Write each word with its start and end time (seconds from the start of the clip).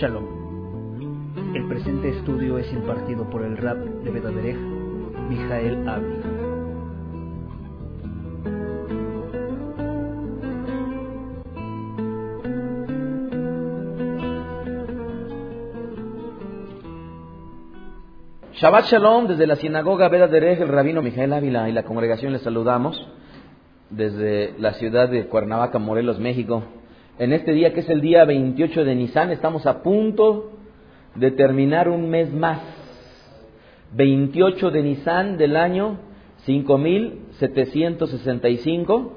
Shalom. 0.00 1.34
El 1.56 1.66
presente 1.66 2.10
estudio 2.10 2.56
es 2.56 2.72
impartido 2.72 3.28
por 3.30 3.42
el 3.42 3.56
rap 3.56 3.78
de 3.78 4.10
Bedaderech, 4.12 4.56
Mijael 5.28 5.88
Avi. 5.88 6.20
Shabbat 18.52 18.84
Shalom 18.84 19.26
desde 19.26 19.48
la 19.48 19.56
sinagoga 19.56 20.08
Veda 20.08 20.28
Derech, 20.28 20.60
el 20.60 20.68
rabino 20.68 21.02
Mijael 21.02 21.32
Ávila 21.32 21.68
y 21.68 21.72
la 21.72 21.82
congregación 21.82 22.32
les 22.32 22.42
saludamos 22.42 23.04
desde 23.90 24.54
la 24.58 24.74
ciudad 24.74 25.08
de 25.08 25.26
Cuernavaca, 25.26 25.80
Morelos, 25.80 26.20
México. 26.20 26.62
En 27.18 27.32
este 27.32 27.52
día 27.52 27.74
que 27.74 27.80
es 27.80 27.88
el 27.88 28.00
día 28.00 28.24
28 28.24 28.84
de 28.84 28.94
Nisan, 28.94 29.32
estamos 29.32 29.66
a 29.66 29.82
punto 29.82 30.52
de 31.16 31.32
terminar 31.32 31.88
un 31.88 32.08
mes 32.08 32.32
más. 32.32 32.60
28 33.94 34.70
de 34.70 34.84
Nisan 34.84 35.36
del 35.36 35.56
año 35.56 35.98
5765, 36.44 39.14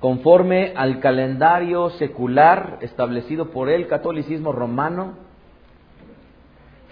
conforme 0.00 0.72
al 0.74 0.98
calendario 0.98 1.90
secular 1.90 2.78
establecido 2.80 3.50
por 3.50 3.68
el 3.68 3.86
catolicismo 3.86 4.50
romano 4.50 5.12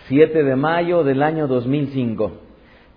7 0.07 0.45
de 0.45 0.55
mayo 0.55 1.03
del 1.03 1.25
año 1.25 1.49
2005. 1.49 2.31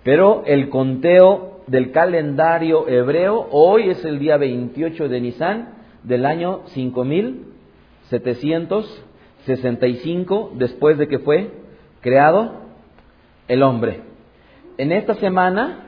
Pero 0.03 0.44
el 0.45 0.69
conteo 0.69 1.61
del 1.66 1.91
calendario 1.91 2.88
hebreo 2.88 3.47
hoy 3.49 3.89
es 3.89 4.05
el 4.05 4.19
día 4.19 4.38
28 4.38 5.09
de 5.09 5.22
Nisan 5.22 5.73
del 6.03 6.25
año 6.25 6.61
5765 8.09 10.52
después 10.55 10.97
de 10.97 11.08
que 11.08 11.19
fue 11.19 11.52
creado 12.02 12.53
el 13.47 13.63
hombre. 13.63 14.02
En 14.77 14.91
esta 14.91 15.13
semana, 15.16 15.86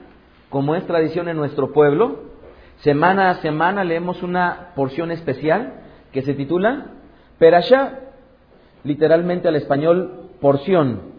como 0.49 0.75
es 0.75 0.85
tradición 0.85 1.29
en 1.29 1.37
nuestro 1.37 1.71
pueblo, 1.71 2.23
semana 2.77 3.29
a 3.29 3.35
semana 3.35 3.83
leemos 3.83 4.23
una 4.23 4.71
porción 4.75 5.11
especial 5.11 5.81
que 6.11 6.21
se 6.21 6.33
titula 6.33 6.87
Perashá, 7.37 7.99
literalmente 8.83 9.47
al 9.47 9.55
español 9.55 10.29
porción. 10.41 11.09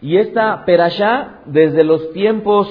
Y 0.00 0.18
esta 0.18 0.64
perashá, 0.64 1.40
desde 1.46 1.82
los 1.82 2.12
tiempos 2.12 2.68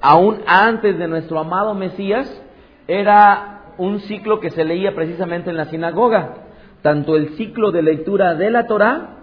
aún 0.00 0.40
antes 0.46 0.98
de 0.98 1.08
nuestro 1.08 1.38
amado 1.38 1.74
Mesías, 1.74 2.42
era 2.86 3.55
un 3.78 4.00
ciclo 4.00 4.40
que 4.40 4.50
se 4.50 4.64
leía 4.64 4.94
precisamente 4.94 5.50
en 5.50 5.56
la 5.56 5.66
sinagoga. 5.66 6.34
Tanto 6.82 7.16
el 7.16 7.30
ciclo 7.30 7.72
de 7.72 7.82
lectura 7.82 8.34
de 8.34 8.50
la 8.50 8.66
Torá, 8.66 9.16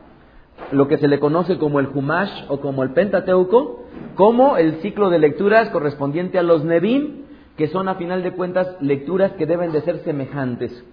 lo 0.71 0.87
que 0.87 0.97
se 0.97 1.07
le 1.07 1.19
conoce 1.19 1.57
como 1.57 1.79
el 1.79 1.87
Humash 1.87 2.45
o 2.49 2.59
como 2.59 2.83
el 2.83 2.91
Pentateuco, 2.91 3.85
como 4.15 4.57
el 4.57 4.75
ciclo 4.81 5.09
de 5.09 5.19
lecturas 5.19 5.69
correspondiente 5.69 6.37
a 6.39 6.43
los 6.43 6.63
Nevim, 6.63 7.23
que 7.57 7.67
son 7.67 7.87
a 7.87 7.95
final 7.95 8.23
de 8.23 8.31
cuentas 8.31 8.75
lecturas 8.81 9.33
que 9.33 9.45
deben 9.45 9.71
de 9.71 9.81
ser 9.81 9.99
semejantes. 9.99 10.83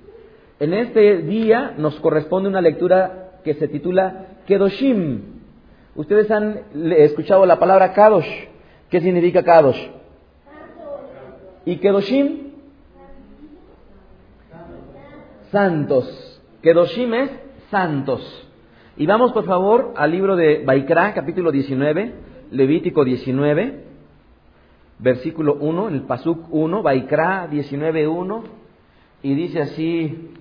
En 0.58 0.75
este 0.75 1.19
día 1.22 1.75
nos 1.78 1.98
corresponde 2.00 2.48
una 2.48 2.61
lectura 2.61 3.31
que 3.44 3.55
se 3.55 3.69
titula 3.69 4.27
Kedoshim. 4.47 5.22
Ustedes 5.94 6.31
han 6.31 6.61
escuchado 6.75 7.47
la 7.47 7.58
palabra 7.58 7.92
Kadosh. 7.92 8.28
¿Qué 8.91 9.00
significa 9.00 9.42
Kadosh? 9.42 9.88
¿Y 11.64 11.77
Kedoshim? 11.77 12.50
Santos. 15.51 16.41
Kedoshim 16.62 17.15
es 17.15 17.31
santos. 17.71 18.49
Y 18.97 19.06
vamos 19.06 19.33
por 19.33 19.44
favor 19.44 19.94
al 19.97 20.11
libro 20.11 20.37
de 20.37 20.62
Baikra, 20.65 21.15
capítulo 21.15 21.50
19, 21.50 22.15
Levítico 22.50 23.05
19, 23.05 23.84
versículo 24.99 25.55
1, 25.55 25.89
en 25.89 25.94
el 25.94 26.03
Pasuk 26.03 26.47
1, 26.50 26.83
Baikra 26.83 27.49
19, 27.50 28.06
1, 28.06 28.44
y 29.22 29.34
dice 29.34 29.62
así 29.62 30.33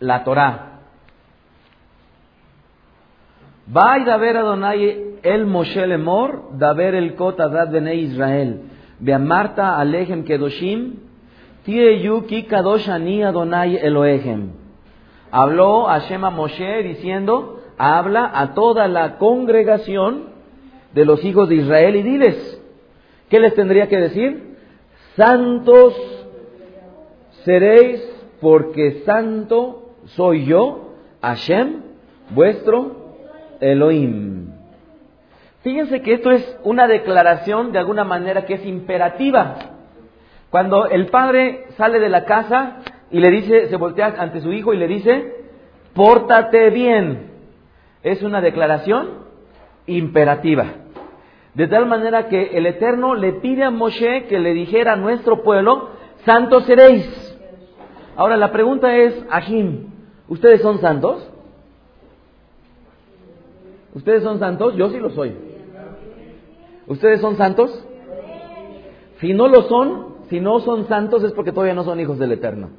la 0.00 0.24
Torah. 0.24 0.70
Vai 3.66 4.04
daber 4.04 4.36
Adonai 4.36 5.18
el 5.22 5.46
Moshe 5.46 5.86
lemor, 5.86 6.58
daber 6.58 6.94
el 6.94 7.14
kot 7.14 7.40
adad 7.40 7.70
bene 7.70 7.94
Israel. 7.94 8.60
Beamarta 8.98 9.78
alechem 9.78 10.24
kedoshim, 10.24 11.03
yuki 11.66 12.44
kadosh 12.44 12.88
Adonai. 12.88 13.80
Habló 15.30 15.88
a 15.88 16.30
Moshe 16.30 16.82
diciendo, 16.82 17.60
habla 17.78 18.30
a 18.34 18.54
toda 18.54 18.86
la 18.88 19.18
congregación 19.18 20.34
de 20.92 21.04
los 21.04 21.24
hijos 21.24 21.48
de 21.48 21.56
Israel 21.56 21.96
y 21.96 22.02
diles, 22.02 22.62
¿qué 23.28 23.40
les 23.40 23.54
tendría 23.54 23.88
que 23.88 23.96
decir? 23.96 24.56
Santos 25.16 25.94
seréis 27.44 28.00
porque 28.40 29.02
santo 29.04 29.94
soy 30.04 30.44
yo, 30.44 30.92
Hashem, 31.20 31.82
vuestro 32.30 33.16
Elohim. 33.60 34.52
Fíjense 35.62 36.02
que 36.02 36.12
esto 36.12 36.30
es 36.30 36.58
una 36.62 36.86
declaración 36.86 37.72
de 37.72 37.78
alguna 37.78 38.04
manera 38.04 38.44
que 38.44 38.54
es 38.54 38.66
imperativa. 38.66 39.73
Cuando 40.54 40.86
el 40.86 41.06
padre 41.06 41.64
sale 41.76 41.98
de 41.98 42.08
la 42.08 42.26
casa 42.26 42.76
y 43.10 43.18
le 43.18 43.28
dice, 43.28 43.66
se 43.66 43.76
voltea 43.76 44.14
ante 44.18 44.40
su 44.40 44.52
hijo 44.52 44.72
y 44.72 44.76
le 44.76 44.86
dice, 44.86 45.34
pórtate 45.94 46.70
bien. 46.70 47.32
Es 48.04 48.22
una 48.22 48.40
declaración 48.40 49.24
imperativa. 49.88 50.66
De 51.54 51.66
tal 51.66 51.86
manera 51.86 52.28
que 52.28 52.56
el 52.56 52.66
Eterno 52.66 53.16
le 53.16 53.32
pide 53.32 53.64
a 53.64 53.72
Moshe 53.72 54.26
que 54.28 54.38
le 54.38 54.54
dijera 54.54 54.92
a 54.92 54.96
nuestro 54.96 55.42
pueblo, 55.42 55.88
santos 56.24 56.66
seréis. 56.66 57.36
Ahora 58.14 58.36
la 58.36 58.52
pregunta 58.52 58.96
es, 58.96 59.26
Ajim, 59.30 59.88
¿ustedes 60.28 60.62
son 60.62 60.78
santos? 60.78 61.32
¿Ustedes 63.92 64.22
son 64.22 64.38
santos? 64.38 64.76
Yo 64.76 64.88
sí 64.90 65.00
lo 65.00 65.10
soy. 65.10 65.34
¿Ustedes 66.86 67.20
son 67.20 67.34
santos? 67.34 67.84
Si 69.18 69.34
no 69.34 69.48
lo 69.48 69.62
son, 69.62 70.13
si 70.34 70.40
no 70.40 70.58
son 70.58 70.88
santos 70.88 71.22
es 71.22 71.30
porque 71.30 71.52
todavía 71.52 71.74
no 71.74 71.84
son 71.84 72.00
hijos 72.00 72.18
del 72.18 72.32
Eterno. 72.32 72.70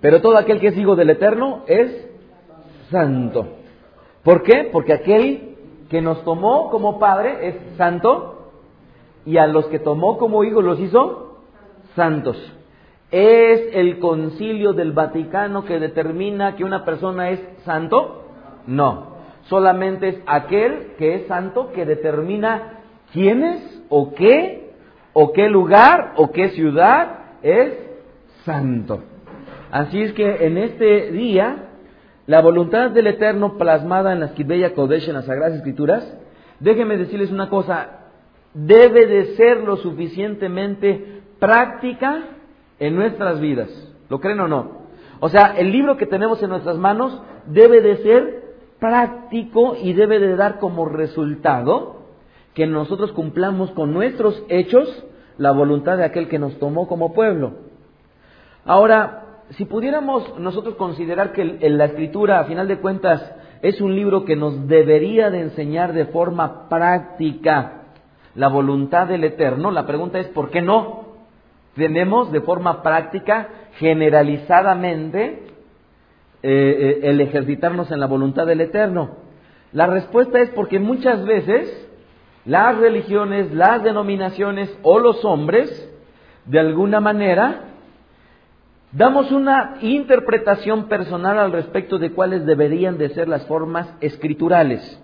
Pero 0.00 0.20
todo 0.20 0.36
aquel 0.36 0.58
que 0.58 0.66
es 0.66 0.76
hijo 0.76 0.96
del 0.96 1.10
Eterno 1.10 1.62
es 1.68 2.10
santo. 2.90 3.46
¿Por 4.24 4.42
qué? 4.42 4.68
Porque 4.72 4.92
aquel 4.92 5.54
que 5.88 6.02
nos 6.02 6.24
tomó 6.24 6.70
como 6.70 6.98
padre 6.98 7.46
es 7.46 7.76
santo 7.76 8.50
y 9.24 9.36
a 9.36 9.46
los 9.46 9.66
que 9.66 9.78
tomó 9.78 10.18
como 10.18 10.42
hijos 10.42 10.64
los 10.64 10.80
hizo 10.80 11.44
santos. 11.94 12.36
¿Es 13.12 13.76
el 13.76 14.00
concilio 14.00 14.72
del 14.72 14.90
Vaticano 14.90 15.64
que 15.64 15.78
determina 15.78 16.56
que 16.56 16.64
una 16.64 16.84
persona 16.84 17.30
es 17.30 17.40
santo? 17.64 18.24
No 18.66 19.12
solamente 19.48 20.08
es 20.08 20.16
aquel 20.26 20.94
que 20.98 21.14
es 21.14 21.26
santo 21.28 21.70
que 21.72 21.86
determina 21.86 22.80
quién 23.12 23.44
es 23.44 23.84
o 23.88 24.14
qué 24.14 24.71
o 25.12 25.32
qué 25.32 25.48
lugar 25.48 26.12
o 26.16 26.30
qué 26.32 26.50
ciudad 26.50 27.18
es 27.42 27.74
santo. 28.44 29.00
Así 29.70 30.02
es 30.02 30.12
que 30.12 30.46
en 30.46 30.58
este 30.58 31.10
día, 31.12 31.68
la 32.26 32.40
voluntad 32.40 32.90
del 32.90 33.06
Eterno 33.06 33.56
plasmada 33.56 34.12
en 34.12 34.20
la 34.20 34.26
Esquibeya 34.26 34.74
Kodesh, 34.74 35.08
en 35.08 35.14
las 35.14 35.26
Sagradas 35.26 35.56
Escrituras, 35.56 36.16
déjenme 36.60 36.96
decirles 36.96 37.30
una 37.30 37.48
cosa, 37.48 38.00
debe 38.54 39.06
de 39.06 39.36
ser 39.36 39.58
lo 39.58 39.76
suficientemente 39.76 41.22
práctica 41.38 42.22
en 42.78 42.96
nuestras 42.96 43.40
vidas. 43.40 43.70
¿Lo 44.08 44.20
creen 44.20 44.40
o 44.40 44.48
no? 44.48 44.82
O 45.20 45.28
sea, 45.28 45.54
el 45.56 45.72
libro 45.72 45.96
que 45.96 46.06
tenemos 46.06 46.42
en 46.42 46.50
nuestras 46.50 46.76
manos 46.76 47.22
debe 47.46 47.80
de 47.80 47.96
ser 47.98 48.42
práctico 48.78 49.76
y 49.80 49.92
debe 49.92 50.18
de 50.18 50.36
dar 50.36 50.58
como 50.58 50.86
resultado 50.86 52.01
que 52.54 52.66
nosotros 52.66 53.12
cumplamos 53.12 53.70
con 53.70 53.92
nuestros 53.92 54.42
hechos 54.48 55.04
la 55.38 55.52
voluntad 55.52 55.96
de 55.96 56.04
aquel 56.04 56.28
que 56.28 56.38
nos 56.38 56.58
tomó 56.58 56.86
como 56.86 57.14
pueblo. 57.14 57.52
Ahora, 58.64 59.22
si 59.50 59.64
pudiéramos 59.64 60.38
nosotros 60.38 60.76
considerar 60.76 61.32
que 61.32 61.44
la 61.44 61.86
escritura, 61.86 62.40
a 62.40 62.44
final 62.44 62.68
de 62.68 62.78
cuentas, 62.78 63.32
es 63.62 63.80
un 63.80 63.94
libro 63.94 64.24
que 64.24 64.36
nos 64.36 64.68
debería 64.68 65.30
de 65.30 65.40
enseñar 65.40 65.92
de 65.92 66.06
forma 66.06 66.68
práctica 66.68 67.82
la 68.34 68.48
voluntad 68.48 69.06
del 69.08 69.24
Eterno, 69.24 69.70
la 69.70 69.86
pregunta 69.86 70.18
es, 70.18 70.26
¿por 70.28 70.50
qué 70.50 70.62
no? 70.62 71.02
Tenemos 71.74 72.32
de 72.32 72.40
forma 72.40 72.82
práctica, 72.82 73.48
generalizadamente, 73.78 75.42
eh, 76.42 77.00
el 77.04 77.20
ejercitarnos 77.20 77.90
en 77.90 78.00
la 78.00 78.06
voluntad 78.06 78.46
del 78.46 78.62
Eterno? 78.62 79.16
La 79.72 79.86
respuesta 79.86 80.40
es 80.40 80.50
porque 80.50 80.78
muchas 80.78 81.24
veces 81.24 81.88
las 82.44 82.76
religiones, 82.76 83.52
las 83.52 83.82
denominaciones 83.82 84.76
o 84.82 84.98
los 84.98 85.24
hombres, 85.24 85.88
de 86.46 86.58
alguna 86.58 87.00
manera, 87.00 87.72
damos 88.90 89.30
una 89.30 89.76
interpretación 89.80 90.88
personal 90.88 91.38
al 91.38 91.52
respecto 91.52 91.98
de 91.98 92.12
cuáles 92.12 92.44
deberían 92.44 92.98
de 92.98 93.10
ser 93.10 93.28
las 93.28 93.46
formas 93.46 93.88
escriturales. 94.00 95.00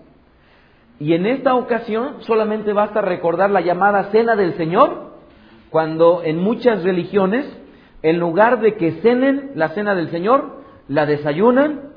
Y 1.01 1.15
en 1.15 1.27
esta 1.27 1.55
ocasión 1.55 2.17
solamente 2.21 2.73
basta 2.73 3.01
recordar 3.01 3.51
la 3.51 3.61
llamada 3.61 4.11
cena 4.11 4.35
del 4.35 4.57
Señor, 4.57 5.13
cuando 5.71 6.23
en 6.25 6.39
muchas 6.39 6.83
religiones, 6.83 7.47
en 8.03 8.19
lugar 8.19 8.61
de 8.61 8.75
que 8.75 8.93
cenen 9.01 9.53
la 9.55 9.69
cena 9.71 9.95
del 9.95 10.11
Señor, 10.11 10.59
la 10.89 11.07
desayunan, 11.07 11.89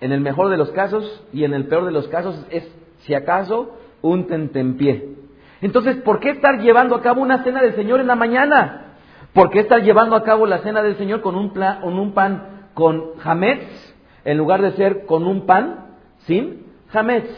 en 0.00 0.12
el 0.12 0.20
mejor 0.20 0.48
de 0.48 0.56
los 0.56 0.70
casos 0.70 1.22
y 1.32 1.44
en 1.44 1.54
el 1.54 1.66
peor 1.66 1.84
de 1.84 1.92
los 1.92 2.08
casos 2.08 2.46
es, 2.50 2.66
si 3.00 3.14
acaso, 3.14 3.76
un 4.02 4.26
tentempié. 4.26 5.16
Entonces, 5.60 5.96
¿por 5.96 6.20
qué 6.20 6.30
estar 6.30 6.60
llevando 6.60 6.94
a 6.94 7.02
cabo 7.02 7.20
una 7.20 7.42
cena 7.44 7.60
del 7.60 7.74
Señor 7.74 8.00
en 8.00 8.06
la 8.06 8.16
mañana? 8.16 8.96
¿Por 9.32 9.50
qué 9.50 9.60
estar 9.60 9.82
llevando 9.82 10.16
a 10.16 10.24
cabo 10.24 10.46
la 10.46 10.58
cena 10.58 10.82
del 10.82 10.96
Señor 10.96 11.20
con 11.20 11.36
un, 11.36 11.50
con 11.50 11.98
un 11.98 12.12
pan 12.12 12.68
con 12.74 13.16
jametz 13.18 13.94
en 14.24 14.38
lugar 14.38 14.62
de 14.62 14.72
ser 14.72 15.06
con 15.06 15.26
un 15.26 15.46
pan 15.46 15.96
sin 16.26 16.66
jametz? 16.88 17.28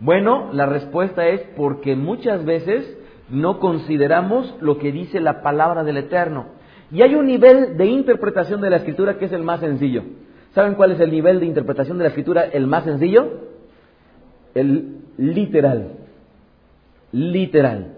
Bueno, 0.00 0.50
la 0.52 0.66
respuesta 0.66 1.26
es 1.28 1.40
porque 1.56 1.96
muchas 1.96 2.44
veces 2.44 2.98
no 3.30 3.58
consideramos 3.58 4.54
lo 4.60 4.78
que 4.78 4.92
dice 4.92 5.20
la 5.20 5.42
palabra 5.42 5.84
del 5.84 5.96
Eterno. 5.96 6.46
Y 6.90 7.02
hay 7.02 7.14
un 7.14 7.26
nivel 7.26 7.76
de 7.76 7.86
interpretación 7.86 8.60
de 8.60 8.70
la 8.70 8.76
escritura 8.76 9.18
que 9.18 9.26
es 9.26 9.32
el 9.32 9.42
más 9.42 9.60
sencillo. 9.60 10.02
¿Saben 10.54 10.74
cuál 10.74 10.92
es 10.92 11.00
el 11.00 11.10
nivel 11.10 11.40
de 11.40 11.46
interpretación 11.46 11.98
de 11.98 12.04
la 12.04 12.08
escritura 12.08 12.44
el 12.44 12.66
más 12.66 12.84
sencillo? 12.84 13.53
El 14.54 14.98
literal. 15.16 15.92
Literal. 17.12 17.94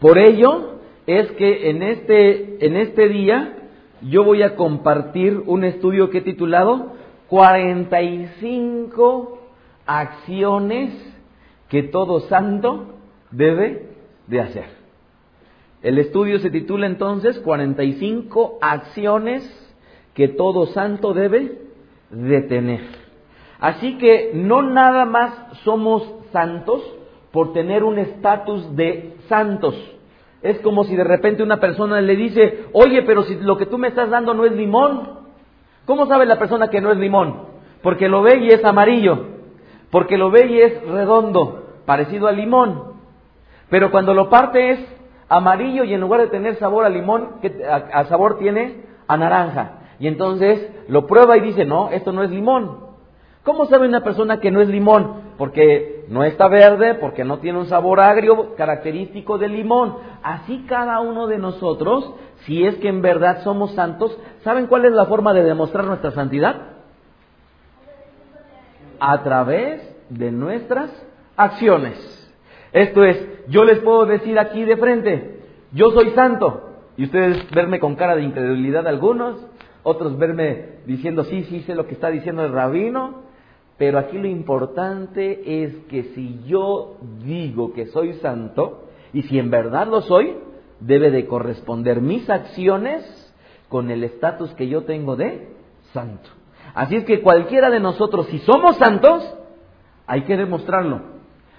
Por 0.00 0.18
ello, 0.18 0.80
es 1.06 1.30
que 1.32 1.70
en 1.70 1.82
este, 1.82 2.64
en 2.64 2.76
este 2.76 3.08
día 3.08 3.54
yo 4.02 4.22
voy 4.24 4.42
a 4.42 4.56
compartir 4.56 5.42
un 5.46 5.64
estudio 5.64 6.10
que 6.10 6.18
he 6.18 6.22
titulado 6.22 6.92
45 7.28 9.38
acciones 9.86 10.92
que 11.68 11.84
todo 11.84 12.20
santo 12.20 12.98
debe 13.30 13.88
de 14.26 14.40
hacer. 14.40 14.78
El 15.82 15.98
estudio 15.98 16.40
se 16.40 16.50
titula 16.50 16.86
entonces 16.86 17.38
45 17.38 18.58
acciones 18.60 19.48
que 20.14 20.28
todo 20.28 20.66
santo 20.66 21.14
debe 21.14 21.62
de 22.10 22.40
tener. 22.42 23.07
Así 23.60 23.98
que 23.98 24.32
no 24.34 24.62
nada 24.62 25.04
más 25.04 25.32
somos 25.64 26.02
santos 26.32 26.82
por 27.32 27.52
tener 27.52 27.84
un 27.84 27.98
estatus 27.98 28.76
de 28.76 29.16
santos 29.28 29.74
es 30.42 30.60
como 30.60 30.84
si 30.84 30.94
de 30.94 31.04
repente 31.04 31.42
una 31.42 31.58
persona 31.58 32.00
le 32.00 32.16
dice, 32.16 32.66
oye, 32.72 33.02
pero 33.02 33.22
si 33.24 33.36
lo 33.36 33.56
que 33.56 33.66
tú 33.66 33.78
me 33.78 33.88
estás 33.88 34.10
dando 34.10 34.34
no 34.34 34.44
es 34.44 34.52
limón. 34.52 35.18
¿Cómo 35.84 36.06
sabe 36.06 36.26
la 36.26 36.38
persona 36.38 36.68
que 36.68 36.80
no 36.80 36.92
es 36.92 36.98
limón? 36.98 37.46
Porque 37.82 38.08
lo 38.08 38.22
ve 38.22 38.38
y 38.38 38.48
es 38.48 38.64
amarillo, 38.64 39.26
porque 39.90 40.16
lo 40.16 40.30
ve 40.30 40.46
y 40.46 40.60
es 40.60 40.82
redondo, 40.86 41.80
parecido 41.86 42.28
al 42.28 42.36
limón. 42.36 42.98
Pero 43.68 43.90
cuando 43.90 44.14
lo 44.14 44.28
parte 44.28 44.70
es 44.70 44.80
amarillo 45.28 45.84
y 45.84 45.94
en 45.94 46.00
lugar 46.00 46.20
de 46.20 46.28
tener 46.28 46.56
sabor 46.56 46.84
a 46.84 46.88
limón, 46.88 47.36
a, 47.92 48.04
sabor 48.04 48.38
tiene 48.38 48.84
a 49.08 49.16
naranja. 49.16 49.72
Y 49.98 50.06
entonces 50.06 50.70
lo 50.88 51.06
prueba 51.06 51.36
y 51.36 51.40
dice, 51.40 51.64
no, 51.64 51.90
esto 51.90 52.12
no 52.12 52.22
es 52.22 52.30
limón. 52.30 52.87
¿Cómo 53.48 53.64
sabe 53.64 53.88
una 53.88 54.04
persona 54.04 54.40
que 54.40 54.50
no 54.50 54.60
es 54.60 54.68
limón? 54.68 55.22
Porque 55.38 56.04
no 56.10 56.22
está 56.22 56.48
verde, 56.48 56.96
porque 56.96 57.24
no 57.24 57.38
tiene 57.38 57.58
un 57.58 57.64
sabor 57.64 57.98
agrio 57.98 58.54
característico 58.56 59.38
del 59.38 59.52
limón. 59.52 59.96
Así 60.22 60.66
cada 60.68 61.00
uno 61.00 61.26
de 61.26 61.38
nosotros, 61.38 62.12
si 62.44 62.66
es 62.66 62.76
que 62.76 62.88
en 62.88 63.00
verdad 63.00 63.42
somos 63.44 63.72
santos, 63.72 64.14
¿saben 64.44 64.66
cuál 64.66 64.84
es 64.84 64.92
la 64.92 65.06
forma 65.06 65.32
de 65.32 65.44
demostrar 65.44 65.86
nuestra 65.86 66.10
santidad? 66.10 66.72
A 69.00 69.22
través 69.22 69.96
de 70.10 70.30
nuestras 70.30 70.90
acciones. 71.34 71.96
Esto 72.74 73.02
es, 73.02 73.48
yo 73.48 73.64
les 73.64 73.78
puedo 73.78 74.04
decir 74.04 74.38
aquí 74.38 74.62
de 74.62 74.76
frente, 74.76 75.40
yo 75.72 75.90
soy 75.92 76.10
santo, 76.10 76.68
y 76.98 77.04
ustedes 77.04 77.50
verme 77.52 77.80
con 77.80 77.96
cara 77.96 78.14
de 78.14 78.24
incredulidad 78.24 78.86
algunos, 78.86 79.42
otros 79.84 80.18
verme 80.18 80.80
diciendo, 80.84 81.24
sí, 81.24 81.44
sí, 81.44 81.62
sé 81.62 81.74
lo 81.74 81.86
que 81.86 81.94
está 81.94 82.10
diciendo 82.10 82.44
el 82.44 82.52
rabino, 82.52 83.26
pero 83.78 83.98
aquí 83.98 84.18
lo 84.18 84.26
importante 84.26 85.64
es 85.64 85.74
que 85.88 86.02
si 86.14 86.40
yo 86.46 86.96
digo 87.24 87.72
que 87.72 87.86
soy 87.86 88.14
santo, 88.14 88.88
y 89.12 89.22
si 89.22 89.38
en 89.38 89.50
verdad 89.50 89.86
lo 89.86 90.02
soy, 90.02 90.36
debe 90.80 91.10
de 91.10 91.26
corresponder 91.26 92.00
mis 92.00 92.28
acciones 92.28 93.32
con 93.68 93.90
el 93.90 94.04
estatus 94.04 94.52
que 94.54 94.68
yo 94.68 94.82
tengo 94.82 95.16
de 95.16 95.48
santo. 95.92 96.28
Así 96.74 96.96
es 96.96 97.04
que 97.04 97.22
cualquiera 97.22 97.70
de 97.70 97.80
nosotros, 97.80 98.26
si 98.26 98.38
somos 98.40 98.76
santos, 98.76 99.34
hay 100.06 100.22
que 100.22 100.36
demostrarlo. 100.36 101.00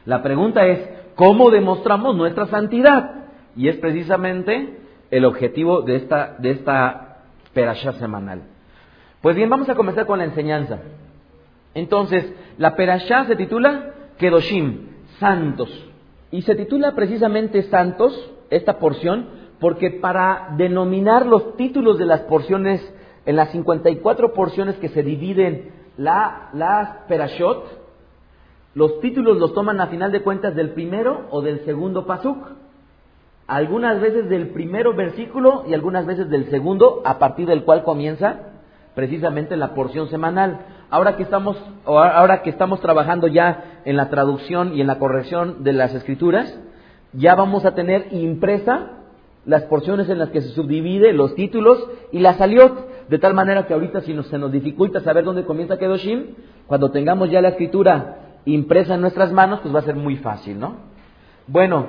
La 0.06 0.22
pregunta 0.22 0.66
es, 0.68 0.90
¿cómo 1.16 1.50
demostramos 1.50 2.16
nuestra 2.16 2.48
santidad? 2.48 3.26
Y 3.56 3.68
es 3.68 3.78
precisamente 3.78 4.78
el 5.12 5.26
objetivo 5.26 5.82
de 5.82 5.96
esta, 5.96 6.36
de 6.38 6.52
esta 6.52 7.06
semanal. 8.00 8.44
Pues 9.22 9.36
bien, 9.36 9.50
vamos 9.50 9.68
a 9.70 9.76
comenzar 9.76 10.06
con 10.06 10.20
la 10.20 10.26
enseñanza. 10.26 10.80
Entonces, 11.74 12.32
la 12.58 12.76
Perashá 12.76 13.26
se 13.26 13.36
titula 13.36 13.94
Kedoshim, 14.18 14.88
santos. 15.20 15.70
Y 16.32 16.42
se 16.44 16.56
titula 16.56 16.96
precisamente 16.96 17.64
santos, 17.64 18.32
esta 18.50 18.80
porción, 18.80 19.28
porque 19.60 19.92
para 19.92 20.54
denominar 20.58 21.26
los 21.26 21.56
títulos 21.58 21.98
de 21.98 22.06
las 22.06 22.22
porciones, 22.22 22.82
en 23.26 23.36
las 23.36 23.52
54 23.52 24.34
porciones 24.34 24.76
que 24.78 24.90
se 24.90 25.04
dividen 25.04 25.72
la, 25.98 26.50
las 26.54 26.90
Perashot, 27.08 27.80
los 28.74 29.00
títulos 29.02 29.38
los 29.38 29.54
toman 29.54 29.82
a 29.82 29.88
final 29.88 30.12
de 30.12 30.22
cuentas 30.22 30.56
del 30.56 30.70
primero 30.70 31.28
o 31.32 31.42
del 31.42 31.66
segundo 31.66 32.06
pasuk. 32.06 32.38
Algunas 33.48 34.00
veces 34.00 34.30
del 34.30 34.50
primero 34.50 34.94
versículo 34.94 35.64
y 35.68 35.74
algunas 35.74 36.06
veces 36.06 36.30
del 36.30 36.50
segundo, 36.50 37.02
a 37.04 37.18
partir 37.18 37.48
del 37.48 37.64
cual 37.64 37.84
comienza 37.84 38.42
precisamente 38.94 39.58
la 39.58 39.74
porción 39.74 40.08
semanal 40.10 40.60
ahora 40.90 41.16
que 41.16 41.24
estamos, 41.24 41.58
ahora 41.86 42.42
que 42.42 42.50
estamos 42.50 42.80
trabajando 42.82 43.28
ya 43.28 43.82
en 43.86 43.98
la 43.98 44.10
traducción 44.10 44.76
y 44.76 44.82
en 44.82 44.88
la 44.88 45.00
corrección 45.00 45.64
de 45.64 45.74
las 45.74 45.94
escrituras, 45.94 46.60
ya 47.14 47.36
vamos 47.36 47.66
a 47.66 47.76
tener 47.76 48.08
impresa 48.12 48.92
las 49.46 49.64
porciones 49.64 50.10
en 50.10 50.20
las 50.20 50.30
que 50.30 50.42
se 50.42 50.50
subdivide 50.50 51.14
los 51.14 51.34
títulos 51.36 51.84
y 52.12 52.20
la 52.20 52.34
saliot, 52.36 53.08
de 53.08 53.18
tal 53.18 53.34
manera 53.34 53.66
que 53.66 53.74
ahorita 53.74 54.02
si 54.02 54.14
nos, 54.14 54.28
se 54.28 54.38
nos 54.38 54.52
dificulta 54.52 55.00
saber 55.00 55.24
dónde 55.24 55.46
comienza 55.46 55.78
Kedoshim, 55.78 56.36
cuando 56.68 56.92
tengamos 56.92 57.32
ya 57.32 57.42
la 57.42 57.50
escritura 57.50 58.20
impresa 58.46 58.96
en 58.96 59.02
nuestras 59.02 59.32
manos, 59.32 59.60
pues 59.62 59.74
va 59.74 59.80
a 59.80 59.84
ser 59.84 59.96
muy 59.96 60.18
fácil, 60.18 60.60
¿no? 60.60 60.76
Bueno, 61.48 61.88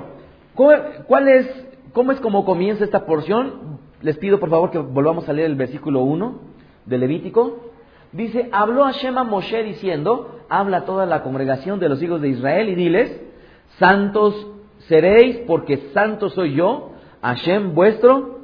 ¿cuál 0.55 1.27
es, 1.27 1.67
¿cómo 1.93 2.11
es 2.11 2.19
como 2.19 2.45
comienza 2.45 2.83
esta 2.83 3.05
porción? 3.05 3.79
Les 4.01 4.17
pido 4.17 4.39
por 4.39 4.49
favor 4.49 4.71
que 4.71 4.79
volvamos 4.79 5.29
a 5.29 5.33
leer 5.33 5.51
el 5.51 5.55
versículo 5.55 6.01
1 6.01 6.39
de 6.87 6.97
Levítico. 6.97 7.70
Dice, 8.11 8.49
habló 8.51 8.83
Hashem 8.83 9.17
a 9.17 9.23
Moshe 9.23 9.63
diciendo, 9.63 10.39
habla 10.49 10.85
toda 10.85 11.05
la 11.05 11.23
congregación 11.23 11.79
de 11.79 11.89
los 11.89 12.01
hijos 12.03 12.21
de 12.21 12.29
Israel 12.29 12.69
y 12.69 12.75
diles, 12.75 13.21
santos 13.79 14.47
seréis 14.87 15.37
porque 15.47 15.77
santo 15.93 16.29
soy 16.29 16.55
yo, 16.55 16.91
Hashem 17.21 17.73
vuestro 17.73 18.39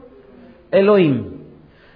Elohim. 0.71 1.37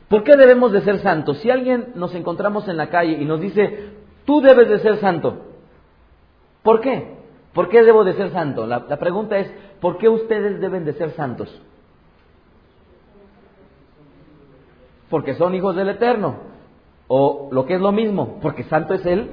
¿Por 0.10 0.24
qué 0.24 0.36
debemos 0.36 0.74
de 0.74 0.82
ser 0.82 1.00
santos? 1.00 1.38
Si 1.38 1.50
alguien 1.50 1.94
nos 1.96 2.14
encontramos 2.14 2.68
en 2.68 2.76
la 2.76 2.90
calle 2.90 3.14
y 3.14 3.24
nos 3.24 3.40
dice, 3.40 3.92
tú 4.26 4.42
debes 4.42 4.68
de 4.68 4.80
ser 4.80 4.98
santo, 4.98 5.46
¿por 6.64 6.82
qué? 6.82 7.16
¿Por 7.54 7.70
qué 7.70 7.84
debo 7.84 8.04
de 8.04 8.14
ser 8.14 8.32
santo? 8.32 8.68
La 8.68 8.86
pregunta 8.98 9.38
es, 9.38 9.50
¿por 9.80 9.98
qué 9.98 10.10
ustedes 10.10 10.60
deben 10.60 10.84
de 10.84 10.94
ser 10.94 11.12
santos? 11.12 11.62
Porque 15.10 15.36
son 15.36 15.56
hijos 15.56 15.76
del 15.76 15.90
Eterno. 15.90 16.51
O 17.14 17.50
lo 17.52 17.66
que 17.66 17.76
es 17.76 17.82
lo 17.82 17.92
mismo, 17.92 18.40
porque 18.42 18.64
santo 18.64 18.94
es 18.94 19.06
el 19.06 19.32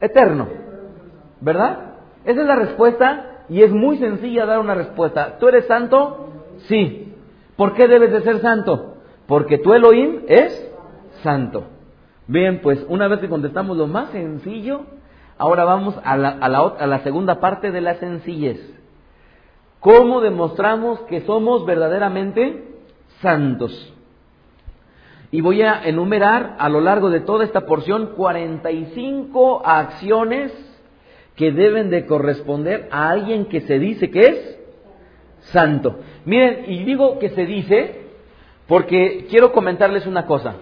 eterno. 0.00 0.48
¿Verdad? 1.40 1.92
Esa 2.24 2.40
es 2.40 2.46
la 2.48 2.56
respuesta 2.56 3.44
y 3.48 3.62
es 3.62 3.70
muy 3.70 3.98
sencilla 3.98 4.46
dar 4.46 4.58
una 4.58 4.74
respuesta. 4.74 5.38
¿Tú 5.38 5.46
eres 5.46 5.64
santo? 5.66 6.26
Sí. 6.66 7.14
¿Por 7.54 7.74
qué 7.74 7.86
debes 7.86 8.10
de 8.10 8.22
ser 8.22 8.40
santo? 8.40 8.96
Porque 9.28 9.58
tu 9.58 9.72
Elohim 9.74 10.22
es 10.26 10.72
santo. 11.22 11.66
Bien, 12.26 12.60
pues 12.62 12.84
una 12.88 13.06
vez 13.06 13.20
que 13.20 13.28
contestamos 13.28 13.76
lo 13.76 13.86
más 13.86 14.10
sencillo, 14.10 14.80
ahora 15.38 15.62
vamos 15.62 15.96
a 16.02 16.16
la, 16.16 16.34
la, 16.48 16.58
a 16.58 16.86
la 16.88 16.98
segunda 17.04 17.38
parte 17.38 17.70
de 17.70 17.80
la 17.80 17.94
sencillez. 17.94 18.58
¿Cómo 19.78 20.20
demostramos 20.20 20.98
que 21.02 21.20
somos 21.20 21.64
verdaderamente 21.64 22.74
santos? 23.20 23.94
Y 25.32 25.40
voy 25.40 25.62
a 25.62 25.82
enumerar 25.84 26.56
a 26.58 26.68
lo 26.68 26.80
largo 26.80 27.08
de 27.10 27.20
toda 27.20 27.44
esta 27.44 27.66
porción 27.66 28.14
45 28.16 29.62
acciones 29.64 30.52
que 31.36 31.52
deben 31.52 31.88
de 31.88 32.06
corresponder 32.06 32.88
a 32.90 33.10
alguien 33.10 33.46
que 33.46 33.60
se 33.62 33.78
dice 33.78 34.10
que 34.10 34.20
es 34.20 34.58
santo. 35.52 36.00
Miren, 36.24 36.64
y 36.66 36.84
digo 36.84 37.18
que 37.18 37.30
se 37.30 37.46
dice 37.46 38.00
porque 38.66 39.26
quiero 39.30 39.52
comentarles 39.52 40.06
una 40.06 40.26
cosa. 40.26 40.56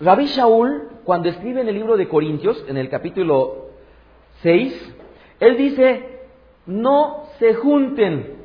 Rabí 0.00 0.26
Shaul, 0.26 0.88
cuando 1.04 1.28
escribe 1.28 1.60
en 1.60 1.68
el 1.68 1.74
libro 1.74 1.96
de 1.96 2.08
Corintios, 2.08 2.64
en 2.68 2.76
el 2.76 2.88
capítulo 2.88 3.68
6, 4.42 4.94
él 5.40 5.56
dice, 5.56 6.20
no 6.66 7.24
se 7.38 7.54
junten 7.54 8.41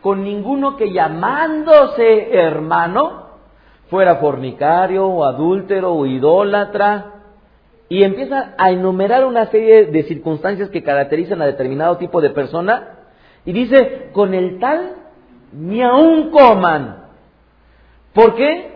con 0.00 0.22
ninguno 0.24 0.76
que 0.76 0.92
llamándose 0.92 2.34
hermano 2.34 3.28
fuera 3.88 4.16
fornicario 4.16 5.06
o 5.06 5.24
adúltero 5.24 5.92
o 5.92 6.06
idólatra, 6.06 7.14
y 7.88 8.04
empieza 8.04 8.54
a 8.56 8.70
enumerar 8.70 9.24
una 9.24 9.46
serie 9.46 9.86
de 9.86 10.04
circunstancias 10.04 10.70
que 10.70 10.84
caracterizan 10.84 11.42
a 11.42 11.46
determinado 11.46 11.96
tipo 11.96 12.20
de 12.20 12.30
persona, 12.30 12.98
y 13.44 13.52
dice, 13.52 14.10
con 14.12 14.32
el 14.32 14.60
tal 14.60 14.94
ni 15.52 15.82
aún 15.82 16.30
coman. 16.30 17.08
¿Por 18.14 18.36
qué? 18.36 18.70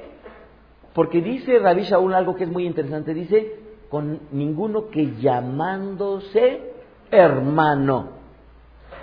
Porque 0.94 1.20
dice 1.20 1.58
Rabí 1.60 1.82
Shaul 1.82 2.12
algo 2.14 2.34
que 2.34 2.44
es 2.44 2.50
muy 2.50 2.66
interesante, 2.66 3.14
dice, 3.14 3.60
con 3.88 4.20
ninguno 4.32 4.88
que 4.90 5.14
llamándose 5.20 6.72
hermano. 7.10 8.13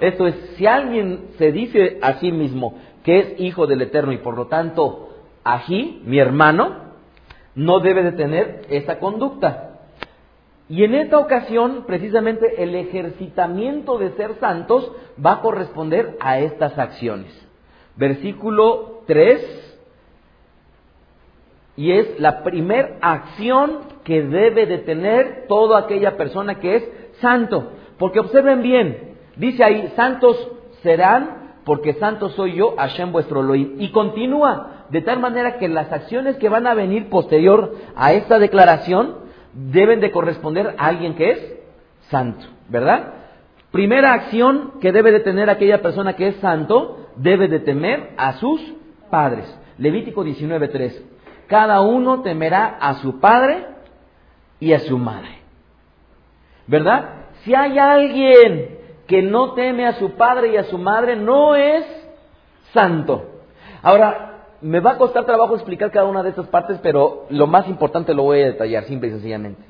Esto 0.01 0.27
es, 0.27 0.35
si 0.57 0.67
alguien 0.67 1.29
se 1.37 1.51
dice 1.51 1.99
a 2.01 2.15
sí 2.15 2.31
mismo 2.31 2.75
que 3.03 3.19
es 3.19 3.39
hijo 3.39 3.67
del 3.67 3.83
Eterno 3.83 4.11
y 4.11 4.17
por 4.17 4.35
lo 4.35 4.47
tanto 4.47 5.09
ají, 5.43 6.01
mi 6.05 6.19
hermano, 6.19 6.91
no 7.55 7.79
debe 7.79 8.03
de 8.03 8.11
tener 8.11 8.63
esa 8.69 8.99
conducta. 8.99 9.79
Y 10.67 10.83
en 10.83 10.95
esta 10.95 11.17
ocasión, 11.17 11.83
precisamente, 11.85 12.63
el 12.63 12.75
ejercitamiento 12.75 13.97
de 13.97 14.11
ser 14.11 14.35
santos 14.39 14.91
va 15.23 15.33
a 15.33 15.41
corresponder 15.41 16.17
a 16.19 16.39
estas 16.39 16.77
acciones. 16.77 17.31
Versículo 17.95 19.03
3 19.05 19.61
y 21.75 21.93
es 21.93 22.19
la 22.19 22.43
primer 22.43 22.97
acción 23.01 23.79
que 24.03 24.21
debe 24.21 24.65
de 24.65 24.79
tener 24.79 25.45
toda 25.47 25.79
aquella 25.79 26.17
persona 26.17 26.59
que 26.59 26.75
es 26.75 26.83
santo. 27.21 27.71
Porque 27.97 28.19
observen 28.19 28.61
bien, 28.61 29.10
dice 29.41 29.63
ahí, 29.63 29.91
santos 29.95 30.37
serán 30.81 31.41
porque 31.65 31.93
santo 31.95 32.29
soy 32.29 32.55
yo, 32.55 32.75
Hashem 32.77 33.11
vuestro 33.11 33.41
Elohim. 33.41 33.75
Y 33.79 33.91
continúa, 33.91 34.85
de 34.89 35.01
tal 35.01 35.19
manera 35.19 35.57
que 35.57 35.67
las 35.67 35.91
acciones 35.91 36.37
que 36.37 36.49
van 36.49 36.65
a 36.65 36.73
venir 36.73 37.09
posterior 37.09 37.75
a 37.95 38.13
esta 38.13 38.39
declaración 38.39 39.17
deben 39.53 39.99
de 39.99 40.11
corresponder 40.11 40.75
a 40.77 40.87
alguien 40.87 41.15
que 41.15 41.31
es 41.31 41.53
santo, 42.09 42.45
¿verdad? 42.69 43.13
Primera 43.71 44.13
acción 44.13 44.73
que 44.81 44.91
debe 44.91 45.11
de 45.11 45.19
tener 45.19 45.49
aquella 45.49 45.81
persona 45.81 46.15
que 46.15 46.29
es 46.29 46.35
santo, 46.37 47.09
debe 47.17 47.47
de 47.47 47.59
temer 47.59 48.11
a 48.17 48.33
sus 48.33 48.61
padres. 49.09 49.55
Levítico 49.77 50.23
19.3 50.23 51.11
cada 51.51 51.81
uno 51.81 52.21
temerá 52.21 52.77
a 52.79 52.93
su 53.01 53.19
padre 53.19 53.65
y 54.61 54.71
a 54.71 54.79
su 54.79 54.97
madre. 54.97 55.39
¿Verdad? 56.65 57.25
Si 57.43 57.53
hay 57.53 57.77
alguien 57.77 58.77
que 59.11 59.21
no 59.21 59.55
teme 59.55 59.85
a 59.85 59.99
su 59.99 60.11
padre 60.11 60.53
y 60.53 60.55
a 60.55 60.63
su 60.63 60.77
madre, 60.77 61.17
no 61.17 61.53
es 61.53 61.85
santo. 62.73 63.25
Ahora, 63.81 64.45
me 64.61 64.79
va 64.79 64.91
a 64.91 64.97
costar 64.97 65.25
trabajo 65.25 65.53
explicar 65.55 65.91
cada 65.91 66.05
una 66.05 66.23
de 66.23 66.29
estas 66.29 66.47
partes, 66.47 66.79
pero 66.81 67.25
lo 67.29 67.45
más 67.45 67.67
importante 67.67 68.13
lo 68.13 68.23
voy 68.23 68.39
a 68.41 68.45
detallar, 68.45 68.85
simple 68.85 69.09
y 69.09 69.11
sencillamente. 69.11 69.61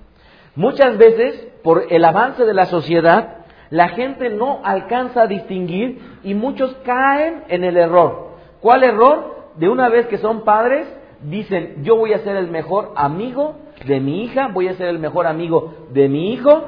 Muchas 0.56 0.96
veces, 0.96 1.48
por 1.64 1.88
el 1.90 2.06
avance 2.06 2.46
de 2.46 2.54
la 2.54 2.68
sociedad, 2.68 3.38
la 3.72 3.90
gente 3.90 4.30
no 4.30 4.62
alcanza 4.64 5.24
a 5.24 5.28
distinguir 5.28 6.20
y 6.24 6.36
muchos 6.36 6.76
caen 6.86 7.46
en 7.48 7.64
el 7.64 7.78
error. 7.78 8.34
¿Cuál 8.60 8.84
error? 8.84 9.54
De 9.56 9.70
una 9.70 9.90
vez 9.90 10.06
que 10.06 10.20
son 10.20 10.44
padres, 10.44 10.86
dicen, 11.24 11.78
yo 11.82 11.96
voy 11.96 12.14
a 12.14 12.20
ser 12.20 12.36
el 12.36 12.52
mejor 12.52 12.92
amigo 12.96 13.56
de 13.88 14.00
mi 14.02 14.24
hija, 14.24 14.50
voy 14.54 14.68
a 14.68 14.76
ser 14.76 14.90
el 14.90 15.00
mejor 15.00 15.26
amigo 15.26 15.88
de 15.94 16.10
mi 16.10 16.32
hijo. 16.32 16.64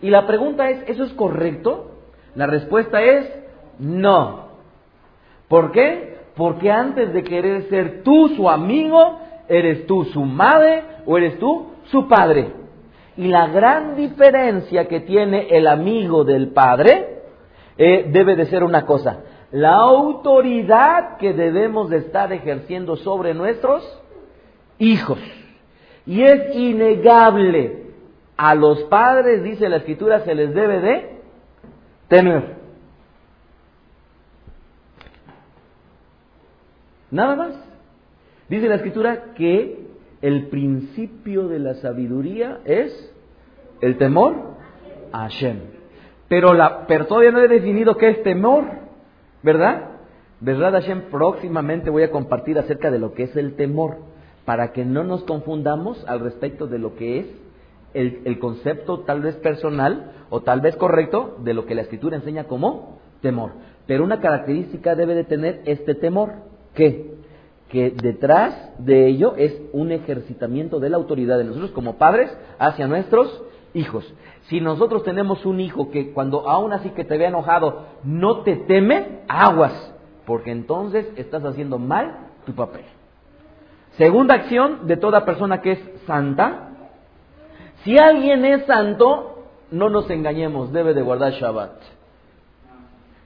Y 0.00 0.10
la 0.10 0.26
pregunta 0.26 0.68
es, 0.68 0.82
¿eso 0.88 1.04
es 1.04 1.12
correcto? 1.12 1.90
La 2.34 2.46
respuesta 2.46 3.02
es 3.02 3.30
no. 3.78 4.48
¿Por 5.48 5.72
qué? 5.72 6.16
Porque 6.36 6.70
antes 6.70 7.12
de 7.12 7.22
querer 7.22 7.68
ser 7.68 8.02
tú 8.02 8.28
su 8.36 8.48
amigo, 8.48 9.18
eres 9.48 9.86
tú 9.86 10.04
su 10.06 10.24
madre 10.24 10.84
o 11.04 11.18
eres 11.18 11.38
tú 11.38 11.72
su 11.84 12.08
padre. 12.08 12.52
Y 13.16 13.28
la 13.28 13.48
gran 13.48 13.96
diferencia 13.96 14.88
que 14.88 15.00
tiene 15.00 15.48
el 15.50 15.66
amigo 15.66 16.24
del 16.24 16.48
padre 16.48 17.20
eh, 17.76 18.06
debe 18.10 18.36
de 18.36 18.46
ser 18.46 18.64
una 18.64 18.86
cosa 18.86 19.20
la 19.52 19.74
autoridad 19.74 21.18
que 21.18 21.34
debemos 21.34 21.90
de 21.90 21.98
estar 21.98 22.32
ejerciendo 22.32 22.96
sobre 22.96 23.34
nuestros 23.34 23.82
hijos. 24.78 25.18
Y 26.06 26.22
es 26.22 26.56
innegable, 26.56 27.82
a 28.36 28.54
los 28.54 28.82
padres, 28.84 29.44
dice 29.44 29.68
la 29.68 29.76
escritura, 29.76 30.20
se 30.20 30.34
les 30.34 30.52
debe 30.54 30.80
de 30.80 31.11
temer. 32.12 32.42
Nada 37.10 37.36
más. 37.36 37.54
Dice 38.50 38.68
la 38.68 38.74
escritura 38.74 39.32
que 39.34 39.86
el 40.20 40.48
principio 40.48 41.48
de 41.48 41.58
la 41.58 41.74
sabiduría 41.76 42.58
es 42.66 42.92
el 43.80 43.96
temor 43.96 44.34
a 45.10 45.20
Hashem. 45.20 45.60
Pero, 46.28 46.52
la, 46.52 46.86
pero 46.86 47.06
todavía 47.06 47.30
no 47.30 47.40
he 47.40 47.48
definido 47.48 47.96
qué 47.96 48.10
es 48.10 48.22
temor. 48.22 48.64
¿Verdad? 49.42 49.92
¿Verdad, 50.40 50.72
Hashem? 50.72 51.10
Próximamente 51.10 51.88
voy 51.88 52.02
a 52.02 52.10
compartir 52.10 52.58
acerca 52.58 52.90
de 52.90 52.98
lo 52.98 53.14
que 53.14 53.22
es 53.22 53.36
el 53.36 53.54
temor, 53.56 53.96
para 54.44 54.72
que 54.72 54.84
no 54.84 55.02
nos 55.02 55.24
confundamos 55.24 56.04
al 56.06 56.20
respecto 56.20 56.66
de 56.66 56.78
lo 56.78 56.94
que 56.94 57.20
es 57.20 57.26
el, 57.94 58.38
concepto 58.38 59.00
tal 59.00 59.20
vez 59.20 59.36
personal 59.36 60.12
o 60.30 60.40
tal 60.40 60.60
vez 60.60 60.76
correcto 60.76 61.36
de 61.40 61.54
lo 61.54 61.66
que 61.66 61.74
la 61.74 61.82
escritura 61.82 62.16
enseña 62.16 62.44
como 62.44 62.98
temor. 63.20 63.52
Pero 63.86 64.04
una 64.04 64.20
característica 64.20 64.94
debe 64.94 65.14
de 65.14 65.24
tener 65.24 65.62
este 65.66 65.94
temor, 65.94 66.32
¿qué? 66.74 67.14
Que 67.68 67.90
detrás 67.90 68.54
de 68.78 69.06
ello 69.06 69.34
es 69.36 69.60
un 69.72 69.92
ejercitamiento 69.92 70.80
de 70.80 70.90
la 70.90 70.96
autoridad 70.96 71.38
de 71.38 71.44
nosotros 71.44 71.70
como 71.72 71.96
padres 71.96 72.30
hacia 72.58 72.86
nuestros 72.86 73.42
hijos. 73.74 74.12
Si 74.48 74.60
nosotros 74.60 75.04
tenemos 75.04 75.46
un 75.46 75.60
hijo 75.60 75.90
que 75.90 76.12
cuando 76.12 76.48
aún 76.48 76.72
así 76.72 76.90
que 76.90 77.04
te 77.04 77.16
vea 77.16 77.28
enojado 77.28 77.86
no 78.04 78.42
te 78.42 78.56
teme, 78.56 79.20
aguas, 79.28 79.94
porque 80.26 80.50
entonces 80.50 81.06
estás 81.16 81.44
haciendo 81.44 81.78
mal 81.78 82.28
tu 82.44 82.54
papel. 82.54 82.84
Segunda 83.96 84.36
acción 84.36 84.86
de 84.86 84.96
toda 84.96 85.24
persona 85.24 85.60
que 85.60 85.72
es 85.72 85.80
santa. 86.06 86.70
Si 87.84 87.98
alguien 87.98 88.44
es 88.44 88.64
santo, 88.66 89.44
no 89.70 89.90
nos 89.90 90.08
engañemos, 90.10 90.72
debe 90.72 90.94
de 90.94 91.02
guardar 91.02 91.32
Shabbat. 91.32 91.72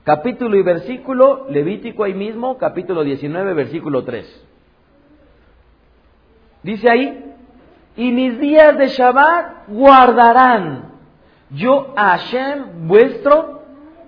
Capítulo 0.04 0.56
y 0.56 0.62
versículo, 0.62 1.46
Levítico 1.50 2.04
ahí 2.04 2.14
mismo, 2.14 2.56
capítulo 2.56 3.02
19, 3.02 3.54
versículo 3.54 4.04
3. 4.04 4.46
Dice 6.62 6.90
ahí, 6.90 7.34
y 7.96 8.12
mis 8.12 8.38
días 8.38 8.78
de 8.78 8.88
Shabbat 8.88 9.68
guardarán. 9.68 10.92
Yo 11.50 11.92
Hashem, 11.96 12.88
vuestro 12.88 13.62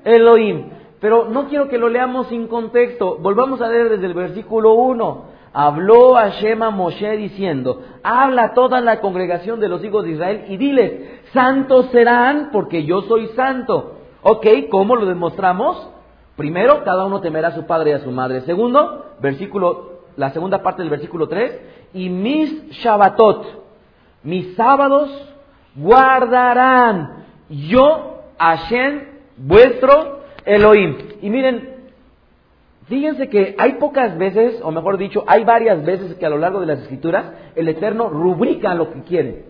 Elohim. 0.05 0.71
Pero 1.01 1.29
no 1.29 1.49
quiero 1.49 1.69
que 1.69 1.79
lo 1.79 1.89
leamos 1.89 2.29
sin 2.29 2.49
contexto. 2.49 3.19
Volvamos 3.19 3.61
a 3.61 3.69
leer 3.69 3.91
desde 3.91 4.07
el 4.07 4.15
versículo 4.15 4.75
1. 4.75 5.25
Habló 5.53 6.15
Hashem 6.15 6.63
a 6.63 6.71
Moshe 6.71 7.17
diciendo, 7.17 7.83
habla 8.03 8.45
a 8.45 8.55
toda 8.55 8.81
la 8.81 9.01
congregación 9.01 9.61
de 9.61 9.69
los 9.69 9.85
hijos 9.85 10.05
de 10.05 10.13
Israel 10.13 10.45
y 10.49 10.57
diles, 10.57 11.23
santos 11.33 11.87
serán 11.91 12.51
porque 12.53 12.85
yo 12.85 13.03
soy 13.03 13.29
santo. 13.29 13.97
Ok, 14.23 14.47
¿cómo 14.71 14.97
lo 14.97 15.07
demostramos? 15.07 15.91
Primero, 16.37 16.85
cada 16.85 17.05
uno 17.05 17.21
temerá 17.21 17.49
a 17.49 17.55
su 17.55 17.67
padre 17.67 17.91
y 17.91 17.95
a 17.95 18.01
su 18.01 18.11
madre. 18.11 18.43
Segundo, 18.43 19.07
versículo, 19.21 20.03
la 20.17 20.31
segunda 20.31 20.63
parte 20.63 20.83
del 20.83 20.91
versículo 20.91 21.29
3, 21.29 21.61
y 21.95 22.11
mis 22.11 22.71
Shabbatot, 22.71 23.45
mis 24.23 24.55
sábados 24.55 25.11
guardarán. 25.75 27.25
Yo, 27.49 28.21
Hashem, 28.39 29.05
vuestro 29.37 30.21
Elohim. 30.45 30.97
Y 31.23 31.31
miren, 31.31 31.68
fíjense 32.89 33.29
que 33.29 33.55
hay 33.59 33.75
pocas 33.75 34.17
veces, 34.19 34.61
o 34.63 34.71
mejor 34.71 34.99
dicho, 34.99 35.25
hay 35.27 35.45
varias 35.45 35.85
veces 35.85 36.15
que 36.15 36.27
a 36.27 36.31
lo 36.31 36.39
largo 36.39 36.61
de 36.61 36.67
las 36.67 36.81
escrituras 36.81 37.33
el 37.55 37.69
Eterno 37.69 38.09
rubrica 38.09 38.75
lo 38.75 38.93
que 38.93 39.03
quiere. 39.03 39.45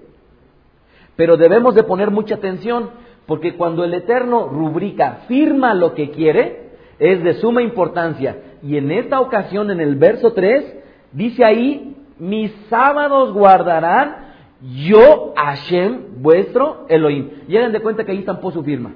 Pero 1.16 1.36
debemos 1.36 1.74
de 1.74 1.82
poner 1.82 2.10
mucha 2.10 2.36
atención, 2.36 2.90
porque 3.26 3.56
cuando 3.56 3.84
el 3.84 3.94
Eterno 3.94 4.48
rubrica, 4.48 5.20
firma 5.26 5.74
lo 5.74 5.94
que 5.94 6.10
quiere, 6.10 6.68
es 6.98 7.22
de 7.22 7.34
suma 7.34 7.62
importancia. 7.62 8.36
Y 8.62 8.76
en 8.76 8.90
esta 8.90 9.20
ocasión, 9.20 9.70
en 9.70 9.80
el 9.80 9.96
verso 9.96 10.32
3, 10.32 10.76
dice 11.12 11.44
ahí, 11.44 11.96
mis 12.18 12.52
sábados 12.68 13.32
guardarán 13.32 14.28
yo, 14.60 15.34
Hashem, 15.36 16.20
vuestro 16.22 16.86
Elohim. 16.88 17.30
Llegan 17.46 17.72
de 17.72 17.80
cuenta 17.80 18.04
que 18.04 18.12
ahí 18.12 18.18
estampó 18.18 18.50
su 18.50 18.62
firma. 18.62 18.92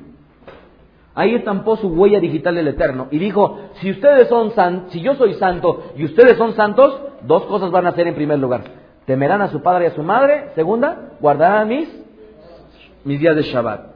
Ahí 1.14 1.35
estampó 1.35 1.76
su 1.76 1.88
huella 1.88 2.21
digital 2.21 2.54
del 2.54 2.69
Eterno 2.69 3.09
y 3.11 3.19
dijo, 3.19 3.59
si 3.75 3.90
ustedes 3.90 4.28
son 4.28 4.52
san, 4.52 4.88
si 4.88 5.00
yo 5.02 5.14
soy 5.14 5.35
santo 5.35 5.92
y 5.97 6.04
ustedes 6.04 6.38
son 6.38 6.54
santos, 6.54 7.00
dos 7.23 7.45
cosas 7.45 7.71
van 7.71 7.87
a 7.87 7.90
hacer 7.90 8.07
en 8.07 8.14
primer 8.14 8.38
lugar. 8.38 8.62
Temerán 9.04 9.42
a 9.42 9.49
su 9.49 9.62
padre 9.62 9.85
y 9.85 9.88
a 9.88 9.95
su 9.95 10.02
madre. 10.02 10.50
Segunda, 10.54 11.12
guardarán 11.21 11.69
mis, 11.69 11.88
mis 13.04 13.21
días 13.21 13.37
de 13.37 13.42
Shabbat. 13.42 13.92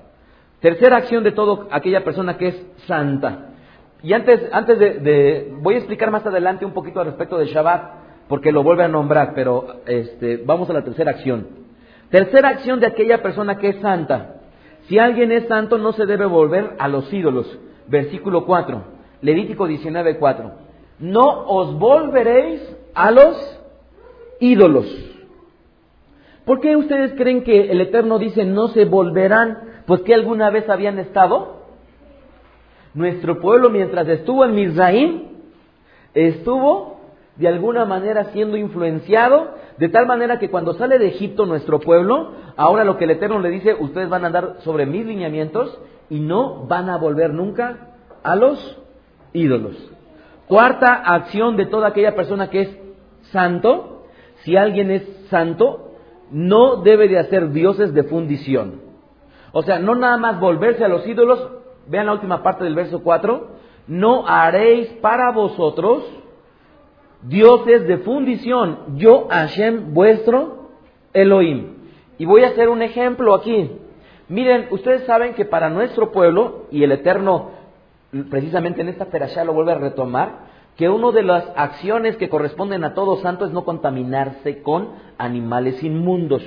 Tercera 0.60 0.96
acción 0.96 1.24
de 1.24 1.32
todo 1.32 1.68
aquella 1.70 2.04
persona 2.04 2.36
que 2.36 2.48
es 2.48 2.66
santa. 2.86 3.50
Y 4.02 4.12
antes, 4.12 4.48
antes 4.52 4.78
de, 4.78 5.54
voy 5.60 5.74
a 5.74 5.78
explicar 5.78 6.10
más 6.10 6.26
adelante 6.26 6.64
un 6.64 6.72
poquito 6.72 7.00
al 7.00 7.06
respecto 7.06 7.38
de 7.38 7.46
Shabbat, 7.46 8.06
porque 8.28 8.52
lo 8.52 8.62
vuelve 8.62 8.84
a 8.84 8.88
nombrar, 8.88 9.32
pero 9.34 9.80
este, 9.86 10.42
vamos 10.44 10.68
a 10.68 10.74
la 10.74 10.82
tercera 10.82 11.12
acción. 11.12 11.46
Tercera 12.10 12.50
acción 12.50 12.80
de 12.80 12.88
aquella 12.88 13.22
persona 13.22 13.58
que 13.58 13.70
es 13.70 13.80
santa. 13.80 14.35
Si 14.88 14.98
alguien 14.98 15.32
es 15.32 15.48
santo, 15.48 15.78
no 15.78 15.92
se 15.92 16.06
debe 16.06 16.26
volver 16.26 16.74
a 16.78 16.88
los 16.88 17.12
ídolos. 17.12 17.58
Versículo 17.88 18.46
4, 18.46 18.82
Levítico 19.22 19.66
19, 19.66 20.18
4. 20.18 20.52
No 21.00 21.46
os 21.46 21.78
volveréis 21.78 22.60
a 22.94 23.10
los 23.10 23.60
ídolos. 24.40 24.86
¿Por 26.44 26.60
qué 26.60 26.76
ustedes 26.76 27.12
creen 27.14 27.42
que 27.42 27.70
el 27.70 27.80
Eterno 27.80 28.18
dice 28.18 28.44
no 28.44 28.68
se 28.68 28.84
volverán? 28.84 29.82
Pues 29.86 30.02
que 30.02 30.14
alguna 30.14 30.50
vez 30.50 30.68
habían 30.68 30.98
estado. 30.98 31.56
Nuestro 32.94 33.40
pueblo 33.40 33.68
mientras 33.68 34.08
estuvo 34.08 34.44
en 34.44 34.54
Misraim, 34.54 35.22
estuvo 36.14 37.00
de 37.36 37.48
alguna 37.48 37.84
manera 37.84 38.24
siendo 38.32 38.56
influenciado, 38.56 39.54
de 39.78 39.88
tal 39.88 40.06
manera 40.06 40.38
que 40.38 40.50
cuando 40.50 40.74
sale 40.74 40.98
de 40.98 41.08
Egipto 41.08 41.44
nuestro 41.44 41.80
pueblo, 41.80 42.32
ahora 42.56 42.84
lo 42.84 42.96
que 42.96 43.04
el 43.04 43.10
Eterno 43.10 43.38
le 43.40 43.50
dice, 43.50 43.74
ustedes 43.78 44.08
van 44.08 44.24
a 44.24 44.28
andar 44.28 44.56
sobre 44.60 44.86
mis 44.86 45.04
lineamientos 45.04 45.78
y 46.08 46.20
no 46.20 46.66
van 46.66 46.88
a 46.88 46.96
volver 46.96 47.34
nunca 47.34 47.94
a 48.22 48.36
los 48.36 48.78
ídolos. 49.32 49.76
Cuarta 50.48 50.94
acción 50.94 51.56
de 51.56 51.66
toda 51.66 51.88
aquella 51.88 52.14
persona 52.14 52.48
que 52.48 52.62
es 52.62 52.78
santo, 53.32 54.06
si 54.44 54.56
alguien 54.56 54.90
es 54.90 55.02
santo, 55.28 55.92
no 56.30 56.76
debe 56.76 57.08
de 57.08 57.18
hacer 57.18 57.50
dioses 57.50 57.92
de 57.92 58.04
fundición. 58.04 58.80
O 59.52 59.62
sea, 59.62 59.78
no 59.78 59.94
nada 59.94 60.16
más 60.16 60.40
volverse 60.40 60.84
a 60.84 60.88
los 60.88 61.06
ídolos, 61.06 61.50
vean 61.88 62.06
la 62.06 62.12
última 62.12 62.42
parte 62.42 62.64
del 62.64 62.74
verso 62.74 63.02
4, 63.02 63.48
no 63.88 64.26
haréis 64.26 64.88
para 65.00 65.32
vosotros 65.32 66.04
dioses 67.28 67.86
de 67.86 67.98
fundición, 67.98 68.96
yo 68.96 69.28
Hashem 69.28 69.94
vuestro 69.94 70.70
Elohim. 71.12 71.74
Y 72.18 72.24
voy 72.24 72.44
a 72.44 72.48
hacer 72.48 72.68
un 72.68 72.82
ejemplo 72.82 73.34
aquí. 73.34 73.70
Miren, 74.28 74.68
ustedes 74.70 75.04
saben 75.04 75.34
que 75.34 75.44
para 75.44 75.70
nuestro 75.70 76.12
pueblo, 76.12 76.66
y 76.70 76.82
el 76.82 76.92
Eterno 76.92 77.50
precisamente 78.30 78.80
en 78.80 78.88
esta 78.88 79.06
perashá 79.06 79.44
lo 79.44 79.52
vuelve 79.52 79.72
a 79.72 79.78
retomar, 79.78 80.46
que 80.76 80.88
una 80.88 81.10
de 81.10 81.22
las 81.22 81.44
acciones 81.56 82.16
que 82.16 82.28
corresponden 82.28 82.84
a 82.84 82.94
todo 82.94 83.16
santo 83.18 83.46
es 83.46 83.52
no 83.52 83.64
contaminarse 83.64 84.62
con 84.62 84.90
animales 85.18 85.82
inmundos. 85.82 86.42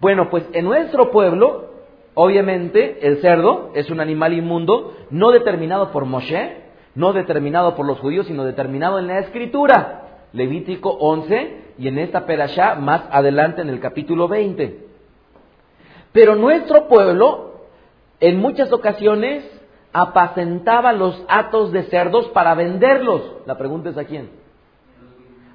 Bueno, 0.00 0.28
pues 0.30 0.44
en 0.52 0.64
nuestro 0.64 1.10
pueblo, 1.10 1.70
obviamente, 2.14 3.06
el 3.06 3.18
cerdo 3.18 3.70
es 3.74 3.90
un 3.90 4.00
animal 4.00 4.34
inmundo, 4.34 4.94
no 5.10 5.30
determinado 5.30 5.90
por 5.90 6.04
Moshe, 6.04 6.67
no 6.98 7.12
determinado 7.12 7.76
por 7.76 7.86
los 7.86 8.00
judíos, 8.00 8.26
sino 8.26 8.44
determinado 8.44 8.98
en 8.98 9.06
la 9.06 9.20
escritura. 9.20 10.24
Levítico 10.32 10.90
11 10.90 11.74
y 11.78 11.86
en 11.86 11.96
esta 11.96 12.26
perashá 12.26 12.74
más 12.74 13.02
adelante 13.12 13.62
en 13.62 13.68
el 13.68 13.78
capítulo 13.78 14.26
20. 14.26 14.84
Pero 16.10 16.34
nuestro 16.34 16.88
pueblo 16.88 17.62
en 18.18 18.40
muchas 18.40 18.72
ocasiones 18.72 19.48
apacentaba 19.92 20.92
los 20.92 21.24
atos 21.28 21.70
de 21.70 21.84
cerdos 21.84 22.26
para 22.30 22.56
venderlos. 22.56 23.22
La 23.46 23.56
pregunta 23.56 23.90
es 23.90 23.96
a 23.96 24.04
quién? 24.04 24.30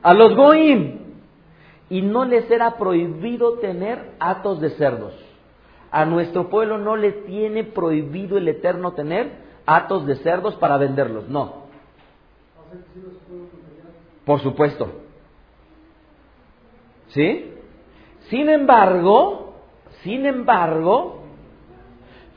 A 0.02 0.14
los 0.14 0.34
goim. 0.36 1.00
Y 1.90 2.04
no 2.04 2.24
les 2.24 2.50
era 2.50 2.78
prohibido 2.78 3.60
tener 3.60 4.14
atos 4.18 4.62
de 4.62 4.70
cerdos. 4.70 5.14
A 5.92 6.06
nuestro 6.06 6.50
pueblo 6.50 6.78
no 6.78 6.96
le 6.96 7.12
tiene 7.12 7.66
prohibido 7.66 8.38
el 8.38 8.48
Eterno 8.48 8.94
tener 8.94 9.43
atos 9.66 10.06
de 10.06 10.16
cerdos 10.18 10.56
para 10.56 10.78
venderlos. 10.78 11.28
No. 11.30 11.64
Por 14.26 14.42
supuesto. 14.42 14.92
¿Sí? 17.10 17.54
Sin 18.30 18.50
embargo, 18.50 19.54
sin 20.04 20.26
embargo, 20.26 21.24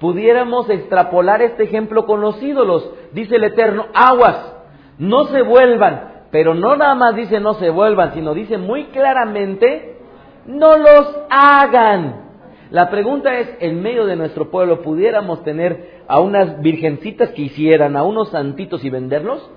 pudiéramos 0.00 0.68
extrapolar 0.68 1.42
este 1.42 1.64
ejemplo 1.64 2.06
con 2.06 2.20
los 2.20 2.42
ídolos. 2.42 2.90
Dice 3.12 3.36
el 3.36 3.44
Eterno, 3.44 3.86
aguas, 3.94 4.54
no 4.98 5.24
se 5.26 5.42
vuelvan. 5.42 6.16
Pero 6.30 6.54
no 6.54 6.76
nada 6.76 6.94
más 6.94 7.14
dice 7.14 7.40
no 7.40 7.54
se 7.54 7.70
vuelvan, 7.70 8.12
sino 8.14 8.34
dice 8.34 8.58
muy 8.58 8.86
claramente, 8.86 9.98
no 10.44 10.76
los 10.76 11.18
hagan. 11.30 12.25
La 12.70 12.90
pregunta 12.90 13.38
es, 13.38 13.48
en 13.60 13.80
medio 13.80 14.06
de 14.06 14.16
nuestro 14.16 14.50
pueblo, 14.50 14.82
¿pudiéramos 14.82 15.44
tener 15.44 16.02
a 16.08 16.20
unas 16.20 16.60
virgencitas 16.60 17.30
que 17.30 17.42
hicieran, 17.42 17.96
a 17.96 18.02
unos 18.02 18.30
santitos 18.30 18.84
y 18.84 18.90
venderlos? 18.90 19.48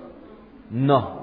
No. 0.70 1.20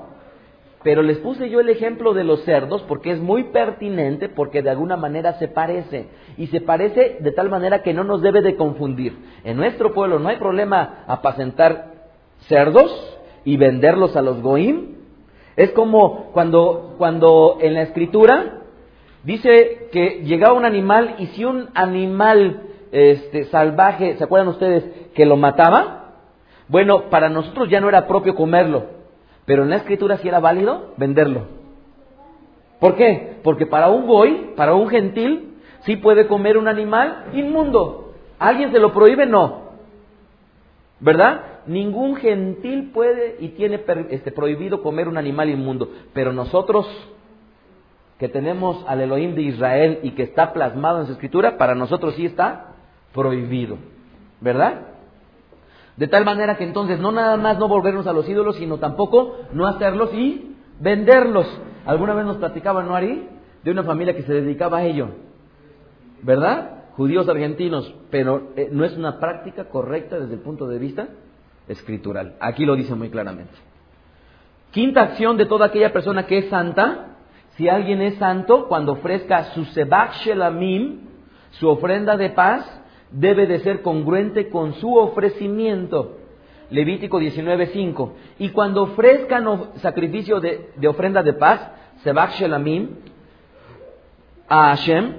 Pero 0.84 1.02
les 1.02 1.18
puse 1.18 1.50
yo 1.50 1.60
el 1.60 1.70
ejemplo 1.70 2.14
de 2.14 2.24
los 2.24 2.44
cerdos 2.44 2.84
porque 2.84 3.12
es 3.12 3.20
muy 3.20 3.46
pertinente, 3.46 4.30
porque 4.30 4.62
de 4.62 4.70
alguna 4.70 4.96
manera 4.98 5.34
se 5.34 5.48
parece. 5.48 6.08
Y 6.38 6.48
se 6.48 6.62
parece 6.62 7.18
de 7.20 7.32
tal 7.32 7.50
manera 7.50 7.82
que 7.82 7.94
no 7.94 8.04
nos 8.04 8.22
debe 8.22 8.42
de 8.42 8.56
confundir. 8.56 9.18
En 9.44 9.58
nuestro 9.58 9.94
pueblo 9.94 10.20
no 10.20 10.30
hay 10.30 10.38
problema 10.38 11.04
apacentar 11.08 11.94
cerdos 12.48 13.20
y 13.44 13.58
venderlos 13.58 14.16
a 14.16 14.22
los 14.22 14.42
goim. 14.42 14.96
Es 15.56 15.72
como 15.72 16.32
cuando, 16.34 16.96
cuando 16.98 17.58
en 17.62 17.74
la 17.74 17.82
escritura 17.82 18.62
dice 19.24 19.90
que 19.92 20.22
llegaba 20.24 20.54
un 20.54 20.66
animal 20.66 21.16
y 21.20 21.28
si 21.28 21.46
un 21.46 21.70
animal 21.74 22.62
este, 22.92 23.46
salvaje, 23.46 24.18
¿se 24.18 24.24
acuerdan 24.24 24.50
ustedes 24.50 24.84
que 25.14 25.26
lo 25.26 25.38
mataba? 25.38 26.16
Bueno, 26.68 27.10
para 27.10 27.30
nosotros 27.30 27.70
ya 27.70 27.80
no 27.80 27.90
era 27.90 28.08
propio 28.08 28.36
comerlo 28.36 28.98
pero 29.48 29.64
en 29.64 29.70
la 29.70 29.78
escritura 29.78 30.18
sí 30.18 30.28
era 30.28 30.42
válido 30.42 30.94
venderlo. 30.98 31.46
¿Por 32.82 32.98
qué? 32.98 33.38
Porque 33.44 33.66
para 33.66 33.88
un 33.88 34.06
goy, 34.06 34.52
para 34.58 34.76
un 34.76 34.90
gentil, 34.90 35.56
sí 35.86 35.96
puede 35.96 36.28
comer 36.28 36.58
un 36.58 36.68
animal 36.68 37.28
inmundo. 37.34 38.12
¿Alguien 38.38 38.74
se 38.74 38.80
lo 38.80 38.92
prohíbe? 38.92 39.26
No. 39.26 39.70
¿Verdad? 41.00 41.62
Ningún 41.66 42.18
gentil 42.18 42.92
puede 42.92 43.38
y 43.40 43.50
tiene 43.50 43.82
este, 44.10 44.34
prohibido 44.34 44.84
comer 44.84 45.08
un 45.08 45.18
animal 45.18 45.50
inmundo. 45.50 45.92
Pero 46.12 46.34
nosotros, 46.34 46.86
que 48.20 48.30
tenemos 48.30 48.84
al 48.88 49.02
Elohim 49.02 49.36
de 49.36 49.44
Israel 49.44 50.00
y 50.04 50.12
que 50.12 50.24
está 50.24 50.54
plasmado 50.54 51.02
en 51.02 51.06
su 51.06 51.14
escritura, 51.14 51.58
para 51.58 51.76
nosotros 51.76 52.16
sí 52.16 52.26
está 52.26 52.74
prohibido. 53.14 53.78
¿Verdad? 54.42 54.82
De 55.98 56.08
tal 56.08 56.26
manera 56.26 56.58
que 56.58 56.64
entonces 56.64 57.00
no 57.00 57.12
nada 57.12 57.38
más 57.38 57.58
no 57.58 57.68
volvernos 57.68 58.06
a 58.08 58.14
los 58.14 58.28
ídolos, 58.30 58.58
sino 58.58 58.78
tampoco 58.78 59.38
no 59.54 59.66
hacerlos 59.68 60.14
y 60.14 60.56
venderlos. 60.80 61.48
Alguna 61.86 62.14
vez 62.14 62.26
nos 62.26 62.38
platicaba 62.38 62.84
Noari 62.84 63.28
de 63.64 63.72
una 63.72 63.84
familia 63.84 64.16
que 64.16 64.24
se 64.24 64.34
dedicaba 64.34 64.80
a 64.80 64.84
ello. 64.84 65.10
¿Verdad? 66.22 66.84
Judíos 66.96 67.28
argentinos, 67.30 67.94
pero 68.10 68.50
eh, 68.56 68.70
no 68.72 68.86
es 68.86 68.96
una 68.96 69.20
práctica 69.20 69.66
correcta 69.66 70.20
desde 70.20 70.36
el 70.36 70.40
punto 70.40 70.68
de 70.68 70.80
vista 70.80 71.08
escritural. 71.68 72.36
Aquí 72.40 72.66
lo 72.66 72.76
dice 72.76 72.96
muy 72.96 73.10
claramente. 73.10 73.54
Quinta 74.72 75.02
acción 75.02 75.38
de 75.38 75.46
toda 75.46 75.68
aquella 75.68 75.94
persona 75.94 76.26
que 76.26 76.40
es 76.40 76.50
santa, 76.50 77.17
si 77.58 77.68
alguien 77.68 78.02
es 78.02 78.16
santo, 78.16 78.68
cuando 78.68 78.94
ofrezca 78.94 79.46
su 79.46 79.66
sebak 79.66 80.14
shelamim, 80.14 81.02
su 81.52 81.68
ofrenda 81.68 82.16
de 82.16 82.30
paz, 82.30 82.82
debe 83.12 83.48
de 83.48 83.60
ser 83.60 83.82
congruente 83.82 84.50
con 84.50 84.74
su 84.76 84.96
ofrecimiento. 84.96 86.18
Levítico 86.70 87.20
19:5. 87.20 88.12
Y 88.40 88.50
cuando 88.50 88.84
ofrezcan 88.84 89.72
sacrificio 89.78 90.40
de, 90.40 90.70
ofrenda 90.88 91.24
de 91.24 91.34
paz, 91.34 91.72
Sebach 92.04 92.38
Shelamim, 92.38 92.90
a 94.48 94.70
Hashem, 94.70 95.16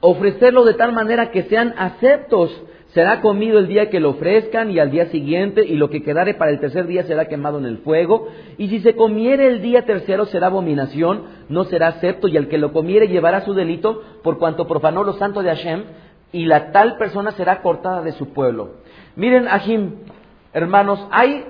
ofrecerlo 0.00 0.64
de 0.64 0.74
tal 0.74 0.92
manera 0.92 1.30
que 1.30 1.42
sean 1.44 1.74
aceptos. 1.76 2.62
Será 2.98 3.20
comido 3.20 3.60
el 3.60 3.68
día 3.68 3.90
que 3.90 4.00
lo 4.00 4.10
ofrezcan 4.10 4.72
y 4.72 4.80
al 4.80 4.90
día 4.90 5.06
siguiente, 5.06 5.64
y 5.64 5.76
lo 5.76 5.88
que 5.88 6.02
quedare 6.02 6.34
para 6.34 6.50
el 6.50 6.58
tercer 6.58 6.88
día 6.88 7.04
será 7.04 7.28
quemado 7.28 7.60
en 7.60 7.64
el 7.64 7.78
fuego. 7.78 8.26
Y 8.56 8.70
si 8.70 8.80
se 8.80 8.96
comiere 8.96 9.46
el 9.46 9.62
día 9.62 9.86
tercero 9.86 10.24
será 10.24 10.48
abominación, 10.48 11.22
no 11.48 11.62
será 11.62 11.86
acepto, 11.86 12.26
y 12.26 12.36
el 12.36 12.48
que 12.48 12.58
lo 12.58 12.72
comiere 12.72 13.06
llevará 13.06 13.42
su 13.42 13.54
delito 13.54 14.02
por 14.24 14.38
cuanto 14.38 14.66
profanó 14.66 15.04
lo 15.04 15.12
santo 15.12 15.44
de 15.44 15.50
Hashem, 15.50 15.84
y 16.32 16.46
la 16.46 16.72
tal 16.72 16.96
persona 16.96 17.30
será 17.30 17.62
cortada 17.62 18.02
de 18.02 18.10
su 18.10 18.30
pueblo. 18.30 18.70
Miren, 19.14 19.46
Ajim, 19.46 19.98
hermanos, 20.52 21.06
hay, 21.12 21.44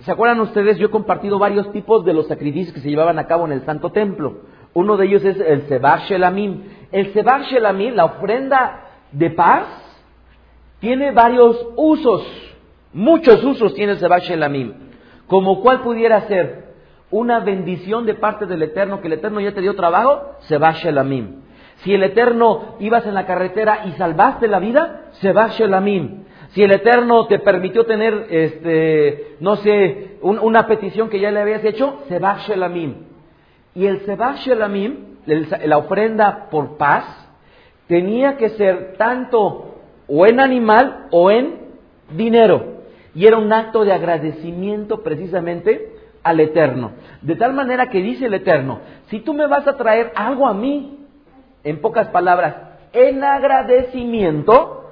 ¿se 0.00 0.12
acuerdan 0.12 0.40
ustedes? 0.40 0.78
Yo 0.78 0.86
he 0.86 0.90
compartido 0.90 1.38
varios 1.38 1.70
tipos 1.72 2.06
de 2.06 2.14
los 2.14 2.26
sacrificios 2.26 2.72
que 2.72 2.80
se 2.80 2.88
llevaban 2.88 3.18
a 3.18 3.26
cabo 3.26 3.44
en 3.44 3.52
el 3.52 3.66
Santo 3.66 3.92
Templo. 3.92 4.38
Uno 4.72 4.96
de 4.96 5.08
ellos 5.08 5.26
es 5.26 5.38
el 5.40 5.68
Sebar 5.68 6.00
Shelamim. 6.08 6.62
El 6.90 7.12
Sebar 7.12 7.42
Shelamim, 7.42 7.94
la 7.94 8.06
ofrenda 8.06 8.80
de 9.12 9.28
paz, 9.28 9.83
tiene 10.84 11.12
varios 11.12 11.66
usos, 11.76 12.22
muchos 12.92 13.42
usos 13.42 13.72
tiene 13.72 13.92
el 13.92 13.98
Seba 13.98 14.18
Shelamim, 14.18 14.74
como 15.26 15.62
cuál 15.62 15.80
pudiera 15.80 16.20
ser 16.28 16.74
una 17.10 17.40
bendición 17.40 18.04
de 18.04 18.12
parte 18.12 18.44
del 18.44 18.62
Eterno, 18.64 19.00
que 19.00 19.06
el 19.06 19.14
Eterno 19.14 19.40
ya 19.40 19.54
te 19.54 19.62
dio 19.62 19.74
trabajo, 19.76 20.32
Seba 20.40 20.72
Shelamim. 20.72 21.40
Si 21.76 21.94
el 21.94 22.02
Eterno 22.02 22.76
ibas 22.80 23.06
en 23.06 23.14
la 23.14 23.24
carretera 23.24 23.86
y 23.86 23.92
salvaste 23.92 24.46
la 24.46 24.58
vida, 24.58 25.06
Seba 25.22 25.48
Shelamim. 25.48 26.24
Si 26.48 26.62
el 26.62 26.72
Eterno 26.72 27.28
te 27.28 27.38
permitió 27.38 27.86
tener, 27.86 28.26
este, 28.28 29.36
no 29.40 29.56
sé, 29.56 30.18
una 30.20 30.66
petición 30.66 31.08
que 31.08 31.18
ya 31.18 31.30
le 31.30 31.40
habías 31.40 31.64
hecho, 31.64 32.02
Seba 32.08 32.36
Shelamim. 32.46 33.06
Y 33.74 33.86
el 33.86 34.00
Seba 34.04 34.34
Shelamim, 34.34 35.16
la 35.64 35.78
ofrenda 35.78 36.50
por 36.50 36.76
paz, 36.76 37.06
tenía 37.86 38.36
que 38.36 38.50
ser 38.50 38.96
tanto 38.98 39.70
o 40.08 40.26
en 40.26 40.40
animal 40.40 41.06
o 41.10 41.30
en 41.30 41.56
dinero. 42.16 42.74
Y 43.14 43.26
era 43.26 43.38
un 43.38 43.52
acto 43.52 43.84
de 43.84 43.92
agradecimiento 43.92 45.02
precisamente 45.02 45.94
al 46.22 46.40
Eterno. 46.40 46.92
De 47.22 47.36
tal 47.36 47.52
manera 47.52 47.90
que 47.90 48.00
dice 48.00 48.26
el 48.26 48.34
Eterno, 48.34 48.80
si 49.08 49.20
tú 49.20 49.34
me 49.34 49.46
vas 49.46 49.66
a 49.68 49.76
traer 49.76 50.12
algo 50.16 50.46
a 50.46 50.54
mí, 50.54 51.06
en 51.62 51.80
pocas 51.80 52.08
palabras, 52.08 52.56
en 52.92 53.24
agradecimiento, 53.24 54.90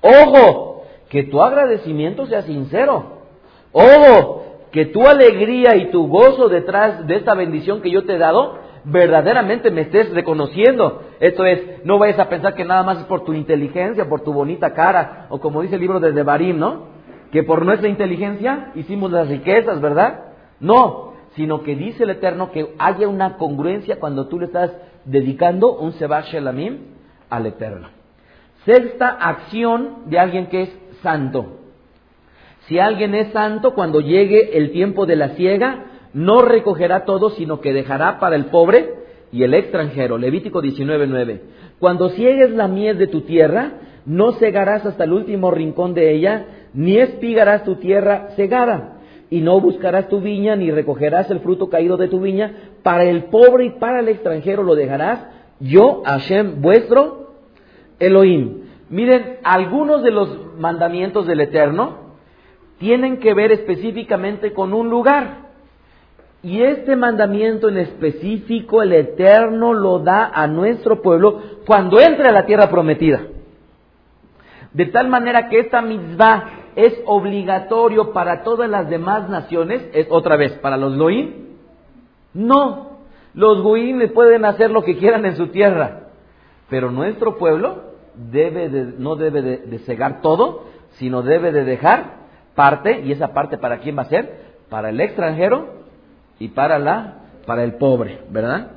ojo, 0.00 0.84
que 1.08 1.24
tu 1.24 1.42
agradecimiento 1.42 2.26
sea 2.26 2.42
sincero. 2.42 3.20
Ojo, 3.72 4.44
que 4.70 4.86
tu 4.86 5.06
alegría 5.06 5.76
y 5.76 5.90
tu 5.90 6.08
gozo 6.08 6.48
detrás 6.48 7.06
de 7.06 7.16
esta 7.16 7.34
bendición 7.34 7.82
que 7.82 7.90
yo 7.90 8.04
te 8.04 8.14
he 8.14 8.18
dado, 8.18 8.58
verdaderamente 8.84 9.70
me 9.70 9.82
estés 9.82 10.12
reconociendo. 10.12 11.02
Esto 11.20 11.44
es, 11.44 11.84
no 11.84 11.98
vayas 11.98 12.18
a 12.18 12.28
pensar 12.28 12.54
que 12.54 12.64
nada 12.64 12.82
más 12.82 12.98
es 12.98 13.04
por 13.04 13.24
tu 13.24 13.32
inteligencia, 13.32 14.08
por 14.08 14.22
tu 14.22 14.32
bonita 14.32 14.74
cara, 14.74 15.26
o 15.30 15.40
como 15.40 15.62
dice 15.62 15.76
el 15.76 15.80
libro 15.80 16.00
de 16.00 16.12
Devarim, 16.12 16.58
¿no? 16.58 16.88
Que 17.32 17.42
por 17.42 17.64
nuestra 17.64 17.88
inteligencia 17.88 18.72
hicimos 18.74 19.12
las 19.12 19.28
riquezas, 19.28 19.80
¿verdad? 19.80 20.24
No, 20.58 21.14
sino 21.36 21.62
que 21.62 21.76
dice 21.76 22.04
el 22.04 22.10
Eterno 22.10 22.50
que 22.50 22.74
haya 22.78 23.08
una 23.08 23.36
congruencia 23.36 24.00
cuando 24.00 24.26
tú 24.26 24.40
le 24.40 24.46
estás 24.46 24.72
dedicando 25.04 25.76
un 25.78 25.92
Seba 25.92 26.22
Shelamim 26.22 26.78
al 27.28 27.46
Eterno. 27.46 27.88
Sexta 28.64 29.08
acción 29.08 30.10
de 30.10 30.18
alguien 30.18 30.46
que 30.46 30.62
es 30.62 30.78
santo. 31.02 31.56
Si 32.66 32.78
alguien 32.78 33.14
es 33.14 33.32
santo, 33.32 33.74
cuando 33.74 34.00
llegue 34.00 34.56
el 34.58 34.70
tiempo 34.70 35.06
de 35.06 35.16
la 35.16 35.30
siega, 35.30 35.86
no 36.12 36.42
recogerá 36.42 37.04
todo, 37.04 37.30
sino 37.30 37.60
que 37.60 37.72
dejará 37.72 38.18
para 38.18 38.36
el 38.36 38.46
pobre 38.46 38.94
y 39.32 39.42
el 39.44 39.54
extranjero. 39.54 40.18
Levítico 40.18 40.60
19:9. 40.60 41.40
Cuando 41.78 42.10
ciegues 42.10 42.50
la 42.50 42.68
miel 42.68 42.98
de 42.98 43.06
tu 43.06 43.22
tierra, 43.22 43.72
no 44.06 44.32
cegarás 44.32 44.84
hasta 44.86 45.04
el 45.04 45.12
último 45.12 45.50
rincón 45.50 45.94
de 45.94 46.12
ella, 46.12 46.46
ni 46.74 46.98
espigarás 46.98 47.64
tu 47.64 47.76
tierra 47.76 48.30
cegada, 48.36 48.98
y 49.30 49.40
no 49.40 49.60
buscarás 49.60 50.08
tu 50.08 50.20
viña, 50.20 50.56
ni 50.56 50.70
recogerás 50.70 51.30
el 51.30 51.40
fruto 51.40 51.68
caído 51.68 51.96
de 51.96 52.08
tu 52.08 52.20
viña, 52.20 52.54
para 52.82 53.04
el 53.04 53.24
pobre 53.24 53.66
y 53.66 53.70
para 53.70 54.00
el 54.00 54.08
extranjero 54.08 54.62
lo 54.62 54.74
dejarás, 54.74 55.26
yo, 55.60 56.02
Hashem, 56.04 56.60
vuestro 56.62 57.34
Elohim. 57.98 58.62
Miren, 58.88 59.36
algunos 59.44 60.02
de 60.02 60.10
los 60.10 60.56
mandamientos 60.58 61.26
del 61.26 61.40
Eterno 61.40 62.10
tienen 62.78 63.18
que 63.18 63.34
ver 63.34 63.52
específicamente 63.52 64.52
con 64.52 64.72
un 64.72 64.88
lugar. 64.88 65.49
Y 66.42 66.62
este 66.62 66.96
mandamiento 66.96 67.68
en 67.68 67.78
específico 67.78 68.82
el 68.82 68.92
Eterno 68.92 69.74
lo 69.74 69.98
da 69.98 70.30
a 70.32 70.46
nuestro 70.46 71.02
pueblo 71.02 71.40
cuando 71.66 72.00
entre 72.00 72.28
a 72.28 72.32
la 72.32 72.46
tierra 72.46 72.70
prometida. 72.70 73.22
De 74.72 74.86
tal 74.86 75.08
manera 75.08 75.48
que 75.48 75.58
esta 75.58 75.82
mitzvah 75.82 76.44
es 76.76 76.94
obligatorio 77.04 78.12
para 78.12 78.42
todas 78.42 78.70
las 78.70 78.88
demás 78.88 79.28
naciones, 79.28 79.82
es 79.92 80.06
otra 80.10 80.36
vez, 80.36 80.52
para 80.58 80.76
los 80.76 80.96
Loim, 80.96 81.34
no. 82.32 82.90
Los 83.34 83.62
Goim 83.62 84.12
pueden 84.12 84.44
hacer 84.44 84.70
lo 84.70 84.82
que 84.82 84.96
quieran 84.96 85.26
en 85.26 85.36
su 85.36 85.48
tierra, 85.48 86.08
pero 86.68 86.90
nuestro 86.90 87.36
pueblo 87.36 87.90
debe 88.14 88.68
no 88.98 89.16
debe 89.16 89.42
de, 89.42 89.58
de 89.58 89.78
cegar 89.80 90.20
todo, 90.20 90.64
sino 90.92 91.22
debe 91.22 91.52
de 91.52 91.64
dejar 91.64 92.20
parte, 92.54 93.02
y 93.04 93.12
esa 93.12 93.32
parte 93.32 93.58
para 93.58 93.78
quién 93.78 93.96
va 93.96 94.02
a 94.02 94.08
ser? 94.08 94.50
Para 94.68 94.90
el 94.90 95.00
extranjero 95.00 95.79
y 96.40 96.48
para 96.48 96.80
la 96.80 97.18
para 97.46 97.62
el 97.62 97.74
pobre, 97.74 98.22
¿verdad? 98.30 98.72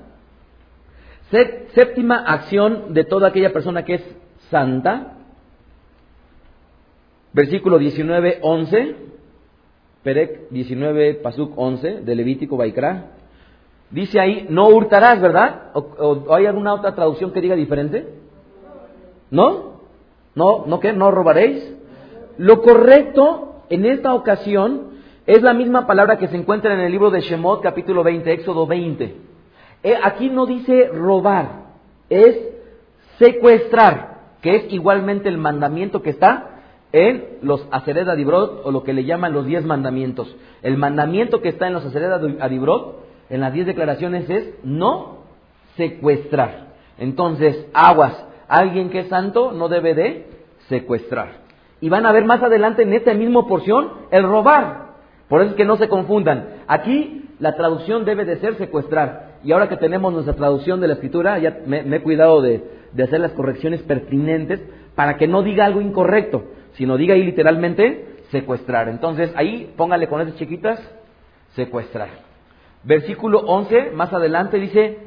Séptima 1.73 2.17
acción 2.17 2.93
de 2.93 3.03
toda 3.03 3.29
aquella 3.29 3.51
persona 3.51 3.83
que 3.83 3.95
es 3.95 4.15
santa. 4.51 5.13
Versículo 7.33 7.79
19, 7.79 8.39
11. 8.41 8.95
Perec 10.03 10.49
19, 10.49 11.15
Pasuk 11.15 11.53
11 11.55 12.01
de 12.01 12.15
Levítico 12.15 12.57
Baikra. 12.57 13.11
Dice 13.89 14.19
ahí, 14.19 14.45
no 14.49 14.67
hurtarás, 14.69 15.21
¿verdad? 15.21 15.71
¿O, 15.73 16.33
hay 16.33 16.45
alguna 16.45 16.73
otra 16.73 16.93
traducción 16.93 17.31
que 17.31 17.41
diga 17.41 17.55
diferente? 17.55 18.07
¿No? 19.31 19.81
¿No? 20.35 20.65
¿No 20.67 20.79
qué? 20.79 20.93
¿No 20.93 21.09
robaréis? 21.09 21.75
Lo 22.37 22.61
correcto 22.61 23.63
en 23.69 23.85
esta 23.85 24.13
ocasión 24.13 24.92
es 25.25 25.41
la 25.41 25.53
misma 25.53 25.87
palabra 25.87 26.17
que 26.17 26.27
se 26.27 26.35
encuentra 26.35 26.73
en 26.73 26.81
el 26.81 26.91
libro 26.91 27.09
de 27.09 27.21
Shemot, 27.21 27.61
capítulo 27.61 28.03
20, 28.03 28.31
Éxodo 28.31 28.67
20. 28.67 29.15
Eh, 29.83 29.95
aquí 30.03 30.29
no 30.29 30.45
dice 30.45 30.89
robar, 30.89 31.63
es 32.09 32.37
secuestrar, 33.19 34.21
que 34.41 34.55
es 34.55 34.73
igualmente 34.73 35.29
el 35.29 35.37
mandamiento 35.37 36.01
que 36.01 36.09
está 36.09 36.49
en 36.91 37.37
los 37.41 37.65
Asered 37.71 38.07
Adibrot, 38.07 38.61
o 38.65 38.71
lo 38.71 38.83
que 38.83 38.93
le 38.93 39.05
llaman 39.05 39.33
los 39.33 39.45
diez 39.45 39.63
mandamientos. 39.63 40.35
El 40.61 40.77
mandamiento 40.77 41.41
que 41.41 41.49
está 41.49 41.67
en 41.67 41.73
los 41.73 41.85
Asered 41.85 42.41
Adibrot, 42.41 43.03
en 43.29 43.39
las 43.39 43.53
diez 43.53 43.65
declaraciones, 43.65 44.29
es 44.29 44.53
no 44.63 45.19
secuestrar. 45.77 46.73
Entonces, 46.97 47.65
aguas, 47.73 48.25
alguien 48.47 48.89
que 48.89 48.99
es 48.99 49.07
santo 49.07 49.53
no 49.53 49.69
debe 49.69 49.95
de 49.95 50.27
secuestrar. 50.67 51.43
Y 51.81 51.89
van 51.89 52.05
a 52.05 52.11
ver 52.11 52.25
más 52.25 52.43
adelante 52.43 52.83
en 52.83 52.93
esta 52.93 53.13
misma 53.13 53.47
porción 53.47 53.89
el 54.11 54.23
robar. 54.23 54.82
Por 55.33 55.41
eso 55.41 55.49
es 55.49 55.57
que 55.57 55.65
no 55.65 55.77
se 55.77 55.89
confundan. 55.89 56.47
Aquí 56.67 57.27
la 57.39 57.55
traducción 57.55 58.05
debe 58.05 58.23
de 58.23 58.37
ser 58.37 58.55
secuestrar. 58.55 59.37
Y 59.43 59.51
ahora 59.51 59.67
que 59.67 59.77
tenemos 59.77 60.13
nuestra 60.13 60.35
traducción 60.35 60.79
de 60.79 60.87
la 60.87 60.93
escritura, 60.93 61.39
ya 61.39 61.57
me, 61.65 61.79
he 61.79 62.01
cuidado 62.03 62.39
de, 62.43 62.63
hacer 63.03 63.19
las 63.19 63.31
correcciones 63.31 63.81
pertinentes 63.81 64.61
para 64.93 65.17
que 65.17 65.27
no 65.27 65.41
diga 65.41 65.65
algo 65.65 65.81
incorrecto, 65.81 66.43
sino 66.73 66.97
diga 66.97 67.15
ahí 67.15 67.23
literalmente 67.23 68.19
secuestrar. 68.29 68.89
Entonces 68.89 69.33
ahí 69.35 69.73
póngale 69.75 70.07
con 70.07 70.21
esas 70.21 70.35
chiquitas, 70.35 70.79
secuestrar. 71.55 72.09
Versículo 72.83 73.39
11, 73.39 73.89
más 73.89 74.13
adelante 74.13 74.59
dice, 74.59 74.99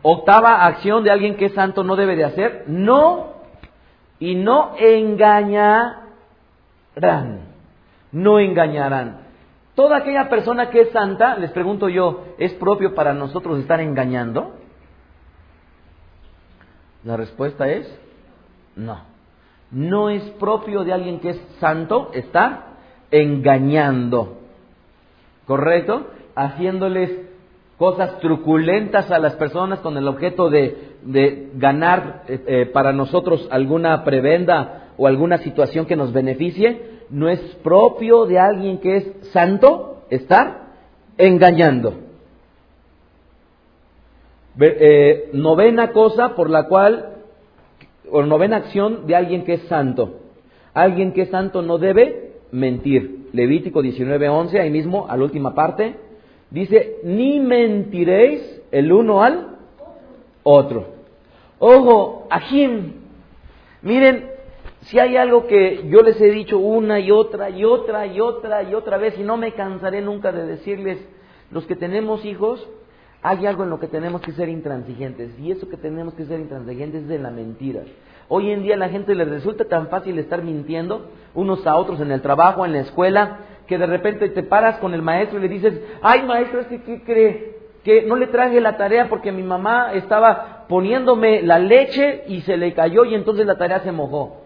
octava 0.00 0.64
acción 0.64 1.04
de 1.04 1.10
alguien 1.10 1.36
que 1.36 1.44
es 1.44 1.52
santo 1.52 1.84
no 1.84 1.96
debe 1.96 2.16
de 2.16 2.24
hacer, 2.24 2.64
no 2.66 3.34
y 4.18 4.36
no 4.36 4.72
engañarán, 4.78 6.00
no 8.10 8.40
engañarán. 8.40 9.28
Toda 9.74 9.98
aquella 9.98 10.28
persona 10.28 10.70
que 10.70 10.82
es 10.82 10.90
santa, 10.90 11.36
les 11.36 11.50
pregunto 11.52 11.88
yo, 11.88 12.24
¿es 12.38 12.52
propio 12.54 12.94
para 12.94 13.14
nosotros 13.14 13.58
estar 13.58 13.80
engañando? 13.80 14.56
La 17.04 17.16
respuesta 17.16 17.68
es 17.68 17.86
no. 18.76 18.98
No 19.70 20.10
es 20.10 20.22
propio 20.32 20.84
de 20.84 20.92
alguien 20.92 21.20
que 21.20 21.30
es 21.30 21.40
santo 21.60 22.10
estar 22.12 22.70
engañando. 23.10 24.38
¿Correcto? 25.46 26.08
Haciéndoles 26.34 27.10
cosas 27.78 28.18
truculentas 28.20 29.10
a 29.10 29.18
las 29.18 29.34
personas 29.36 29.78
con 29.80 29.96
el 29.96 30.06
objeto 30.06 30.50
de, 30.50 30.90
ganar 31.54 32.24
eh, 32.28 32.42
eh, 32.46 32.66
para 32.66 32.92
nosotros 32.92 33.48
alguna 33.50 34.04
prebenda 34.04 34.88
o 34.98 35.06
alguna 35.06 35.38
situación 35.38 35.86
que 35.86 35.96
nos 35.96 36.12
beneficie 36.12 36.89
no 37.10 37.28
es 37.28 37.40
propio 37.62 38.26
de 38.26 38.38
alguien 38.38 38.78
que 38.78 38.96
es 38.96 39.04
santo 39.32 40.02
estar 40.10 40.68
engañando. 41.18 41.94
Eh, 44.58 45.30
novena 45.32 45.92
cosa 45.92 46.34
por 46.34 46.50
la 46.50 46.64
cual, 46.64 47.16
o 48.10 48.22
novena 48.22 48.56
acción 48.56 49.06
de 49.06 49.16
alguien 49.16 49.44
que 49.44 49.54
es 49.54 49.62
santo. 49.62 50.20
Alguien 50.74 51.12
que 51.12 51.22
es 51.22 51.30
santo 51.30 51.62
no 51.62 51.78
debe 51.78 52.32
mentir. 52.52 53.28
Levítico 53.32 53.82
19:11, 53.82 54.60
ahí 54.60 54.70
mismo, 54.70 55.06
a 55.08 55.16
la 55.16 55.24
última 55.24 55.54
parte, 55.54 55.94
dice, 56.50 56.96
ni 57.04 57.38
mentiréis 57.40 58.62
el 58.70 58.92
uno 58.92 59.22
al 59.22 59.56
otro. 60.42 60.86
Ojo, 61.58 62.26
ajín. 62.30 62.94
Miren, 63.82 64.30
si 64.82 64.98
hay 64.98 65.16
algo 65.16 65.46
que 65.46 65.88
yo 65.88 66.00
les 66.02 66.20
he 66.20 66.30
dicho 66.30 66.58
una 66.58 67.00
y 67.00 67.10
otra 67.10 67.50
y 67.50 67.64
otra 67.64 68.06
y 68.06 68.20
otra 68.20 68.62
y 68.62 68.74
otra 68.74 68.96
vez 68.96 69.18
y 69.18 69.22
no 69.22 69.36
me 69.36 69.52
cansaré 69.52 70.00
nunca 70.00 70.32
de 70.32 70.46
decirles, 70.46 70.98
los 71.50 71.66
que 71.66 71.76
tenemos 71.76 72.24
hijos, 72.24 72.66
hay 73.22 73.44
algo 73.44 73.64
en 73.64 73.70
lo 73.70 73.78
que 73.78 73.88
tenemos 73.88 74.22
que 74.22 74.32
ser 74.32 74.48
intransigentes 74.48 75.38
y 75.38 75.50
eso 75.50 75.68
que 75.68 75.76
tenemos 75.76 76.14
que 76.14 76.24
ser 76.24 76.40
intransigentes 76.40 77.02
es 77.02 77.08
de 77.08 77.18
la 77.18 77.30
mentira. 77.30 77.82
Hoy 78.28 78.50
en 78.50 78.62
día 78.62 78.74
a 78.74 78.78
la 78.78 78.88
gente 78.88 79.14
le 79.14 79.24
resulta 79.24 79.64
tan 79.64 79.88
fácil 79.88 80.18
estar 80.18 80.42
mintiendo 80.42 81.10
unos 81.34 81.66
a 81.66 81.76
otros 81.76 82.00
en 82.00 82.12
el 82.12 82.22
trabajo, 82.22 82.64
en 82.64 82.72
la 82.72 82.80
escuela, 82.80 83.40
que 83.66 83.76
de 83.76 83.86
repente 83.86 84.30
te 84.30 84.42
paras 84.42 84.78
con 84.78 84.94
el 84.94 85.02
maestro 85.02 85.38
y 85.38 85.42
le 85.42 85.48
dices, 85.48 85.80
ay 86.00 86.22
maestro, 86.22 86.60
es 86.60 86.68
que 86.68 86.82
¿qué 86.82 87.02
cree? 87.02 87.58
Que 87.84 88.02
no 88.02 88.16
le 88.16 88.28
traje 88.28 88.60
la 88.60 88.76
tarea 88.78 89.08
porque 89.08 89.30
mi 89.30 89.42
mamá 89.42 89.92
estaba 89.92 90.66
poniéndome 90.68 91.42
la 91.42 91.58
leche 91.58 92.24
y 92.28 92.40
se 92.42 92.56
le 92.56 92.72
cayó 92.72 93.04
y 93.04 93.14
entonces 93.14 93.46
la 93.46 93.58
tarea 93.58 93.80
se 93.80 93.92
mojó. 93.92 94.39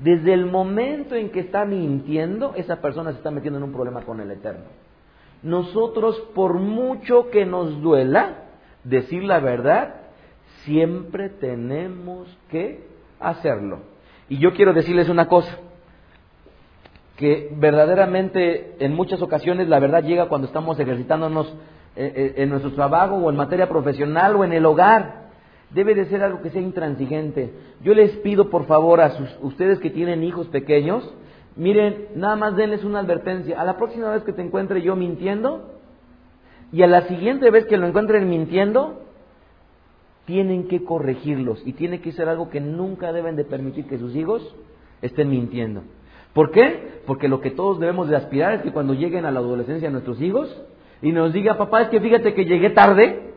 Desde 0.00 0.32
el 0.32 0.46
momento 0.46 1.14
en 1.14 1.30
que 1.30 1.40
está 1.40 1.64
mintiendo, 1.64 2.54
esa 2.54 2.80
persona 2.80 3.10
se 3.10 3.18
está 3.18 3.30
metiendo 3.30 3.58
en 3.58 3.64
un 3.64 3.72
problema 3.72 4.02
con 4.02 4.20
el 4.20 4.30
Eterno. 4.30 4.66
Nosotros, 5.42 6.18
por 6.34 6.54
mucho 6.54 7.30
que 7.30 7.46
nos 7.46 7.80
duela 7.80 8.44
decir 8.84 9.24
la 9.24 9.40
verdad, 9.40 9.94
siempre 10.64 11.28
tenemos 11.28 12.28
que 12.50 12.86
hacerlo. 13.18 13.80
Y 14.28 14.38
yo 14.38 14.52
quiero 14.52 14.72
decirles 14.72 15.08
una 15.08 15.26
cosa, 15.26 15.58
que 17.16 17.50
verdaderamente 17.56 18.76
en 18.78 18.94
muchas 18.94 19.20
ocasiones 19.20 19.68
la 19.68 19.80
verdad 19.80 20.04
llega 20.04 20.28
cuando 20.28 20.46
estamos 20.46 20.78
ejercitándonos 20.78 21.48
eh, 21.96 22.12
eh, 22.14 22.34
en 22.36 22.48
nuestro 22.48 22.72
trabajo 22.72 23.16
o 23.16 23.28
en 23.28 23.36
materia 23.36 23.68
profesional 23.68 24.36
o 24.36 24.44
en 24.44 24.52
el 24.52 24.64
hogar. 24.64 25.27
Debe 25.70 25.94
de 25.94 26.06
ser 26.06 26.22
algo 26.22 26.40
que 26.40 26.50
sea 26.50 26.62
intransigente. 26.62 27.52
Yo 27.82 27.94
les 27.94 28.12
pido 28.18 28.50
por 28.50 28.66
favor 28.66 29.00
a 29.00 29.10
sus, 29.10 29.28
ustedes 29.42 29.78
que 29.80 29.90
tienen 29.90 30.24
hijos 30.24 30.46
pequeños, 30.48 31.08
miren, 31.56 32.08
nada 32.14 32.36
más 32.36 32.56
denles 32.56 32.84
una 32.84 33.00
advertencia. 33.00 33.60
A 33.60 33.64
la 33.64 33.76
próxima 33.76 34.10
vez 34.10 34.22
que 34.22 34.32
te 34.32 34.42
encuentre 34.42 34.80
yo 34.82 34.96
mintiendo 34.96 35.74
y 36.72 36.82
a 36.82 36.86
la 36.86 37.02
siguiente 37.02 37.50
vez 37.50 37.66
que 37.66 37.76
lo 37.76 37.86
encuentren 37.86 38.28
mintiendo, 38.28 39.02
tienen 40.24 40.68
que 40.68 40.84
corregirlos 40.84 41.62
y 41.64 41.72
tiene 41.72 42.00
que 42.00 42.12
ser 42.12 42.28
algo 42.28 42.50
que 42.50 42.60
nunca 42.60 43.12
deben 43.12 43.36
de 43.36 43.44
permitir 43.44 43.86
que 43.86 43.98
sus 43.98 44.14
hijos 44.14 44.54
estén 45.00 45.30
mintiendo. 45.30 45.82
¿Por 46.34 46.50
qué? 46.50 47.00
Porque 47.06 47.28
lo 47.28 47.40
que 47.40 47.50
todos 47.50 47.80
debemos 47.80 48.08
de 48.08 48.16
aspirar 48.16 48.52
es 48.54 48.62
que 48.62 48.72
cuando 48.72 48.94
lleguen 48.94 49.24
a 49.24 49.30
la 49.30 49.40
adolescencia 49.40 49.90
nuestros 49.90 50.20
hijos 50.20 50.62
y 51.00 51.12
nos 51.12 51.32
diga, 51.32 51.56
papá, 51.56 51.82
es 51.82 51.88
que 51.88 52.00
fíjate 52.00 52.34
que 52.34 52.44
llegué 52.44 52.70
tarde. 52.70 53.27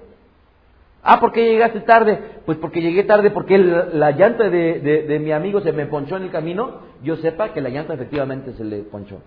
Ah, 1.04 1.20
¿por 1.20 1.32
qué 1.32 1.46
llegaste 1.46 1.80
tarde? 1.82 2.20
Pues 2.46 2.58
porque 2.60 2.82
llegué 2.82 3.04
tarde 3.04 3.32
porque 3.32 3.58
la 3.58 4.12
llanta 4.12 4.50
de, 4.50 5.06
de, 5.08 5.20
mi 5.20 5.32
amigo 5.32 5.62
se 5.62 5.72
me 5.72 5.88
ponchó 5.88 6.18
en 6.18 6.24
el 6.24 6.32
camino. 6.32 6.82
Yo 7.04 7.16
sepa 7.18 7.54
que 7.54 7.62
la 7.62 7.70
llanta 7.70 7.96
efectivamente 7.96 8.54
se 8.54 8.64
le 8.64 8.84
ponchó. 8.84 9.20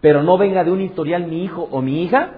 Pero 0.00 0.22
no 0.22 0.36
venga 0.36 0.64
de 0.64 0.70
un 0.70 0.82
historial 0.82 1.26
mi 1.26 1.44
hijo 1.44 1.66
o 1.70 1.80
mi 1.80 2.02
hija 2.02 2.32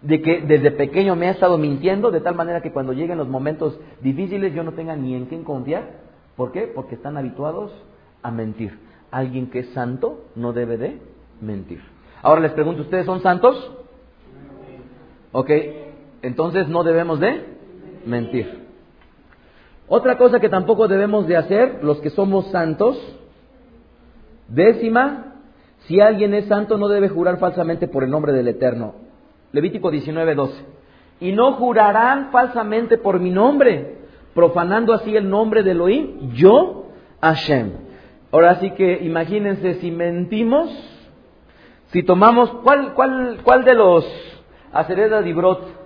de 0.00 0.22
que 0.22 0.40
desde 0.40 0.70
pequeño 0.70 1.14
me 1.14 1.28
ha 1.28 1.32
estado 1.32 1.58
mintiendo 1.58 2.10
de 2.10 2.20
tal 2.20 2.34
manera 2.34 2.62
que 2.62 2.72
cuando 2.72 2.92
lleguen 2.92 3.18
los 3.18 3.28
momentos 3.28 3.78
difíciles 4.00 4.54
yo 4.54 4.62
no 4.62 4.72
tenga 4.72 4.96
ni 4.96 5.14
en 5.14 5.26
quién 5.26 5.44
confiar. 5.44 6.06
¿Por 6.36 6.52
qué? 6.52 6.70
Porque 6.74 6.94
están 6.94 7.18
habituados 7.18 7.70
a 8.22 8.30
mentir. 8.30 8.78
Alguien 9.10 9.50
que 9.50 9.60
es 9.60 9.68
santo 9.70 10.24
no 10.34 10.52
debe 10.52 10.78
de 10.78 10.98
mentir. 11.40 11.80
Ahora 12.22 12.40
les 12.40 12.52
pregunto, 12.52 12.82
¿ustedes 12.82 13.04
son 13.04 13.20
santos? 13.20 13.72
Ok, 15.32 15.50
entonces 16.22 16.66
no 16.68 16.82
debemos 16.82 17.20
de 17.20 17.55
mentir. 18.06 18.66
Otra 19.88 20.18
cosa 20.18 20.40
que 20.40 20.48
tampoco 20.48 20.88
debemos 20.88 21.26
de 21.28 21.36
hacer, 21.36 21.80
los 21.82 22.00
que 22.00 22.10
somos 22.10 22.46
santos, 22.50 22.98
décima, 24.48 25.34
si 25.86 26.00
alguien 26.00 26.34
es 26.34 26.46
santo 26.46 26.78
no 26.78 26.88
debe 26.88 27.08
jurar 27.08 27.38
falsamente 27.38 27.86
por 27.86 28.02
el 28.02 28.10
nombre 28.10 28.32
del 28.32 28.48
Eterno. 28.48 28.94
Levítico 29.52 29.90
19, 29.90 30.34
12. 30.34 30.64
Y 31.20 31.32
no 31.32 31.52
jurarán 31.52 32.30
falsamente 32.32 32.98
por 32.98 33.20
mi 33.20 33.30
nombre, 33.30 33.98
profanando 34.34 34.92
así 34.92 35.16
el 35.16 35.30
nombre 35.30 35.62
de 35.62 35.70
Elohim, 35.70 36.32
yo, 36.32 36.86
Hashem. 37.20 37.72
Ahora 38.32 38.56
sí 38.56 38.72
que 38.72 38.98
imagínense 39.02 39.74
si 39.74 39.90
mentimos, 39.90 40.68
si 41.92 42.02
tomamos, 42.02 42.50
¿cuál, 42.64 42.92
cuál, 42.94 43.38
cuál 43.44 43.64
de 43.64 43.74
los 43.74 44.04
Acereda 44.72 45.22
Dibrot 45.22 45.85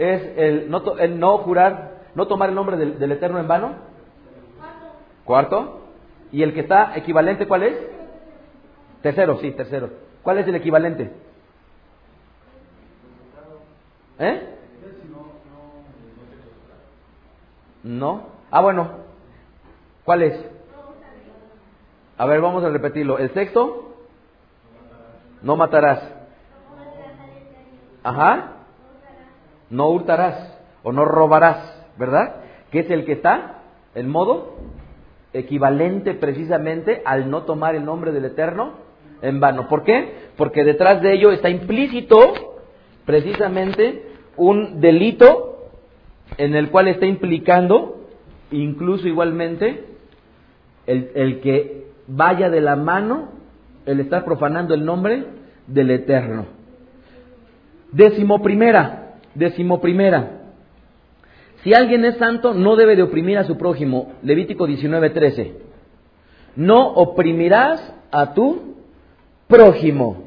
es 0.00 0.32
el 0.38 0.70
no, 0.70 0.98
el 0.98 1.20
no 1.20 1.38
jurar, 1.38 1.98
no 2.14 2.26
tomar 2.26 2.48
el 2.48 2.54
nombre 2.54 2.78
del, 2.78 3.12
Eterno 3.12 3.38
en 3.38 3.46
vano. 3.46 3.74
Cuarto. 5.24 5.82
¿Y 6.32 6.42
el 6.42 6.54
que 6.54 6.60
está 6.60 6.96
equivalente 6.96 7.46
cuál 7.46 7.64
es? 7.64 7.76
Tercero, 9.02 9.38
sí, 9.40 9.50
tercero. 9.52 9.90
¿Cuál 10.22 10.38
es 10.38 10.48
el 10.48 10.54
equivalente? 10.54 11.12
¿Eh? 14.18 14.56
No. 17.82 18.26
Ah, 18.50 18.62
bueno. 18.62 18.90
¿Cuál 20.04 20.22
es? 20.22 20.46
A 22.16 22.24
ver, 22.24 22.40
vamos 22.40 22.64
a 22.64 22.70
repetirlo. 22.70 23.18
El 23.18 23.34
sexto. 23.34 23.96
No 25.42 25.56
matarás. 25.56 26.02
Ajá. 28.02 28.59
No 29.70 29.88
hurtarás 29.88 30.58
o 30.82 30.92
no 30.92 31.04
robarás, 31.04 31.86
¿verdad? 31.98 32.36
Que 32.70 32.80
es 32.80 32.90
el 32.90 33.04
que 33.04 33.12
está, 33.12 33.62
el 33.94 34.06
modo 34.06 34.56
equivalente 35.32 36.14
precisamente 36.14 37.02
al 37.04 37.30
no 37.30 37.42
tomar 37.42 37.74
el 37.74 37.84
nombre 37.84 38.12
del 38.12 38.24
Eterno 38.24 38.74
en 39.22 39.40
vano. 39.40 39.68
¿Por 39.68 39.84
qué? 39.84 40.30
Porque 40.36 40.64
detrás 40.64 41.02
de 41.02 41.12
ello 41.12 41.30
está 41.30 41.48
implícito 41.50 42.18
precisamente 43.04 44.06
un 44.36 44.80
delito 44.80 45.68
en 46.36 46.54
el 46.54 46.70
cual 46.70 46.88
está 46.88 47.06
implicando 47.06 48.06
incluso 48.50 49.06
igualmente 49.06 49.84
el, 50.86 51.10
el 51.14 51.40
que 51.40 51.86
vaya 52.06 52.50
de 52.50 52.60
la 52.60 52.76
mano 52.76 53.28
el 53.86 54.00
estar 54.00 54.24
profanando 54.24 54.74
el 54.74 54.84
nombre 54.84 55.24
del 55.66 55.90
Eterno. 55.90 56.46
Décimo 57.92 58.42
primera, 58.42 58.99
décimo 59.34 59.80
primera. 59.80 60.40
Si 61.62 61.74
alguien 61.74 62.04
es 62.04 62.16
santo, 62.16 62.54
no 62.54 62.76
debe 62.76 62.96
de 62.96 63.02
oprimir 63.02 63.38
a 63.38 63.44
su 63.44 63.56
prójimo. 63.56 64.12
Levítico 64.22 64.66
19:13. 64.66 65.52
No 66.56 66.88
oprimirás 66.94 67.94
a 68.10 68.34
tu 68.34 68.76
prójimo. 69.46 70.24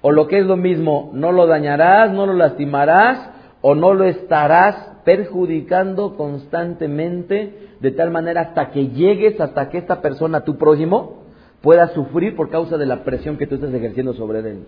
O 0.00 0.12
lo 0.12 0.28
que 0.28 0.38
es 0.38 0.46
lo 0.46 0.56
mismo, 0.56 1.10
no 1.14 1.32
lo 1.32 1.46
dañarás, 1.46 2.12
no 2.12 2.26
lo 2.26 2.34
lastimarás 2.34 3.30
o 3.60 3.74
no 3.74 3.92
lo 3.92 4.04
estarás 4.04 4.76
perjudicando 5.04 6.16
constantemente 6.16 7.70
de 7.80 7.90
tal 7.90 8.10
manera 8.10 8.42
hasta 8.42 8.70
que 8.70 8.88
llegues, 8.88 9.40
hasta 9.40 9.68
que 9.68 9.78
esta 9.78 10.00
persona, 10.00 10.44
tu 10.44 10.56
prójimo, 10.56 11.24
pueda 11.60 11.88
sufrir 11.88 12.36
por 12.36 12.50
causa 12.50 12.76
de 12.76 12.86
la 12.86 13.04
presión 13.04 13.36
que 13.36 13.46
tú 13.46 13.56
estás 13.56 13.74
ejerciendo 13.74 14.14
sobre 14.14 14.40
él 14.40 14.64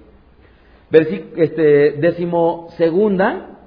este, 0.90 1.92
décimo 1.92 2.68
segunda, 2.76 3.58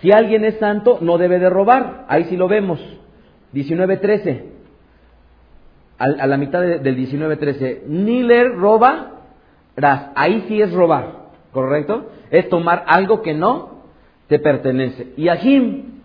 si 0.00 0.12
alguien 0.12 0.44
es 0.44 0.58
santo, 0.58 0.98
no 1.00 1.18
debe 1.18 1.38
de 1.38 1.50
robar. 1.50 2.04
Ahí 2.08 2.24
sí 2.24 2.36
lo 2.36 2.48
vemos. 2.48 2.80
19.13. 3.52 4.42
A, 5.98 6.04
a 6.04 6.26
la 6.26 6.36
mitad 6.36 6.60
del 6.60 6.96
19.13. 6.96 7.84
Ni 7.86 8.22
le 8.22 8.48
roba, 8.50 9.12
ahí 10.14 10.44
sí 10.48 10.60
es 10.60 10.72
robar. 10.72 11.24
¿Correcto? 11.52 12.10
Es 12.30 12.48
tomar 12.48 12.84
algo 12.86 13.22
que 13.22 13.32
no 13.32 13.84
te 14.28 14.38
pertenece. 14.38 15.12
Y 15.16 15.28
Ajim, 15.28 16.00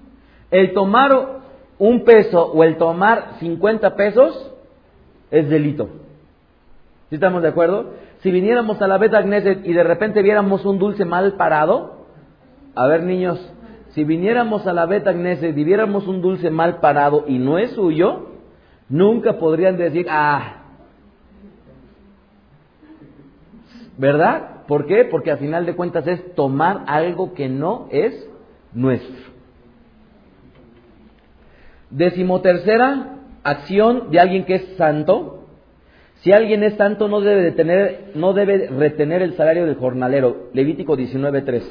el 0.51 0.73
tomar 0.73 1.41
un 1.77 2.03
peso 2.03 2.51
o 2.51 2.63
el 2.63 2.77
tomar 2.77 3.35
50 3.39 3.95
pesos 3.95 4.51
es 5.31 5.49
delito. 5.49 5.89
¿Sí 7.09 7.15
estamos 7.15 7.41
de 7.41 7.47
acuerdo? 7.47 7.93
Si 8.19 8.31
viniéramos 8.31 8.81
a 8.81 8.87
la 8.87 8.97
Beta 8.97 9.19
Agneset 9.19 9.65
y 9.65 9.73
de 9.73 9.83
repente 9.83 10.21
viéramos 10.21 10.65
un 10.65 10.77
dulce 10.77 11.05
mal 11.05 11.33
parado, 11.33 12.05
a 12.75 12.87
ver 12.87 13.03
niños, 13.03 13.39
si 13.89 14.03
viniéramos 14.03 14.67
a 14.67 14.73
la 14.73 14.85
Beta 14.85 15.11
Agneset 15.11 15.57
y 15.57 15.63
viéramos 15.63 16.07
un 16.07 16.21
dulce 16.21 16.49
mal 16.49 16.79
parado 16.79 17.25
y 17.27 17.39
no 17.39 17.57
es 17.57 17.71
suyo, 17.71 18.27
nunca 18.89 19.39
podrían 19.39 19.77
decir, 19.77 20.07
ah, 20.09 20.63
¿verdad? 23.97 24.65
¿Por 24.67 24.85
qué? 24.85 25.05
Porque 25.05 25.31
al 25.31 25.39
final 25.39 25.65
de 25.65 25.75
cuentas 25.75 26.05
es 26.05 26.35
tomar 26.35 26.83
algo 26.87 27.33
que 27.33 27.47
no 27.47 27.87
es 27.89 28.29
nuestro. 28.73 29.31
Decimotercera 31.89 33.15
acción 33.43 34.11
de 34.11 34.19
alguien 34.19 34.45
que 34.45 34.55
es 34.55 34.75
santo 34.77 35.38
si 36.21 36.33
alguien 36.33 36.63
es 36.63 36.75
santo 36.75 37.07
no 37.07 37.21
debe, 37.21 38.11
no 38.15 38.33
debe 38.33 38.67
retener 38.67 39.21
el 39.21 39.35
salario 39.35 39.65
del 39.65 39.75
jornalero. 39.75 40.49
Levítico 40.53 40.97
19.3. 40.97 41.63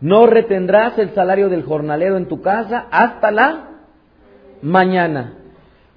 No 0.00 0.26
retendrás 0.26 0.98
el 0.98 1.10
salario 1.10 1.48
del 1.48 1.62
jornalero 1.62 2.18
en 2.18 2.26
tu 2.26 2.42
casa 2.42 2.86
hasta 2.90 3.30
la 3.30 3.70
mañana. 4.60 5.38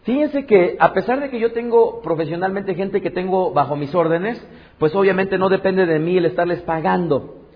Fíjense 0.04 0.46
que 0.46 0.78
a 0.80 0.94
pesar 0.94 1.20
de 1.20 1.30
que 1.30 1.40
yo 1.40 1.52
tengo 1.52 2.02
profesionalmente 2.02 2.76
gente 2.76 3.02
que 3.02 3.12
tengo 3.12 3.52
bajo 3.52 3.76
mis 3.76 3.94
órdenes, 3.94 4.42
pues 4.80 4.96
obviamente 4.96 5.38
no 5.38 5.50
depende 5.50 5.86
de 5.86 6.00
mí 6.00 6.18
el 6.18 6.26
estarles 6.26 6.62
pagando. 6.62 7.48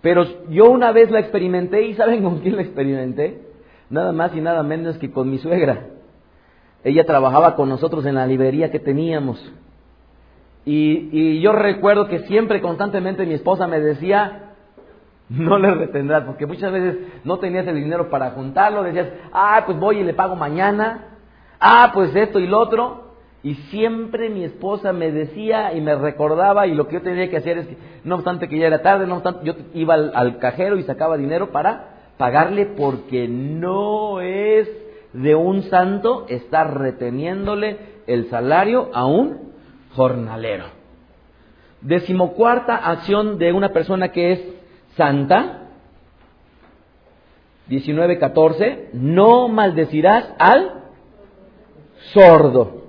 Pero 0.00 0.24
yo 0.48 0.70
una 0.70 0.92
vez 0.92 1.10
la 1.10 1.20
experimenté 1.20 1.82
y 1.82 1.94
¿saben 1.94 2.22
con 2.22 2.38
quién 2.38 2.56
la 2.56 2.62
experimenté? 2.62 3.42
Nada 3.90 4.12
más 4.12 4.34
y 4.34 4.40
nada 4.40 4.62
menos 4.62 4.96
que 4.96 5.10
con 5.10 5.30
mi 5.30 5.36
suegra. 5.36 5.97
Ella 6.84 7.04
trabajaba 7.04 7.56
con 7.56 7.68
nosotros 7.68 8.06
en 8.06 8.14
la 8.14 8.26
librería 8.26 8.70
que 8.70 8.78
teníamos. 8.78 9.52
Y, 10.64 11.40
yo 11.40 11.52
recuerdo 11.52 12.08
que 12.08 12.20
siempre, 12.20 12.60
constantemente, 12.60 13.24
mi 13.24 13.34
esposa 13.34 13.66
me 13.66 13.80
decía, 13.80 14.52
no 15.28 15.58
le 15.58 15.72
retendrás, 15.72 16.24
porque 16.24 16.46
muchas 16.46 16.72
veces 16.72 16.96
no 17.24 17.38
tenías 17.38 17.66
el 17.66 17.76
dinero 17.76 18.10
para 18.10 18.32
juntarlo, 18.32 18.82
decías, 18.82 19.08
ah, 19.32 19.62
pues 19.64 19.78
voy 19.78 19.98
y 19.98 20.04
le 20.04 20.12
pago 20.12 20.36
mañana, 20.36 21.16
ah, 21.58 21.90
pues 21.94 22.14
esto 22.14 22.38
y 22.38 22.46
lo 22.46 22.58
otro. 22.58 23.08
Y 23.42 23.54
siempre 23.70 24.28
mi 24.28 24.44
esposa 24.44 24.92
me 24.92 25.10
decía 25.10 25.72
y 25.72 25.80
me 25.80 25.94
recordaba 25.94 26.66
y 26.66 26.74
lo 26.74 26.88
que 26.88 26.94
yo 26.94 27.02
tenía 27.02 27.30
que 27.30 27.36
hacer 27.38 27.58
es 27.58 27.66
que, 27.68 27.78
no 28.04 28.16
obstante 28.16 28.48
que 28.48 28.58
ya 28.58 28.66
era 28.66 28.82
tarde, 28.82 29.06
no 29.06 29.14
obstante, 29.14 29.46
yo 29.46 29.54
iba 29.74 29.94
al 29.94 30.38
cajero 30.38 30.76
y 30.76 30.82
sacaba 30.82 31.16
dinero 31.16 31.50
para 31.50 32.12
pagarle 32.18 32.66
porque 32.66 33.28
no 33.28 34.20
es 34.20 34.68
de 35.12 35.34
un 35.34 35.62
santo 35.64 36.26
estar 36.28 36.78
reteniéndole 36.78 37.78
el 38.06 38.28
salario 38.30 38.90
a 38.92 39.06
un 39.06 39.52
jornalero. 39.94 40.66
Decimocuarta 41.80 42.76
acción 42.76 43.38
de 43.38 43.52
una 43.52 43.70
persona 43.70 44.10
que 44.10 44.32
es 44.32 44.40
santa. 44.96 45.68
19.14. 47.68 48.92
No 48.92 49.48
maldecirás 49.48 50.32
al 50.38 50.84
sordo. 52.12 52.82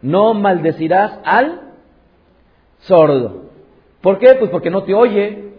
No 0.00 0.34
maldecirás 0.34 1.20
al 1.24 1.60
sordo. 2.80 3.50
¿Por 4.00 4.18
qué? 4.18 4.34
Pues 4.34 4.50
porque 4.50 4.70
no 4.70 4.82
te 4.82 4.94
oye. 4.94 5.52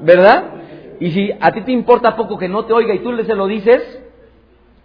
¿Verdad? 0.00 0.59
Y 1.00 1.10
si 1.12 1.32
a 1.40 1.50
ti 1.50 1.62
te 1.62 1.72
importa 1.72 2.14
poco 2.14 2.38
que 2.38 2.48
no 2.48 2.66
te 2.66 2.74
oiga 2.74 2.94
y 2.94 3.00
tú 3.00 3.10
le 3.12 3.24
se 3.24 3.34
lo 3.34 3.46
dices, 3.46 4.00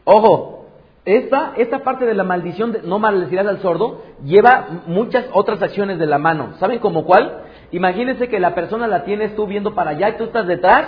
ojo, 0.05 0.65
esta, 1.03 1.53
esta 1.57 1.79
parte 1.79 2.05
de 2.05 2.15
la 2.15 2.23
maldición 2.23 2.71
de 2.71 2.81
no 2.81 2.97
maldecirás 2.97 3.45
al 3.45 3.59
sordo 3.59 4.01
lleva 4.23 4.81
muchas 4.87 5.25
otras 5.33 5.61
acciones 5.61 5.99
de 5.99 6.07
la 6.07 6.17
mano. 6.17 6.53
¿Saben 6.57 6.79
como 6.79 7.05
cuál? 7.05 7.43
Imagínense 7.71 8.29
que 8.29 8.39
la 8.39 8.55
persona 8.55 8.87
la 8.87 9.03
tienes 9.03 9.35
tú 9.35 9.45
viendo 9.45 9.75
para 9.75 9.91
allá 9.91 10.09
y 10.09 10.17
tú 10.17 10.23
estás 10.23 10.47
detrás 10.47 10.87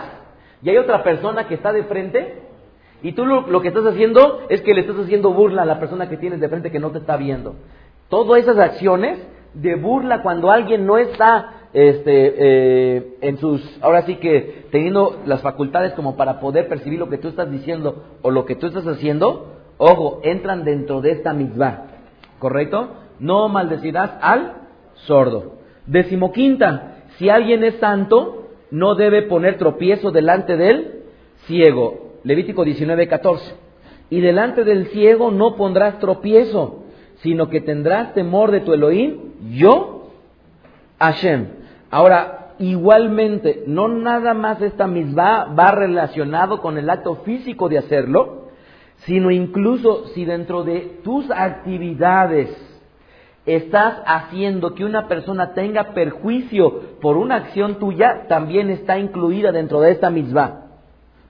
y 0.64 0.70
hay 0.70 0.78
otra 0.78 1.04
persona 1.04 1.48
que 1.48 1.56
está 1.56 1.74
de 1.74 1.84
frente 1.84 2.42
y 3.04 3.12
tú 3.12 3.26
lo, 3.26 3.42
lo, 3.42 3.62
que 3.62 3.68
estás 3.68 3.86
haciendo 3.86 4.46
es 4.50 4.62
que 4.62 4.74
le 4.74 4.82
estás 4.82 4.98
haciendo 4.98 5.32
burla 5.32 5.64
a 5.64 5.66
la 5.66 5.80
persona 5.80 6.10
que 6.10 6.18
tienes 6.18 6.40
de 6.40 6.50
frente 6.50 6.72
que 6.72 6.80
no 6.80 6.92
te 6.92 7.00
está 7.00 7.18
viendo. 7.18 7.56
Todas 8.10 8.42
esas 8.42 8.58
acciones 8.58 9.20
de 9.54 9.76
burla 9.76 10.24
cuando 10.24 10.50
alguien 10.52 10.86
no 10.86 10.98
está 10.98 11.57
este, 11.78 12.34
eh, 12.38 13.18
en 13.22 13.38
sus, 13.38 13.62
ahora 13.82 14.02
sí 14.02 14.16
que 14.16 14.66
teniendo 14.72 15.22
las 15.28 15.44
facultades 15.44 15.94
como 15.94 16.18
para 16.18 16.40
poder 16.40 16.68
percibir 16.68 16.98
lo 16.98 17.08
que 17.08 17.20
tú 17.20 17.28
estás 17.28 17.52
diciendo 17.52 18.04
o 18.24 18.32
lo 18.32 18.46
que 18.46 18.56
tú 18.56 18.66
estás 18.66 18.88
haciendo, 18.88 19.54
ojo, 19.78 20.20
entran 20.24 20.64
dentro 20.64 21.02
de 21.02 21.12
esta 21.12 21.34
misma, 21.34 21.84
¿correcto? 22.40 22.94
No 23.20 23.48
maldecirás 23.48 24.10
al 24.22 24.54
sordo. 25.06 25.58
Decimoquinta, 25.86 27.04
si 27.20 27.30
alguien 27.30 27.64
es 27.64 27.76
santo, 27.76 28.48
no 28.72 28.96
debe 28.96 29.22
poner 29.22 29.60
tropiezo 29.60 30.10
delante 30.10 30.58
del 30.58 31.04
ciego. 31.46 32.16
Levítico 32.24 32.64
19, 32.64 33.08
14. 33.08 33.54
Y 34.10 34.22
delante 34.22 34.64
del 34.64 34.88
ciego 34.88 35.30
no 35.30 35.56
pondrás 35.56 36.00
tropiezo, 36.00 36.86
sino 37.18 37.50
que 37.50 37.62
tendrás 37.62 38.16
temor 38.16 38.50
de 38.50 38.62
tu 38.62 38.74
Elohim, 38.74 39.34
yo, 39.52 40.10
Hashem. 40.98 41.67
Ahora, 41.90 42.54
igualmente, 42.60 43.64
no 43.68 43.88
nada 43.88 44.34
más 44.34 44.62
esta 44.62 44.88
misma 44.88 45.54
va 45.58 45.72
relacionado 45.72 46.62
con 46.62 46.78
el 46.78 46.90
acto 46.90 47.16
físico 47.18 47.70
de 47.70 47.78
hacerlo, 47.78 48.48
sino 49.06 49.32
incluso 49.32 50.08
si 50.08 50.26
dentro 50.26 50.64
de 50.64 51.00
tus 51.04 51.30
actividades 51.32 52.50
estás 53.46 54.02
haciendo 54.06 54.76
que 54.76 54.84
una 54.84 55.08
persona 55.08 55.54
tenga 55.54 55.94
perjuicio 55.94 57.00
por 57.00 57.16
una 57.16 57.36
acción 57.36 57.80
tuya, 57.80 58.26
también 58.28 58.70
está 58.70 59.00
incluida 59.00 59.52
dentro 59.52 59.80
de 59.80 59.92
esta 59.92 60.10
misma. 60.10 60.66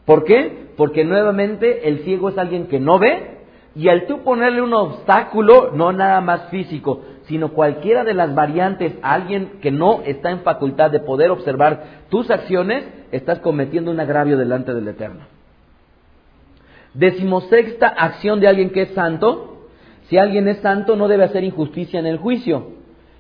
¿Por 0.06 0.24
qué? 0.24 0.70
Porque 0.78 1.04
nuevamente 1.04 1.88
el 1.88 2.00
ciego 2.00 2.30
es 2.30 2.38
alguien 2.38 2.68
que 2.68 2.80
no 2.80 2.98
ve 2.98 3.38
y 3.76 3.90
al 3.90 4.08
tú 4.08 4.24
ponerle 4.24 4.64
un 4.64 4.74
obstáculo, 4.74 5.72
no 5.74 5.92
nada 5.92 6.20
más 6.22 6.50
físico, 6.50 7.02
sino 7.28 7.50
cualquiera 7.50 8.04
de 8.04 8.14
las 8.14 8.34
variantes 8.34 8.94
alguien 9.02 9.60
que 9.62 9.72
no 9.72 10.02
está 10.04 10.32
en 10.32 10.42
facultad 10.42 10.92
de 10.92 11.02
poder 11.02 11.30
observar 11.30 11.84
tus 12.10 12.30
acciones, 12.32 12.86
estás 13.12 13.40
cometiendo 13.40 13.92
un 13.92 14.00
agravio 14.00 14.38
delante 14.38 14.74
del 14.74 14.88
Eterno. 14.88 15.22
Decimosexta 16.94 17.88
acción 17.88 18.40
de 18.40 18.48
alguien 18.48 18.70
que 18.70 18.84
es 18.84 18.90
santo. 18.90 19.68
Si 20.10 20.18
alguien 20.18 20.48
es 20.48 20.58
santo, 20.60 20.96
no 20.96 21.08
debe 21.08 21.26
hacer 21.26 21.44
injusticia 21.44 22.00
en 22.00 22.06
el 22.06 22.18
juicio. 22.18 22.70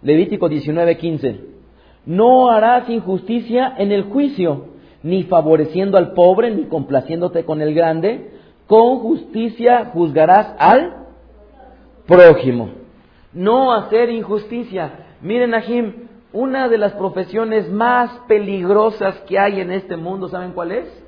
Levítico 0.02 0.50
19:15. 0.50 1.42
No 2.06 2.50
harás 2.50 2.90
injusticia 2.90 3.74
en 3.78 3.92
el 3.92 4.04
juicio, 4.04 4.68
ni 5.04 5.24
favoreciendo 5.24 5.98
al 5.98 6.14
pobre, 6.14 6.50
ni 6.50 6.64
complaciéndote 6.64 7.44
con 7.44 7.62
el 7.62 7.74
grande. 7.74 8.32
Con 8.68 9.00
justicia 9.00 9.92
juzgarás 9.94 10.56
al 10.58 11.08
prójimo. 12.08 12.87
No 13.34 13.74
hacer 13.74 14.10
injusticia. 14.10 15.06
Miren, 15.22 15.54
Ajim, 15.54 16.08
una 16.34 16.68
de 16.68 16.78
las 16.78 16.94
profesiones 16.94 17.70
más 17.72 18.12
peligrosas 18.28 19.16
que 19.22 19.40
hay 19.40 19.60
en 19.62 19.72
este 19.72 19.96
mundo, 19.96 20.28
¿saben 20.30 20.52
cuál 20.52 20.72
es? 20.72 21.04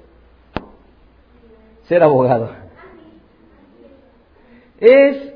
Ser 1.83 2.03
abogado. 2.03 2.49
Es, 4.79 5.33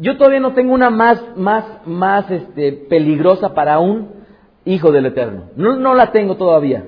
yo 0.00 0.16
todavía 0.16 0.40
no 0.40 0.52
tengo 0.52 0.74
una 0.74 0.90
más, 0.90 1.22
más, 1.36 1.64
más 1.86 2.30
este, 2.30 2.72
peligrosa 2.72 3.54
para 3.54 3.78
un 3.78 4.20
hijo 4.64 4.92
del 4.92 5.06
Eterno. 5.06 5.44
No, 5.56 5.76
no 5.76 5.94
la 5.94 6.12
tengo 6.12 6.36
todavía. 6.36 6.84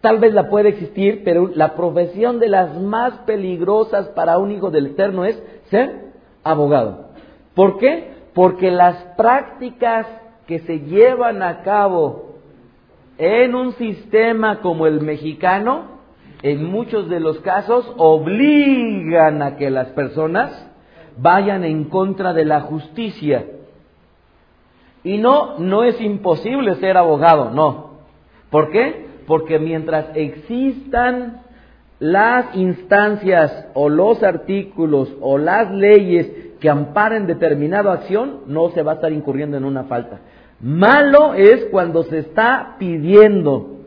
Tal 0.00 0.18
vez 0.18 0.34
la 0.34 0.48
puede 0.48 0.70
existir, 0.70 1.22
pero 1.24 1.50
la 1.54 1.74
profesión 1.74 2.38
de 2.38 2.48
las 2.48 2.80
más 2.80 3.14
peligrosas 3.20 4.08
para 4.08 4.38
un 4.38 4.50
hijo 4.50 4.70
del 4.70 4.88
Eterno 4.88 5.24
es 5.24 5.42
ser 5.70 6.12
abogado. 6.44 7.05
¿Por 7.56 7.78
qué? 7.78 8.12
Porque 8.34 8.70
las 8.70 8.96
prácticas 9.16 10.06
que 10.46 10.58
se 10.60 10.80
llevan 10.80 11.42
a 11.42 11.62
cabo 11.62 12.36
en 13.16 13.54
un 13.54 13.72
sistema 13.72 14.60
como 14.60 14.86
el 14.86 15.00
mexicano, 15.00 15.96
en 16.42 16.64
muchos 16.64 17.08
de 17.08 17.18
los 17.18 17.40
casos, 17.40 17.90
obligan 17.96 19.40
a 19.40 19.56
que 19.56 19.70
las 19.70 19.88
personas 19.88 20.70
vayan 21.16 21.64
en 21.64 21.84
contra 21.84 22.34
de 22.34 22.44
la 22.44 22.60
justicia. 22.60 23.46
Y 25.02 25.16
no, 25.16 25.58
no 25.58 25.82
es 25.82 25.98
imposible 25.98 26.74
ser 26.74 26.98
abogado, 26.98 27.52
no. 27.52 28.00
¿Por 28.50 28.70
qué? 28.70 29.06
Porque 29.26 29.58
mientras 29.58 30.14
existan 30.14 31.40
las 32.00 32.54
instancias 32.54 33.66
o 33.72 33.88
los 33.88 34.22
artículos 34.22 35.10
o 35.22 35.38
las 35.38 35.70
leyes 35.70 36.45
que 36.60 36.70
amparen 36.70 37.26
determinada 37.26 37.92
acción, 37.92 38.42
no 38.46 38.70
se 38.70 38.82
va 38.82 38.92
a 38.92 38.94
estar 38.96 39.12
incurriendo 39.12 39.56
en 39.56 39.64
una 39.64 39.84
falta. 39.84 40.20
Malo 40.60 41.34
es 41.34 41.66
cuando 41.66 42.02
se 42.04 42.18
está 42.18 42.76
pidiendo 42.78 43.80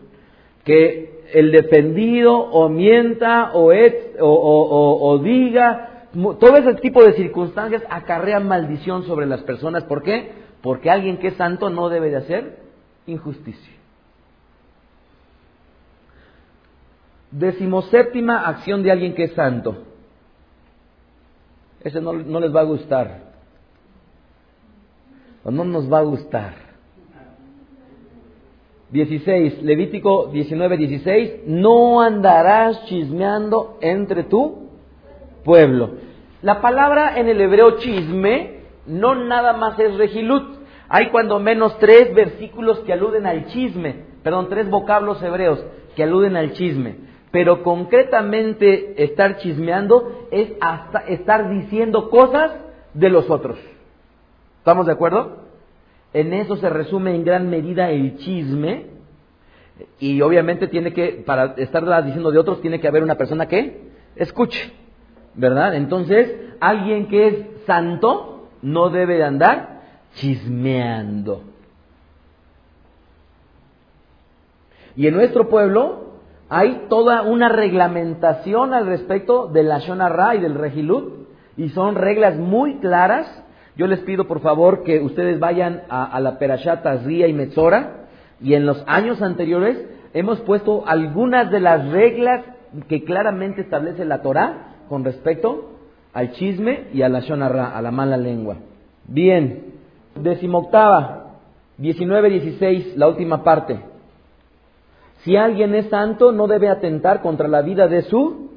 que 0.64 1.24
el 1.34 1.52
defendido 1.52 2.36
o 2.36 2.70
mienta 2.70 3.52
o, 3.54 3.72
o, 4.20 5.18
diga, 5.20 6.08
todo 6.40 6.58
ese 6.58 6.76
tipo 6.76 7.04
de 7.04 7.14
circunstancias 7.14 7.84
acarrean 7.90 8.48
maldición 8.48 9.04
sobre 9.04 9.26
las 9.26 9.42
personas. 9.44 9.84
¿Por 9.84 10.04
qué? 10.04 10.32
Porque 10.62 10.90
alguien 10.90 11.18
que 11.18 11.28
es 11.28 11.36
santo 11.36 11.70
no 11.70 11.90
debe 11.90 12.10
de 12.10 12.18
hacer 12.18 12.60
injusticia. 13.06 13.74
Decimoséptima 17.32 18.48
acción 18.48 18.82
de 18.82 18.92
alguien 18.92 19.14
que 19.14 19.26
es 19.26 19.34
santo. 19.34 19.89
Ese 21.84 22.02
no, 22.02 22.14
no 22.14 22.40
les 22.40 22.54
va 22.54 22.62
a 22.62 22.66
gustar. 22.66 23.30
O 25.44 25.52
no 25.52 25.64
nos 25.64 25.92
va 25.92 26.00
a 26.00 26.04
gustar. 26.04 26.70
16, 28.92 29.62
Levítico 29.62 30.28
19, 30.28 30.78
16, 30.78 31.32
no 31.46 32.02
andarás 32.02 32.86
chismeando 32.86 33.78
entre 33.82 34.24
tu 34.24 34.70
pueblo. 35.44 35.92
La 36.42 36.60
palabra 36.62 37.18
en 37.20 37.30
el 37.30 37.40
hebreo 37.40 37.78
chisme 37.78 38.62
no 38.88 39.16
nada 39.16 39.54
más 39.54 39.80
es 39.80 39.96
regilut. 39.96 40.58
Hay 40.88 41.10
cuando 41.10 41.40
menos 41.40 41.78
tres 41.78 42.14
versículos 42.16 42.80
que 42.80 42.94
aluden 42.94 43.28
al 43.28 43.46
chisme, 43.48 44.06
perdón, 44.24 44.50
tres 44.50 44.70
vocablos 44.70 45.22
hebreos 45.22 45.64
que 45.96 46.04
aluden 46.04 46.36
al 46.36 46.54
chisme. 46.54 47.09
Pero 47.32 47.62
concretamente 47.64 49.04
estar 49.04 49.38
chismeando 49.38 50.28
es 50.32 50.54
hasta 50.62 51.00
estar 51.00 51.50
diciendo 51.50 52.10
cosas 52.10 52.52
de 52.94 53.10
los 53.10 53.30
otros. 53.30 53.58
¿Estamos 54.58 54.88
de 54.88 54.94
acuerdo? 54.94 55.38
En 56.14 56.34
eso 56.34 56.56
se 56.58 56.70
resume 56.70 57.16
en 57.16 57.24
gran 57.24 57.50
medida 57.50 57.92
el 57.92 58.18
chisme. 58.18 58.88
Y 60.00 60.22
obviamente 60.22 60.68
tiene 60.68 60.92
que, 60.92 61.24
para 61.26 61.54
estar 61.58 62.04
diciendo 62.04 62.32
de 62.32 62.40
otros, 62.40 62.62
tiene 62.62 62.80
que 62.80 62.88
haber 62.88 63.04
una 63.04 63.16
persona 63.16 63.48
que 63.48 63.80
escuche, 64.16 64.74
¿verdad? 65.36 65.76
Entonces, 65.76 66.36
alguien 66.60 67.08
que 67.08 67.28
es 67.28 67.36
santo 67.66 68.50
no 68.62 68.90
debe 68.90 69.18
de 69.18 69.24
andar 69.24 69.82
chismeando. 70.16 71.44
Y 74.96 75.08
en 75.08 75.14
nuestro 75.14 75.48
pueblo 75.48 76.09
hay 76.50 76.88
toda 76.90 77.22
una 77.22 77.48
reglamentación 77.48 78.74
al 78.74 78.88
respecto 78.88 79.48
de 79.48 79.64
la 79.64 79.80
Shonara 79.80 80.36
y 80.36 80.42
del 80.42 80.56
Regilut, 80.56 81.28
y 81.56 81.70
son 81.70 81.96
reglas 81.96 82.38
muy 82.38 82.80
claras. 82.80 83.44
Yo 83.76 83.86
les 83.86 84.00
pido 84.00 84.26
por 84.28 84.42
favor 84.42 84.84
que 84.84 85.00
ustedes 85.00 85.40
vayan 85.40 85.84
a, 85.90 86.20
la 86.20 86.40
Perashat 86.40 86.86
Azria 86.86 87.28
y 87.28 87.34
Metzora, 87.34 88.08
y 88.42 88.56
en 88.56 88.66
los 88.66 88.84
años 88.88 89.22
anteriores 89.22 89.78
hemos 90.14 90.40
puesto 90.42 90.84
algunas 90.88 91.52
de 91.52 91.60
las 91.60 91.88
reglas 91.90 92.44
que 92.88 93.04
claramente 93.04 93.62
establece 93.62 94.04
la 94.06 94.22
Torah 94.22 94.76
con 94.90 95.04
respecto 95.04 95.78
al 96.14 96.32
chisme 96.32 96.88
y 96.94 97.04
a 97.04 97.10
la 97.10 97.20
Shonara, 97.20 97.78
a 97.78 97.82
la 97.82 97.92
mala 97.92 98.18
lengua. 98.18 98.58
Bien, 99.08 99.66
decimoctava, 100.16 101.36
19-16, 101.80 102.96
la 102.96 103.08
última 103.08 103.44
parte. 103.44 103.89
Si 105.24 105.36
alguien 105.36 105.76
es 105.76 105.90
santo, 105.90 106.32
no 106.32 106.48
debe 106.48 106.70
atentar 106.70 107.22
contra 107.22 107.48
la 107.48 107.62
vida 107.62 107.88
de 107.88 108.04
su 108.04 108.50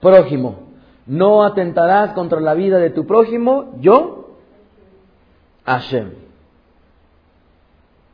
prójimo. 0.00 0.72
No 1.06 1.44
atentarás 1.44 2.12
contra 2.12 2.40
la 2.40 2.54
vida 2.54 2.78
de 2.78 2.90
tu 2.90 3.06
prójimo, 3.06 3.74
yo, 3.80 4.36
Hashem. 5.64 6.10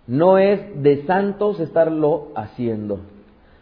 No 0.07 0.39
es 0.39 0.83
de 0.83 1.05
santos 1.05 1.61
estarlo 1.61 2.29
haciendo. 2.35 3.01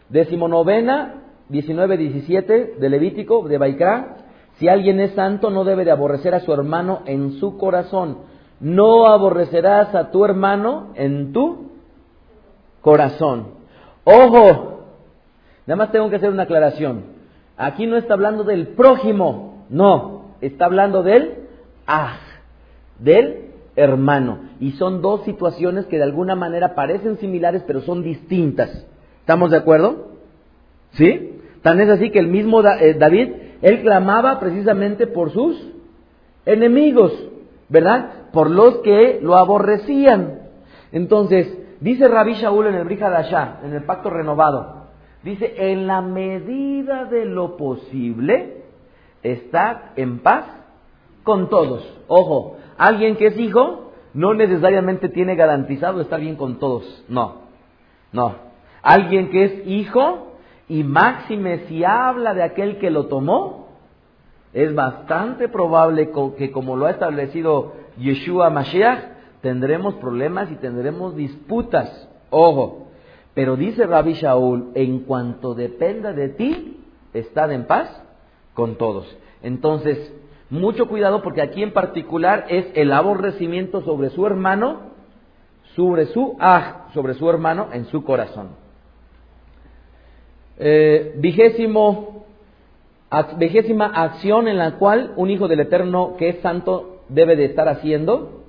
Decimonovena, 0.09 1.23
19-17 1.49 2.77
de 2.77 2.89
Levítico, 2.89 3.47
de 3.47 3.57
Baikra. 3.57 4.17
Si 4.53 4.67
alguien 4.69 4.99
es 4.99 5.11
santo, 5.11 5.49
no 5.49 5.65
debe 5.65 5.83
de 5.83 5.91
aborrecer 5.91 6.33
a 6.33 6.39
su 6.39 6.53
hermano 6.53 7.01
en 7.05 7.33
su 7.33 7.57
corazón. 7.57 8.19
No 8.59 9.07
aborrecerás 9.07 9.93
a 9.93 10.09
tu 10.09 10.23
hermano 10.25 10.93
en 10.95 11.33
tu 11.33 11.66
corazón. 12.87 13.47
Ojo, 14.05 14.85
nada 15.65 15.75
más 15.75 15.91
tengo 15.91 16.09
que 16.09 16.15
hacer 16.15 16.29
una 16.29 16.43
aclaración. 16.43 17.03
Aquí 17.57 17.85
no 17.85 17.97
está 17.97 18.13
hablando 18.13 18.45
del 18.45 18.67
prójimo, 18.67 19.65
no, 19.69 20.27
está 20.39 20.67
hablando 20.67 21.03
del 21.03 21.33
ah, 21.85 22.15
del 22.97 23.47
hermano. 23.75 24.39
Y 24.61 24.71
son 24.71 25.01
dos 25.01 25.25
situaciones 25.25 25.85
que 25.87 25.97
de 25.97 26.03
alguna 26.03 26.35
manera 26.35 26.75
parecen 26.75 27.17
similares, 27.17 27.61
pero 27.67 27.81
son 27.81 28.03
distintas. 28.03 28.85
¿Estamos 29.19 29.51
de 29.51 29.57
acuerdo? 29.57 30.07
¿Sí? 30.93 31.41
Tan 31.63 31.81
es 31.81 31.89
así 31.89 32.09
que 32.09 32.19
el 32.19 32.27
mismo 32.27 32.61
eh, 32.61 32.93
David, 32.93 33.33
él 33.63 33.81
clamaba 33.81 34.39
precisamente 34.39 35.07
por 35.07 35.31
sus 35.31 35.61
enemigos, 36.45 37.11
¿verdad? 37.67 38.29
Por 38.31 38.49
los 38.49 38.77
que 38.77 39.19
lo 39.21 39.35
aborrecían. 39.35 40.43
Entonces, 40.93 41.66
Dice 41.79 42.07
Rabbi 42.07 42.33
Shaul 42.33 42.67
en 42.67 42.75
el 42.75 42.85
Brihadashá, 42.85 43.59
en 43.63 43.73
el 43.73 43.83
pacto 43.83 44.09
renovado, 44.09 44.87
dice, 45.23 45.53
en 45.71 45.87
la 45.87 46.01
medida 46.01 47.05
de 47.05 47.25
lo 47.25 47.57
posible, 47.57 48.63
está 49.21 49.91
en 49.95 50.19
paz 50.19 50.45
con 51.23 51.49
todos. 51.49 51.87
Ojo, 52.07 52.57
alguien 52.77 53.15
que 53.15 53.27
es 53.27 53.37
hijo 53.37 53.91
no 54.13 54.33
necesariamente 54.33 55.09
tiene 55.09 55.35
garantizado 55.35 56.01
estar 56.01 56.19
bien 56.19 56.35
con 56.35 56.57
todos. 56.57 57.03
No, 57.07 57.41
no. 58.11 58.35
Alguien 58.81 59.29
que 59.29 59.43
es 59.43 59.67
hijo 59.67 60.31
y 60.69 60.83
máxime 60.83 61.67
si 61.67 61.83
habla 61.83 62.33
de 62.33 62.43
aquel 62.43 62.77
que 62.77 62.89
lo 62.89 63.05
tomó, 63.05 63.67
es 64.53 64.73
bastante 64.73 65.49
probable 65.49 66.11
que 66.37 66.51
como 66.51 66.75
lo 66.75 66.87
ha 66.87 66.91
establecido 66.91 67.73
Yeshua 67.97 68.49
Mashiach, 68.49 69.16
tendremos 69.41 69.95
problemas 69.95 70.51
y 70.51 70.55
tendremos 70.55 71.15
disputas. 71.15 72.09
Ojo, 72.29 72.87
pero 73.33 73.55
dice 73.55 73.85
Rabbi 73.85 74.13
Shaul, 74.13 74.71
en 74.75 75.01
cuanto 75.01 75.53
dependa 75.53 76.13
de 76.13 76.29
ti, 76.29 76.81
estad 77.13 77.51
en 77.51 77.65
paz 77.65 78.03
con 78.53 78.77
todos. 78.77 79.15
Entonces, 79.43 80.13
mucho 80.49 80.87
cuidado 80.87 81.21
porque 81.21 81.41
aquí 81.41 81.61
en 81.61 81.73
particular 81.73 82.45
es 82.49 82.65
el 82.73 82.91
aborrecimiento 82.91 83.81
sobre 83.81 84.09
su 84.09 84.25
hermano, 84.25 84.91
sobre 85.75 86.07
su 86.07 86.35
ah, 86.39 86.87
sobre 86.93 87.13
su 87.13 87.29
hermano 87.29 87.67
en 87.73 87.85
su 87.85 88.03
corazón. 88.03 88.49
Eh, 90.59 91.13
vigésimo, 91.17 92.25
vigésima 93.37 93.85
acción 93.85 94.47
en 94.47 94.57
la 94.57 94.77
cual 94.79 95.13
un 95.15 95.29
hijo 95.29 95.47
del 95.47 95.59
Eterno 95.59 96.15
que 96.17 96.29
es 96.29 96.41
santo 96.41 97.03
debe 97.09 97.35
de 97.35 97.45
estar 97.45 97.69
haciendo 97.69 98.45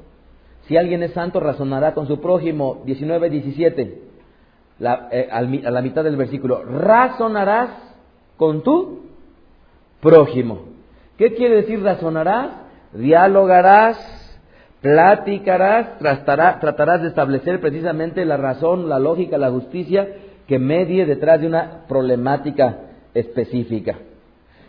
si 0.68 0.76
alguien 0.76 1.02
es 1.02 1.12
santo, 1.12 1.40
razonará 1.40 1.94
con 1.94 2.06
su 2.06 2.20
prójimo. 2.20 2.82
19, 2.84 3.30
17. 3.30 4.02
Eh, 5.10 5.28
a 5.30 5.70
la 5.70 5.82
mitad 5.82 6.04
del 6.04 6.16
versículo. 6.16 6.62
Razonarás 6.62 7.70
con 8.36 8.62
tu 8.62 9.00
prójimo. 10.00 10.66
¿Qué 11.16 11.34
quiere 11.34 11.56
decir 11.56 11.82
razonarás? 11.82 12.50
Dialogarás, 12.92 14.38
platicarás, 14.80 15.98
tratarás 15.98 17.02
de 17.02 17.08
establecer 17.08 17.60
precisamente 17.60 18.24
la 18.24 18.36
razón, 18.36 18.88
la 18.88 18.98
lógica, 18.98 19.38
la 19.38 19.50
justicia 19.50 20.06
que 20.46 20.58
medie 20.58 21.06
detrás 21.06 21.40
de 21.40 21.46
una 21.46 21.86
problemática 21.88 22.78
específica. 23.14 23.98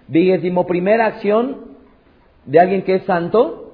Vigésimo 0.07 0.65
primera 0.65 1.05
acción 1.05 1.77
de 2.45 2.59
alguien 2.59 2.81
que 2.81 2.95
es 2.95 3.03
santo, 3.03 3.68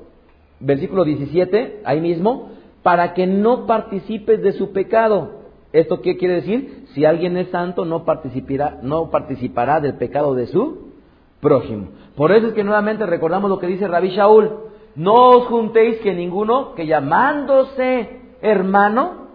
versículo 0.60 1.04
17, 1.04 1.82
ahí 1.86 2.02
mismo, 2.02 2.50
para 2.84 3.14
que 3.14 3.28
no 3.28 3.66
participes 3.66 4.42
de 4.42 4.54
su 4.54 4.72
pecado. 4.72 5.46
¿Esto 5.74 6.02
qué 6.02 6.18
quiere 6.18 6.36
decir? 6.36 6.86
Si 6.94 7.04
alguien 7.04 7.36
es 7.38 7.50
santo, 7.50 7.84
no 7.84 8.06
participará, 8.06 8.80
no 8.82 9.10
participará 9.10 9.82
del 9.82 9.96
pecado 9.96 10.36
de 10.36 10.48
su 10.48 10.94
prójimo. 11.42 11.90
Por 12.16 12.32
eso 12.32 12.48
es 12.48 12.54
que 12.54 12.64
nuevamente 12.64 13.06
recordamos 13.06 13.50
lo 13.50 13.60
que 13.60 13.68
dice 13.68 13.88
Rabí 13.88 14.10
Shaul. 14.10 14.52
No 14.96 15.14
os 15.14 15.48
juntéis 15.48 15.98
que 15.98 16.14
ninguno, 16.14 16.74
que 16.76 16.88
llamándose 16.88 18.22
hermano, 18.42 19.26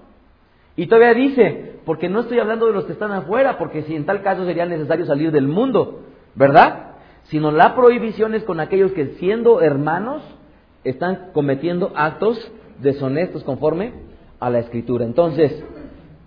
y 0.77 0.87
todavía 0.87 1.15
dice, 1.15 1.81
porque 1.85 2.09
no 2.09 2.21
estoy 2.21 2.39
hablando 2.39 2.67
de 2.67 2.73
los 2.73 2.85
que 2.85 2.93
están 2.93 3.13
afuera, 3.13 3.59
porque 3.59 3.83
si 3.83 3.95
en 3.95 4.07
tal 4.07 4.23
caso 4.23 4.45
sería 4.47 4.67
necesario 4.67 5.05
salir 5.05 5.31
del 5.33 5.49
mundo, 5.49 6.01
¿verdad? 6.35 6.93
Sino 7.25 7.51
la 7.51 7.75
prohibición 7.75 8.35
es 8.35 8.45
con 8.45 8.61
aquellos 8.61 8.93
que 8.93 9.17
siendo 9.19 9.61
hermanos, 9.61 10.23
están 10.85 11.31
cometiendo 11.33 11.93
actos 11.95 12.51
deshonestos 12.81 13.45
conforme 13.45 13.93
a 14.39 14.51
la 14.51 14.61
escritura. 14.61 15.05
Entonces, 15.05 15.63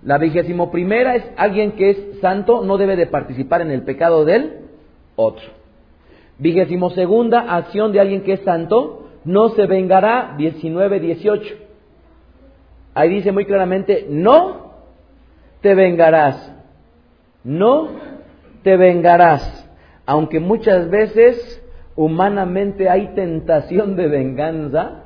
la 0.03 0.17
vigésimo 0.17 0.71
primera 0.71 1.15
es 1.15 1.23
alguien 1.37 1.73
que 1.73 1.91
es 1.91 2.19
santo, 2.19 2.63
no 2.63 2.77
debe 2.77 2.95
de 2.95 3.07
participar 3.07 3.61
en 3.61 3.71
el 3.71 3.83
pecado 3.83 4.25
del 4.25 4.59
otro. 5.15 5.45
Vigésimo 6.37 6.89
segunda, 6.89 7.55
acción 7.55 7.91
de 7.91 7.99
alguien 7.99 8.23
que 8.23 8.33
es 8.33 8.41
santo, 8.41 9.07
no 9.23 9.49
se 9.49 9.65
vengará, 9.65 10.35
19, 10.37 10.99
18. 10.99 11.55
Ahí 12.93 13.09
dice 13.09 13.31
muy 13.31 13.45
claramente, 13.45 14.05
no 14.09 14.73
te 15.61 15.73
vengarás, 15.73 16.53
no 17.43 17.89
te 18.63 18.77
vengarás, 18.77 19.69
aunque 20.05 20.39
muchas 20.39 20.89
veces 20.89 21.62
humanamente 21.95 22.89
hay 22.89 23.13
tentación 23.15 23.95
de 23.95 24.07
venganza, 24.07 25.03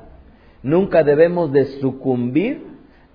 nunca 0.62 1.02
debemos 1.02 1.52
de 1.52 1.66
sucumbir 1.80 2.66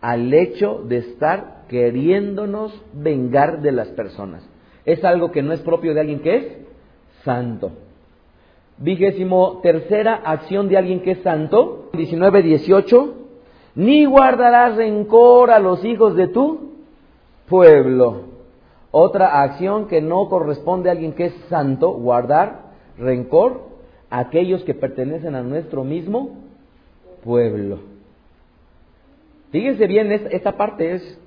al 0.02 0.34
hecho 0.34 0.84
de 0.86 0.98
estar 0.98 1.64
queriéndonos 1.68 2.80
vengar 2.94 3.62
de 3.62 3.72
las 3.72 3.88
personas. 3.90 4.48
Es 4.86 5.04
algo 5.04 5.32
que 5.32 5.42
no 5.42 5.54
es 5.54 5.62
propio 5.62 5.94
de 5.94 6.02
alguien 6.02 6.20
que 6.20 6.36
es 6.36 6.58
santo. 7.24 7.72
Vigésimo 8.78 9.60
tercera 9.62 10.16
acción 10.26 10.68
de 10.68 10.78
alguien 10.78 11.02
que 11.02 11.12
es 11.12 11.20
santo, 11.20 11.90
19, 11.94 12.42
18, 12.42 13.14
ni 13.76 14.06
guardarás 14.06 14.76
rencor 14.76 15.52
a 15.52 15.60
los 15.60 15.86
hijos 15.86 16.16
de 16.16 16.28
tu 16.28 16.74
pueblo. 17.48 18.34
Otra 18.92 19.42
acción 19.42 19.88
que 19.88 20.02
no 20.02 20.28
corresponde 20.28 20.90
a 20.90 20.92
alguien 20.92 21.14
que 21.14 21.26
es 21.26 21.34
santo, 21.50 21.92
guardar 21.94 22.63
rencor 22.98 23.62
a 24.10 24.20
aquellos 24.20 24.64
que 24.64 24.74
pertenecen 24.74 25.36
a 25.36 25.42
nuestro 25.42 25.84
mismo 25.84 26.38
pueblo. 27.24 27.80
Fíjense 29.52 29.86
bien, 29.88 30.12
esta 30.12 30.54
parte 30.54 30.96
es 30.96 31.20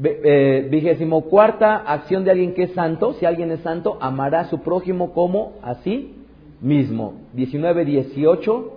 eh, 0.00 0.68
vigésimo 0.70 1.22
cuarta 1.22 1.76
acción 1.76 2.24
de 2.24 2.30
alguien 2.30 2.54
que 2.54 2.64
es 2.64 2.72
santo. 2.72 3.14
Si 3.14 3.26
alguien 3.26 3.50
es 3.50 3.60
santo, 3.60 3.98
amará 4.00 4.40
a 4.40 4.44
su 4.44 4.60
prójimo 4.60 5.12
como 5.12 5.54
a 5.62 5.74
sí 5.76 6.14
mismo. 6.60 7.14
19, 7.32 7.84
18. 7.84 8.72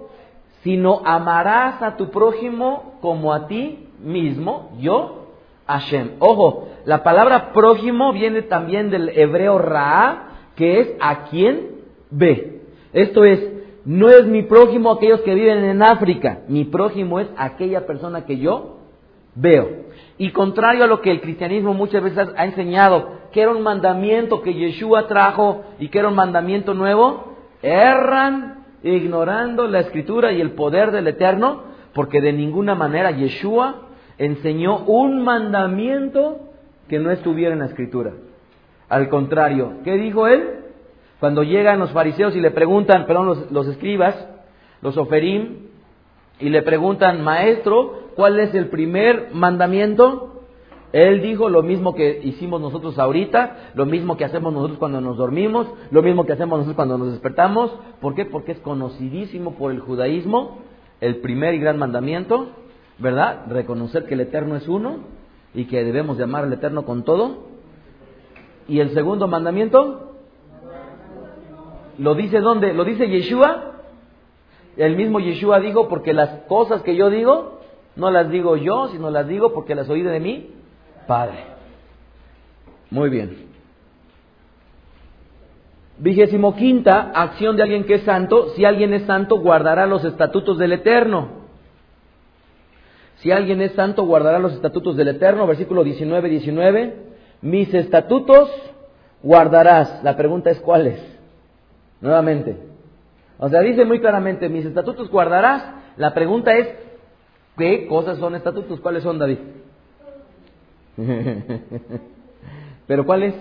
Sino 0.63 1.01
amarás 1.05 1.82
a 1.82 1.97
tu 1.97 2.09
prójimo 2.09 2.93
como 3.01 3.34
a 3.34 3.47
ti 3.47 3.88
mismo, 4.03 4.71
yo, 4.79 5.27
Hashem. 5.67 6.11
Ojo, 6.19 6.67
la 6.86 7.03
palabra 7.03 7.53
prójimo 7.53 8.11
viene 8.13 8.41
también 8.43 8.89
del 8.89 9.09
hebreo 9.09 9.59
Ra, 9.59 10.29
que 10.55 10.79
es 10.79 10.93
a 10.99 11.25
quien 11.25 11.70
ve. 12.12 12.62
Esto 12.93 13.24
es, 13.24 13.39
no 13.86 14.09
es 14.09 14.26
mi 14.26 14.43
prójimo 14.43 14.91
aquellos 14.91 15.22
que 15.22 15.34
viven 15.34 15.64
en 15.64 15.82
África, 15.82 16.41
mi 16.47 16.66
prójimo 16.66 17.20
es 17.20 17.28
aquella 17.38 17.88
persona 17.88 18.26
que 18.26 18.38
yo 18.38 18.78
veo. 19.36 19.86
Y 20.18 20.32
contrario 20.32 20.84
a 20.84 20.88
lo 20.88 21.01
que 21.01 21.09
el 21.09 21.22
cristianismo 21.22 21.74
muchas 21.74 22.03
veces 22.03 22.28
ha 22.36 22.45
enseñado, 22.45 23.22
que 23.32 23.41
era 23.41 23.51
un 23.51 23.64
mandamiento 23.64 24.41
que 24.41 24.53
Yeshua 24.53 25.07
trajo 25.07 25.64
y 25.80 25.88
que 25.88 25.99
era 25.99 26.09
un 26.09 26.16
mandamiento 26.16 26.74
nuevo, 26.74 27.38
erran 27.64 28.66
ignorando 28.84 29.68
la 29.68 29.80
escritura 29.80 30.32
y 30.32 30.41
el 30.41 30.51
poder 30.51 30.91
del 30.91 31.07
Eterno, 31.07 31.64
porque 31.93 32.22
de 32.22 32.34
ninguna 32.34 32.76
manera 32.76 33.12
Yeshua 33.12 33.88
enseñó 34.18 34.80
un 34.86 35.24
mandamiento 35.24 36.39
que 36.88 36.99
no 36.99 37.09
estuviera 37.09 37.53
en 37.53 37.59
la 37.59 37.66
escritura. 37.66 38.12
Al 38.89 39.07
contrario, 39.09 39.76
¿qué 39.84 39.93
dijo 39.93 40.28
él? 40.28 40.61
Cuando 41.22 41.43
llegan 41.43 41.80
los 41.80 41.91
fariseos 41.91 42.36
y 42.36 42.41
le 42.41 42.51
preguntan, 42.51 43.05
perdón, 43.05 43.28
los, 43.28 43.51
los 43.51 43.67
escribas, 43.67 44.28
los 44.82 44.97
oferim, 44.97 45.67
y 46.41 46.49
le 46.49 46.61
preguntan, 46.63 47.24
maestro, 47.24 48.09
¿cuál 48.15 48.39
es 48.41 48.53
el 48.53 48.67
primer 48.67 49.30
mandamiento? 49.32 50.41
Él 50.91 51.22
dijo 51.22 51.47
lo 51.47 51.63
mismo 51.63 51.95
que 51.95 52.19
hicimos 52.22 52.59
nosotros 52.59 52.99
ahorita, 52.99 53.72
lo 53.76 53.86
mismo 53.86 54.17
que 54.17 54.26
hacemos 54.26 54.51
nosotros 54.51 54.78
cuando 54.78 54.99
nos 54.99 55.15
dormimos, 55.15 55.67
lo 55.89 56.01
mismo 56.01 56.26
que 56.26 56.34
hacemos 56.34 56.59
nosotros 56.59 56.76
cuando 56.76 56.97
nos 56.97 57.11
despertamos. 57.13 57.72
¿Por 58.01 58.13
qué? 58.13 58.26
Porque 58.26 58.51
es 58.51 58.59
conocidísimo 58.59 59.53
por 59.55 59.72
el 59.72 59.80
judaísmo 59.80 60.57
el 61.01 61.17
primer 61.17 61.55
y 61.55 61.59
gran 61.59 61.80
mandamiento, 61.80 62.49
¿verdad? 62.99 63.47
Reconocer 63.47 64.05
que 64.05 64.13
el 64.13 64.22
Eterno 64.22 64.55
es 64.55 64.67
uno 64.67 64.99
y 65.53 65.65
que 65.65 65.84
debemos 65.84 66.17
llamar 66.17 66.45
al 66.45 66.53
Eterno 66.53 66.86
con 66.86 67.03
todo. 67.03 67.47
Y 68.67 68.80
el 68.80 68.91
segundo 68.91 69.28
mandamiento, 69.28 70.11
¿lo 72.02 72.16
dice 72.16 72.39
dónde? 72.39 72.74
¿Lo 72.74 72.84
dice 72.84 73.08
Yeshua? 73.08 73.74
El 74.76 74.95
mismo 74.95 75.20
Yeshua 75.20 75.60
dijo, 75.60 75.88
porque 75.88 76.14
las 76.14 76.30
cosas 76.47 76.82
que 76.82 76.95
yo 76.95 77.10
digo, 77.10 77.60
no 77.95 78.10
las 78.10 78.30
digo 78.30 78.58
yo, 78.58 78.88
sino 78.88 79.12
las 79.12 79.28
digo 79.28 79.54
porque 79.54 79.76
las 79.76 79.88
oí 79.89 80.02
de 80.02 80.20
mí 80.20 80.49
Padre. 81.08 81.45
Muy 82.89 83.10
bien. 83.10 83.49
Vigésimo 85.97 86.56
quinta, 86.56 87.12
acción 87.14 87.56
de 87.56 87.64
alguien 87.64 87.84
que 87.84 87.95
es 87.95 88.04
santo. 88.04 88.49
Si 88.56 88.66
alguien 88.66 88.93
es 88.93 89.04
santo, 89.04 89.38
guardará 89.38 89.86
los 89.86 90.04
estatutos 90.04 90.58
del 90.58 90.74
Eterno. 90.74 91.41
Si 93.18 93.32
alguien 93.32 93.62
es 93.62 93.74
santo, 93.74 94.04
guardará 94.04 94.39
los 94.39 94.54
estatutos 94.54 94.95
del 94.97 95.10
Eterno. 95.10 95.45
Versículo 95.45 95.84
19, 95.84 96.30
19. 96.30 96.95
Mis 97.41 97.74
estatutos 97.74 98.49
guardarás. 99.22 100.04
La 100.04 100.18
pregunta 100.18 100.49
es 100.49 100.60
cuáles. 100.60 100.99
Nuevamente. 102.02 102.58
O 103.38 103.49
sea, 103.49 103.62
dice 103.62 103.86
muy 103.86 103.99
claramente, 103.99 104.49
mis 104.49 104.66
estatutos 104.66 105.10
guardarás. 105.10 105.64
La 105.97 106.14
pregunta 106.14 106.56
es, 106.56 106.68
¿qué 107.58 107.88
cosas 107.88 108.18
son 108.18 108.36
estatutos? 108.36 108.80
¿Cuáles 108.80 109.04
son, 109.04 109.20
David? 109.20 109.38
Pero 112.88 113.06
¿cuál 113.06 113.24
es? 113.24 113.36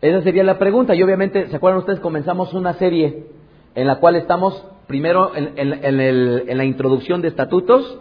Esa 0.00 0.22
sería 0.22 0.44
la 0.44 0.58
pregunta. 0.58 0.94
Y 0.94 1.02
obviamente, 1.02 1.48
¿se 1.48 1.56
acuerdan 1.56 1.80
ustedes? 1.80 2.00
Comenzamos 2.00 2.54
una 2.54 2.74
serie 2.74 3.26
en 3.74 3.86
la 3.86 3.96
cual 3.96 4.16
estamos 4.16 4.64
primero 4.86 5.32
en, 5.34 6.58
la 6.58 6.64
introducción 6.64 7.22
de 7.22 7.28
estatutos 7.28 8.00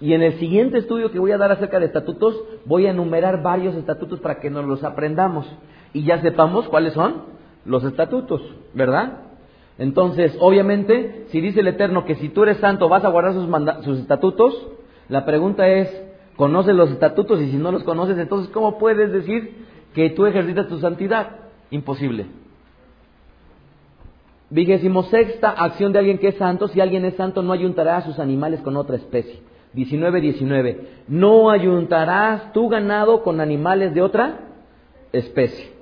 y 0.00 0.14
en 0.14 0.22
el 0.22 0.38
siguiente 0.38 0.78
estudio 0.78 1.12
que 1.12 1.18
voy 1.18 1.32
a 1.32 1.38
dar 1.38 1.52
acerca 1.52 1.78
de 1.78 1.86
estatutos 1.86 2.42
voy 2.64 2.86
a 2.86 2.90
enumerar 2.90 3.42
varios 3.42 3.74
estatutos 3.76 4.18
para 4.20 4.40
que 4.40 4.50
nos 4.50 4.64
los 4.64 4.82
aprendamos 4.82 5.46
y 5.92 6.04
ya 6.04 6.20
sepamos 6.22 6.68
cuáles 6.68 6.94
son 6.94 7.22
los 7.64 7.84
estatutos, 7.84 8.42
¿verdad? 8.74 9.20
Entonces, 9.78 10.36
obviamente, 10.40 11.26
si 11.28 11.40
dice 11.40 11.60
el 11.60 11.68
Eterno 11.68 12.04
que 12.04 12.16
si 12.16 12.28
tú 12.28 12.42
eres 12.42 12.58
santo 12.58 12.88
vas 12.88 13.04
a 13.04 13.08
guardar 13.08 13.34
sus, 13.34 13.48
sus 13.84 13.98
estatutos, 14.00 14.68
la 15.08 15.24
pregunta 15.24 15.68
es, 15.68 15.88
conoces 16.36 16.74
los 16.74 16.90
estatutos 16.90 17.40
y 17.40 17.50
si 17.50 17.56
no 17.56 17.72
los 17.72 17.84
conoces, 17.84 18.18
entonces 18.18 18.50
¿cómo 18.52 18.78
puedes 18.78 19.12
decir 19.12 19.66
que 19.94 20.10
tú 20.10 20.26
ejercitas 20.26 20.68
tu 20.68 20.78
santidad? 20.78 21.36
Imposible. 21.70 22.26
Vigésimo 24.50 25.04
sexta 25.04 25.50
acción 25.50 25.92
de 25.92 25.98
alguien 25.98 26.18
que 26.18 26.28
es 26.28 26.34
santo. 26.34 26.68
Si 26.68 26.78
alguien 26.78 27.06
es 27.06 27.14
santo, 27.14 27.42
no 27.42 27.54
ayuntará 27.54 27.96
a 27.96 28.02
sus 28.02 28.18
animales 28.18 28.60
con 28.60 28.76
otra 28.76 28.96
especie. 28.96 29.40
19, 29.72 30.20
19. 30.20 30.88
No 31.08 31.50
ayuntarás 31.50 32.52
tu 32.52 32.68
ganado 32.68 33.22
con 33.22 33.40
animales 33.40 33.94
de 33.94 34.02
otra 34.02 34.40
especie. 35.12 35.72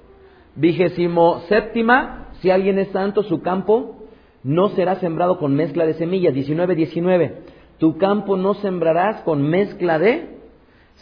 Vigésimo 0.56 1.40
séptima. 1.48 2.28
Si 2.40 2.50
alguien 2.50 2.78
es 2.78 2.88
santo, 2.88 3.22
su 3.22 3.42
campo 3.42 3.96
no 4.42 4.68
será 4.70 4.96
sembrado 4.96 5.38
con 5.38 5.54
mezcla 5.54 5.86
de 5.86 5.94
semillas. 5.94 6.34
19, 6.34 6.74
19. 6.74 7.42
Tu 7.78 7.98
campo 7.98 8.36
no 8.36 8.54
sembrarás 8.54 9.22
con 9.22 9.42
mezcla 9.42 9.98
de 9.98 10.38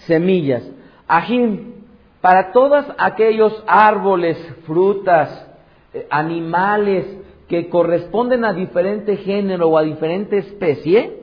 semillas. 0.07 0.69
Ajim, 1.07 1.75
para 2.21 2.53
todos 2.53 2.85
aquellos 2.99 3.65
árboles, 3.67 4.37
frutas, 4.67 5.49
eh, 5.95 6.07
animales 6.11 7.07
que 7.49 7.69
corresponden 7.69 8.45
a 8.45 8.53
diferente 8.53 9.17
género 9.17 9.69
o 9.69 9.79
a 9.79 9.83
diferente 9.83 10.39
especie, 10.39 11.19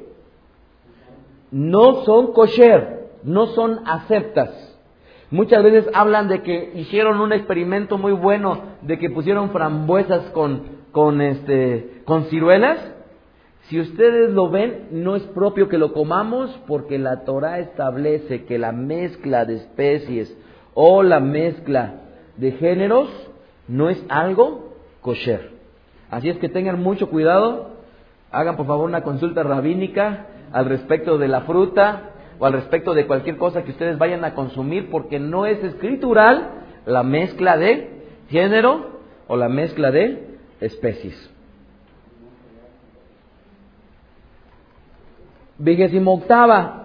no 1.52 2.04
son 2.04 2.34
kosher, 2.34 3.10
no 3.24 3.48
son 3.48 3.82
aceptas. 3.86 4.75
Muchas 5.32 5.64
veces 5.64 5.90
hablan 5.94 6.28
de 6.28 6.42
que 6.42 6.72
hicieron 6.76 7.20
un 7.20 7.34
experimento 7.34 7.98
muy 7.98 8.12
bueno, 8.12 8.62
de 8.82 9.00
que 9.00 9.10
pusieron 9.10 9.50
frambuesas 9.52 10.30
con, 10.32 10.64
con, 10.92 11.22
este, 11.22 12.02
con 12.06 12.26
ciruelas 12.26 12.96
si 13.70 13.80
ustedes 13.80 14.32
lo 14.32 14.50
ven, 14.50 14.90
no 14.92 15.16
es 15.16 15.24
propio 15.24 15.70
que 15.70 15.80
lo 15.80 15.92
comamos 15.92 16.52
porque 16.68 17.00
la 17.00 17.24
Torah 17.26 17.58
establece 17.60 18.46
que 18.46 18.60
la 18.60 18.72
mezcla 18.72 19.44
de 19.46 19.56
especies 19.56 20.38
o 20.76 21.02
la 21.02 21.20
mezcla 21.20 21.96
de 22.38 22.52
géneros 22.52 23.10
no 23.68 23.90
es 23.90 24.04
algo 24.08 24.76
kosher. 25.02 25.50
Así 26.12 26.30
es 26.30 26.38
que 26.38 26.48
tengan 26.48 26.80
mucho 26.84 27.10
cuidado, 27.10 27.72
hagan 28.32 28.56
por 28.56 28.68
favor 28.68 28.88
una 28.88 29.02
consulta 29.02 29.42
rabínica 29.42 30.28
al 30.52 30.66
respecto 30.66 31.18
de 31.18 31.28
la 31.28 31.42
fruta 31.42 32.12
o 32.40 32.46
al 32.46 32.54
respecto 32.54 32.94
de 32.94 33.08
cualquier 33.08 33.38
cosa 33.38 33.64
que 33.64 33.72
ustedes 33.72 33.98
vayan 33.98 34.24
a 34.26 34.34
consumir 34.34 34.90
porque 34.90 35.20
no 35.20 35.46
es 35.46 35.64
escritural 35.64 36.50
la 36.86 37.04
mezcla 37.04 37.58
de 37.58 38.04
género 38.30 39.00
o 39.28 39.38
la 39.38 39.50
mezcla 39.50 39.92
de 39.92 40.38
especies. 40.60 41.32
Vigésimo 45.58 46.14
octava. 46.14 46.82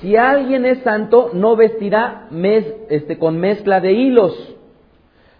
Si 0.00 0.16
alguien 0.16 0.64
es 0.64 0.78
santo, 0.82 1.30
no 1.32 1.54
vestirá 1.54 2.28
este, 2.88 3.18
con 3.18 3.38
mezcla 3.38 3.80
de 3.80 3.92
hilos. 3.92 4.54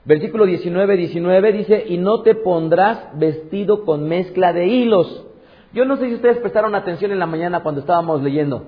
Versículo 0.05 0.47
19, 0.47 0.97
19 0.97 1.53
dice, 1.53 1.85
y 1.89 1.99
no 1.99 2.23
te 2.23 2.37
pondrás 2.37 3.19
vestido 3.19 3.85
con 3.85 4.09
mezcla 4.09 4.53
de 4.53 4.67
hilos. 4.67 5.27
Yo 5.73 5.85
no 5.85 5.97
sé 5.97 6.07
si 6.07 6.15
ustedes 6.15 6.39
prestaron 6.39 6.77
atención 6.77 7.11
en 7.11 7.19
la 7.19 7.27
mañana 7.27 7.63
cuando 7.63 7.81
estábamos 7.81 8.23
leyendo. 8.23 8.67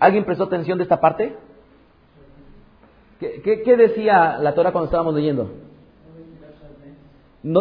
¿Alguien 0.00 0.24
prestó 0.24 0.44
atención 0.44 0.78
de 0.78 0.84
esta 0.84 1.00
parte? 1.00 1.36
¿Qué, 3.20 3.76
decía 3.76 4.38
la 4.38 4.54
Torah 4.54 4.72
cuando 4.72 4.86
estábamos 4.86 5.14
leyendo? 5.14 5.50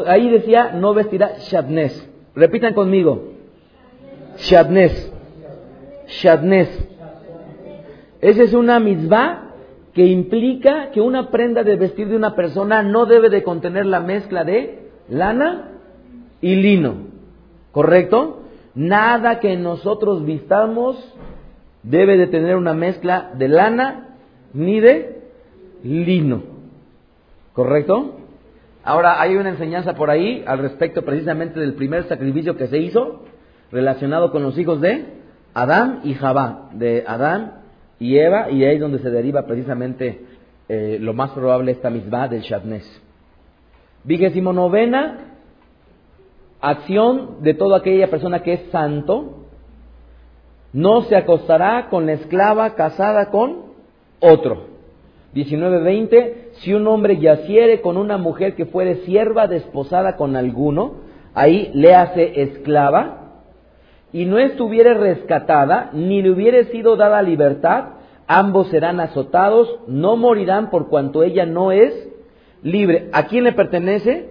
ahí 0.08 0.30
decía, 0.30 0.72
no 0.72 0.94
vestirá 0.94 1.38
shabnes. 1.40 2.10
Repitan 2.36 2.74
conmigo. 2.74 3.34
Shabnes. 4.38 5.14
Shadnes. 6.08 6.88
Esa 8.22 8.44
es 8.44 8.54
una 8.54 8.80
misbah 8.80 9.52
que 9.94 10.06
implica 10.06 10.92
que 10.92 11.02
una 11.02 11.32
prenda 11.32 11.64
de 11.64 11.76
vestir 11.76 12.08
de 12.08 12.16
una 12.16 12.36
persona 12.36 12.84
no 12.84 13.06
debe 13.06 13.30
de 13.30 13.44
contener 13.44 13.86
la 13.86 14.00
mezcla 14.00 14.46
de 14.46 14.92
lana 15.10 15.72
y 16.42 16.56
lino. 16.56 16.96
¿Correcto? 17.72 18.44
Nada 18.76 19.40
que 19.40 19.58
nosotros 19.58 20.24
vistamos 20.24 21.16
debe 21.84 22.18
de 22.18 22.28
tener 22.28 22.56
una 22.56 22.74
mezcla 22.74 23.32
de 23.38 23.48
lana 23.48 24.18
ni 24.54 24.80
de 24.80 25.22
lino. 25.84 26.44
¿Correcto? 27.54 28.16
Ahora 28.84 29.22
hay 29.22 29.36
una 29.36 29.50
enseñanza 29.50 29.94
por 29.96 30.10
ahí 30.10 30.44
al 30.48 30.60
respecto 30.60 31.04
precisamente 31.04 31.60
del 31.60 31.74
primer 31.74 32.06
sacrificio 32.06 32.56
que 32.56 32.68
se 32.68 32.78
hizo 32.80 33.24
relacionado 33.72 34.32
con 34.32 34.44
los 34.44 34.58
hijos 34.58 34.82
de 34.82 35.06
Adán 35.54 36.02
y 36.04 36.14
Jabá, 36.14 36.70
de 36.74 37.04
Adán 37.06 37.62
y 38.00 38.18
Eva, 38.18 38.50
y 38.50 38.64
ahí 38.64 38.76
es 38.76 38.82
donde 38.82 39.00
se 39.00 39.10
deriva 39.10 39.46
precisamente 39.46 40.22
eh, 40.70 40.98
lo 41.02 41.14
más 41.14 41.32
probable 41.32 41.72
esta 41.72 41.90
misma 41.90 42.28
del 42.28 42.42
Shabnes. 42.42 43.02
Vigésimo 44.04 44.54
novena, 44.54 45.18
acción 46.62 47.42
de 47.42 47.54
toda 47.54 47.80
aquella 47.80 48.10
persona 48.10 48.42
que 48.42 48.54
es 48.54 48.62
santo, 48.72 49.39
no 50.74 51.02
se 51.04 51.16
acostará 51.16 51.88
con 51.90 52.06
la 52.06 52.14
esclava 52.14 52.76
casada 52.76 53.30
con 53.30 53.70
otro. 54.20 54.68
19.20, 55.34 56.52
si 56.54 56.74
un 56.74 56.88
hombre 56.88 57.18
yaciere 57.18 57.82
con 57.82 57.98
una 57.98 58.18
mujer 58.18 58.56
que 58.56 58.66
fuere 58.66 58.98
sierva 59.06 59.48
desposada 59.48 60.16
con 60.16 60.36
alguno, 60.36 60.96
ahí 61.34 61.70
le 61.74 61.94
hace 61.96 62.42
esclava, 62.42 63.20
y 64.12 64.26
no 64.26 64.40
estuviere 64.40 64.96
rescatada, 64.96 65.92
ni 65.94 66.22
le 66.22 66.32
hubiere 66.32 66.66
sido 66.66 66.96
dada 66.96 67.22
libertad, 67.22 67.90
ambos 68.28 68.70
serán 68.70 69.00
azotados, 69.00 69.80
no 69.88 70.18
morirán 70.18 70.72
por 70.72 70.90
cuanto 70.90 71.22
ella 71.22 71.46
no 71.46 71.72
es 71.72 71.94
libre. 72.64 73.10
¿A 73.14 73.28
quién 73.28 73.44
le 73.44 73.54
pertenece? 73.54 74.30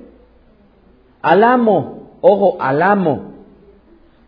Al 1.23 1.45
amo, 1.45 2.11
ojo, 2.21 2.57
al 2.61 2.83
amo. 2.83 3.38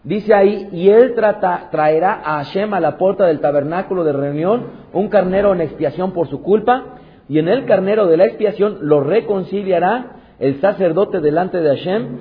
Dice 0.03 0.32
ahí, 0.32 0.68
y 0.72 0.88
él 0.88 1.14
traerá 1.14 2.22
a 2.24 2.42
Hashem 2.42 2.72
a 2.72 2.80
la 2.80 2.96
puerta 2.96 3.26
del 3.26 3.40
tabernáculo 3.40 4.03
de 4.03 4.12
reunión 4.12 4.66
un 4.94 5.09
carnero 5.09 5.53
en 5.53 5.61
expiación 5.61 6.12
por 6.12 6.28
su 6.28 6.42
culpa, 6.42 6.96
y 7.28 7.38
en 7.38 7.48
el 7.48 7.66
carnero 7.66 8.07
de 8.07 8.16
la 8.16 8.24
expiación 8.24 8.78
lo 8.80 9.03
reconciliará 9.03 10.16
el 10.38 10.61
sacerdote 10.61 11.20
delante 11.20 11.59
de 11.59 11.68
Hashem 11.68 12.18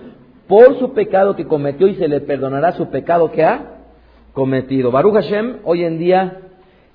por 0.48 0.78
su 0.78 0.94
pecado 0.94 1.36
que 1.36 1.48
cometió 1.48 1.88
y 1.88 1.96
se 1.96 2.08
le 2.08 2.20
perdonará 2.20 2.74
su 2.74 2.90
pecado 2.90 3.32
que 3.32 3.44
ha 3.44 3.78
cometido. 4.34 4.92
Baruch 4.92 5.14
Hashem, 5.14 5.60
hoy 5.64 5.84
en 5.84 6.00
día 6.00 6.40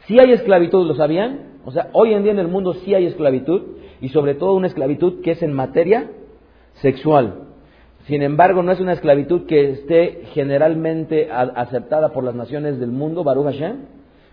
sí 0.07 0.19
hay 0.21 0.33
esclavitud, 0.33 0.87
¿lo 0.87 0.95
sabían? 0.95 1.55
O 1.65 1.71
sea, 1.71 1.89
hoy 1.93 2.13
en 2.13 2.23
día 2.23 2.33
en 2.33 2.39
el 2.39 2.49
mundo 2.49 2.75
sí 2.75 2.95
hay 2.95 3.07
esclavitud 3.07 3.63
y 4.01 4.11
sobre 4.11 4.35
todo 4.35 4.55
una 4.55 4.67
esclavitud 4.67 5.23
que 5.23 5.33
es 5.33 5.43
en 5.43 5.53
materia 5.53 6.11
sexual. 6.75 7.44
Sin 8.07 8.23
embargo, 8.23 8.63
no 8.63 8.73
es 8.73 8.81
una 8.81 8.93
esclavitud 8.93 9.47
que 9.47 9.71
esté 9.71 10.25
generalmente 10.35 11.31
aceptada 11.33 12.11
por 12.11 12.23
las 12.23 12.35
naciones 12.35 12.79
del 12.79 12.91
mundo, 12.91 13.25
Baruch 13.25 13.47
Hashem. 13.47 13.77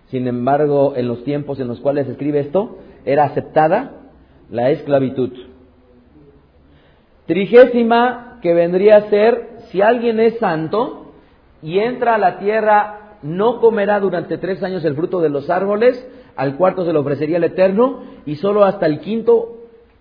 Sin 0.08 0.28
embargo, 0.28 0.94
en 0.98 1.08
los 1.08 1.24
tiempos 1.24 1.58
en 1.60 1.70
los 1.70 1.80
cuales 1.80 2.08
escribe 2.10 2.42
esto, 2.42 2.80
era 3.06 3.24
aceptada 3.24 4.10
la 4.50 4.72
esclavitud. 4.72 5.32
Trigésima, 7.28 8.40
que 8.42 8.54
vendría 8.54 8.98
a 8.98 9.10
ser, 9.10 9.50
si 9.70 9.82
alguien 9.82 10.20
es 10.20 10.38
santo 10.40 11.14
y 11.62 11.80
entra 11.80 12.16
a 12.16 12.18
la 12.18 12.40
tierra, 12.40 13.18
no 13.22 13.62
comerá 13.62 14.02
durante 14.02 14.38
tres 14.38 14.62
años 14.64 14.84
el 14.84 14.96
fruto 14.96 15.22
de 15.22 15.30
los 15.30 15.50
árboles, 15.50 16.06
al 16.36 16.58
cuarto 16.58 16.84
se 16.84 16.92
le 16.92 17.00
ofrecería 17.00 17.38
el 17.38 17.46
eterno, 17.46 18.02
y 18.26 18.36
solo 18.36 18.66
hasta 18.66 18.86
el 18.86 19.00
quinto 19.00 19.60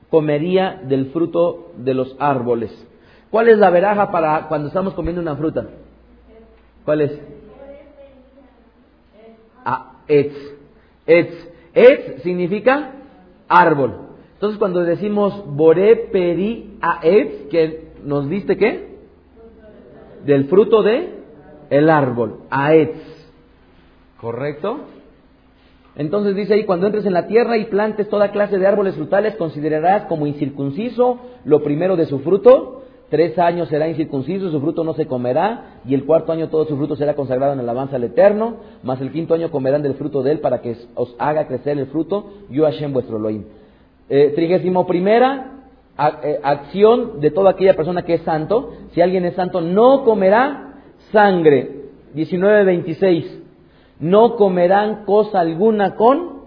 comería 0.09 0.81
del 0.89 1.07
fruto 1.07 1.71
de 1.77 1.95
los 1.95 2.17
árboles. 2.19 2.90
¿Cuál 3.31 3.49
es 3.49 3.59
la 3.59 3.71
veraja 3.71 4.11
para 4.11 4.49
cuando 4.49 4.69
estamos 4.69 4.95
comiendo 4.95 5.21
una 5.21 5.37
fruta? 5.37 5.67
¿Cuál 6.85 7.03
es? 7.03 7.21
Ah, 9.65 9.93
etz. 10.09 10.35
Etz. 11.07 11.49
Etz 11.75 12.23
significa 12.23 12.93
árbol. 13.49 13.95
Entonces 14.35 14.59
cuando 14.59 14.81
decimos 14.81 15.45
Boré 15.47 15.97
peri 16.11 16.79
a 16.81 17.01
etz, 17.03 17.49
que 17.51 17.91
nos 18.05 18.29
diste 18.29 18.57
qué? 18.57 18.91
Del 20.25 20.47
fruto 20.47 20.83
de 20.83 21.21
el 21.71 21.89
árbol, 21.89 22.41
aetz. 22.51 22.99
¿Correcto? 24.21 24.81
Entonces 25.97 26.37
dice 26.37 26.55
ahí, 26.55 26.65
cuando 26.65 26.87
entres 26.87 27.07
en 27.07 27.13
la 27.13 27.27
tierra 27.27 27.57
y 27.57 27.67
plantes 27.67 28.09
toda 28.09 28.33
clase 28.33 28.59
de 28.59 28.67
árboles 28.67 28.95
frutales, 28.95 29.37
considerarás 29.37 30.05
como 30.07 30.27
incircunciso 30.27 31.21
lo 31.45 31.63
primero 31.63 31.97
de 31.97 32.07
su 32.07 32.21
fruto, 32.21 32.80
Tres 33.11 33.37
años 33.41 33.69
será 33.69 33.89
incircunciso, 33.89 34.53
su 34.53 34.61
fruto 34.61 34.85
no 34.85 34.95
se 34.95 35.07
comerá, 35.07 35.81
y 35.85 35.95
el 35.95 36.05
cuarto 36.05 36.31
año 36.31 36.49
todo 36.49 36.65
su 36.67 36.77
fruto 36.77 36.95
será 36.95 37.15
consagrado 37.15 37.53
en 37.53 37.59
alabanza 37.59 37.97
al 37.97 38.05
Eterno, 38.05 38.59
mas 38.85 39.01
el 39.01 39.11
quinto 39.11 39.35
año 39.35 39.51
comerán 39.51 39.83
del 39.83 39.95
fruto 39.95 40.23
de 40.23 40.31
él 40.31 40.39
para 40.39 40.63
que 40.63 40.77
os 40.95 41.17
haga 41.19 41.49
crecer 41.49 41.77
el 41.77 41.87
fruto, 41.87 42.31
yo 42.51 42.65
Hashem 42.65 42.93
vuestro 42.93 43.17
Elohim. 43.17 43.45
Eh, 44.09 44.33
trigésimo 44.37 44.87
primera, 44.87 45.53
eh, 46.23 46.39
acción 46.43 47.21
de 47.21 47.33
toda 47.33 47.51
aquella 47.51 47.75
persona 47.75 48.05
que 48.05 48.15
es 48.15 48.23
santo, 48.23 48.75
si 48.93 49.01
alguien 49.01 49.25
es 49.25 49.35
santo, 49.35 49.61
no 49.61 50.05
comerá 50.05 50.75
sangre. 51.11 51.81
19.26, 52.15 53.41
no 53.99 54.37
comerán 54.37 55.05
cosa 55.05 55.41
alguna 55.41 55.97
con 55.97 56.43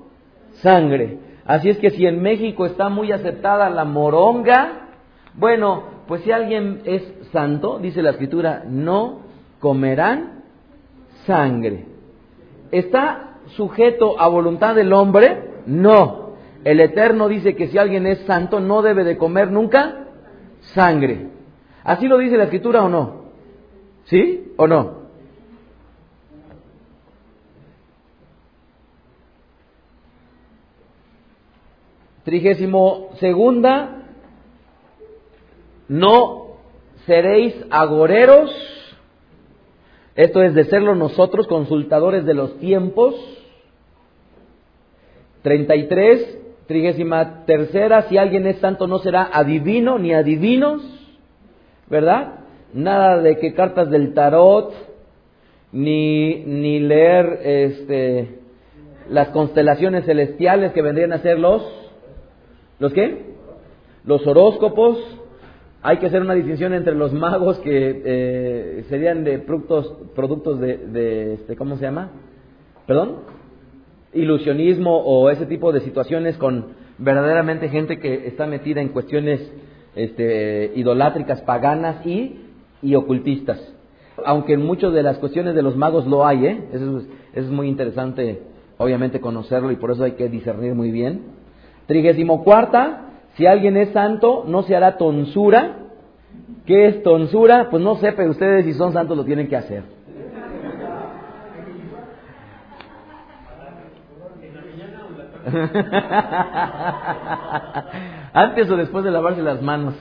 sangre. 0.61 1.19
Así 1.45 1.69
es 1.69 1.77
que 1.77 1.89
si 1.89 2.05
en 2.05 2.21
México 2.21 2.65
está 2.65 2.87
muy 2.87 3.11
aceptada 3.11 3.69
la 3.69 3.83
moronga, 3.83 4.87
bueno, 5.35 5.92
pues 6.07 6.21
si 6.23 6.31
alguien 6.31 6.81
es 6.85 7.03
santo, 7.31 7.79
dice 7.79 8.01
la 8.01 8.11
escritura, 8.11 8.63
no 8.67 9.21
comerán 9.59 10.43
sangre. 11.25 11.85
¿Está 12.71 13.37
sujeto 13.55 14.19
a 14.19 14.27
voluntad 14.27 14.75
del 14.75 14.91
hombre? 14.93 15.61
No. 15.65 16.33
El 16.63 16.79
Eterno 16.79 17.27
dice 17.27 17.55
que 17.55 17.67
si 17.67 17.77
alguien 17.77 18.07
es 18.07 18.19
santo 18.25 18.59
no 18.59 18.81
debe 18.81 19.03
de 19.03 19.17
comer 19.17 19.51
nunca 19.51 20.07
sangre. 20.73 21.27
¿Así 21.83 22.07
lo 22.07 22.17
dice 22.17 22.37
la 22.37 22.45
escritura 22.45 22.83
o 22.83 22.89
no? 22.89 23.23
¿Sí 24.05 24.53
o 24.57 24.67
no? 24.67 25.03
Trigésimo 32.23 33.09
segunda 33.19 34.02
no 35.87 36.57
seréis 37.05 37.53
agoreros, 37.69 38.51
esto 40.15 40.43
es 40.43 40.53
de 40.53 40.65
serlo 40.65 40.95
nosotros, 40.95 41.47
consultadores 41.47 42.25
de 42.25 42.33
los 42.33 42.57
tiempos. 42.59 43.15
33, 45.41 46.39
trigésima 46.67 47.45
tercera, 47.45 48.03
si 48.03 48.17
alguien 48.17 48.47
es 48.47 48.57
santo 48.57 48.87
no 48.87 48.99
será 48.99 49.29
adivino 49.31 49.99
ni 49.99 50.13
adivinos, 50.13 50.81
¿verdad? 51.89 52.39
Nada 52.73 53.21
de 53.21 53.37
que 53.39 53.53
cartas 53.53 53.89
del 53.89 54.13
tarot, 54.13 54.73
ni, 55.71 56.43
ni 56.45 56.79
leer 56.79 57.39
este, 57.43 58.39
las 59.09 59.29
constelaciones 59.29 60.05
celestiales 60.05 60.71
que 60.71 60.81
vendrían 60.81 61.11
a 61.11 61.19
ser 61.19 61.39
los, 61.39 61.63
¿los 62.79 62.93
qué? 62.93 63.33
Los 64.05 64.25
horóscopos, 64.25 64.97
hay 65.85 65.97
que 65.97 66.05
hacer 66.05 66.21
una 66.21 66.33
distinción 66.33 66.73
entre 66.73 66.95
los 66.95 67.11
magos 67.11 67.59
que 67.59 68.01
eh, 68.05 68.85
serían 68.87 69.25
de 69.25 69.39
productos, 69.39 69.93
productos 70.15 70.57
de, 70.59 71.33
este, 71.33 71.57
¿cómo 71.57 71.75
se 71.75 71.83
llama? 71.83 72.09
¿Perdón? 72.87 73.17
Ilusionismo 74.13 74.97
o 74.97 75.29
ese 75.29 75.45
tipo 75.45 75.73
de 75.73 75.81
situaciones 75.81 76.37
con 76.37 76.67
verdaderamente 76.97 77.67
gente 77.67 77.99
que 77.99 78.27
está 78.27 78.47
metida 78.47 78.79
en 78.79 78.89
cuestiones 78.89 79.41
este, 79.95 80.71
idolátricas, 80.75 81.41
paganas 81.41 82.05
y, 82.05 82.39
y 82.81 82.95
ocultistas. 82.95 83.59
Aunque 84.25 84.53
en 84.53 84.65
muchas 84.65 84.93
de 84.93 85.03
las 85.03 85.17
cuestiones 85.17 85.53
de 85.53 85.63
los 85.63 85.75
magos 85.75 86.07
lo 86.07 86.25
hay, 86.25 86.45
¿eh? 86.45 86.63
Es, 86.71 86.81
eso 86.81 87.01
es 87.33 87.49
muy 87.49 87.67
interesante, 87.67 88.41
obviamente, 88.77 89.19
conocerlo 89.19 89.69
y 89.69 89.75
por 89.75 89.91
eso 89.91 90.05
hay 90.05 90.13
que 90.13 90.29
discernir 90.29 90.75
muy 90.75 90.91
bien. 90.91 91.23
Trigésimo 91.87 92.45
cuarta, 92.45 93.02
si 93.35 93.47
alguien 93.47 93.77
es 93.77 93.89
santo, 93.89 94.43
no 94.47 94.63
se 94.63 94.75
hará 94.75 94.97
tonsura. 94.97 95.77
¿Qué 96.65 96.87
es 96.87 97.03
tonsura? 97.03 97.69
Pues 97.69 97.83
no 97.83 97.95
sé, 97.95 98.13
pero 98.13 98.31
ustedes 98.31 98.65
si 98.65 98.73
son 98.73 98.93
santos 98.93 99.17
lo 99.17 99.25
tienen 99.25 99.47
que 99.47 99.57
hacer. 99.57 99.83
Antes 108.33 108.69
o 108.69 108.77
después 108.77 109.03
de 109.03 109.11
lavarse 109.11 109.41
las 109.41 109.61
manos. 109.61 109.95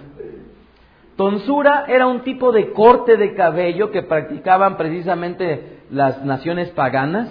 Tonsura 1.16 1.84
era 1.88 2.06
un 2.06 2.20
tipo 2.20 2.52
de 2.52 2.72
corte 2.72 3.16
de 3.16 3.34
cabello 3.34 3.90
que 3.90 4.02
practicaban 4.02 4.76
precisamente 4.76 5.80
las 5.90 6.24
naciones 6.24 6.70
paganas. 6.70 7.28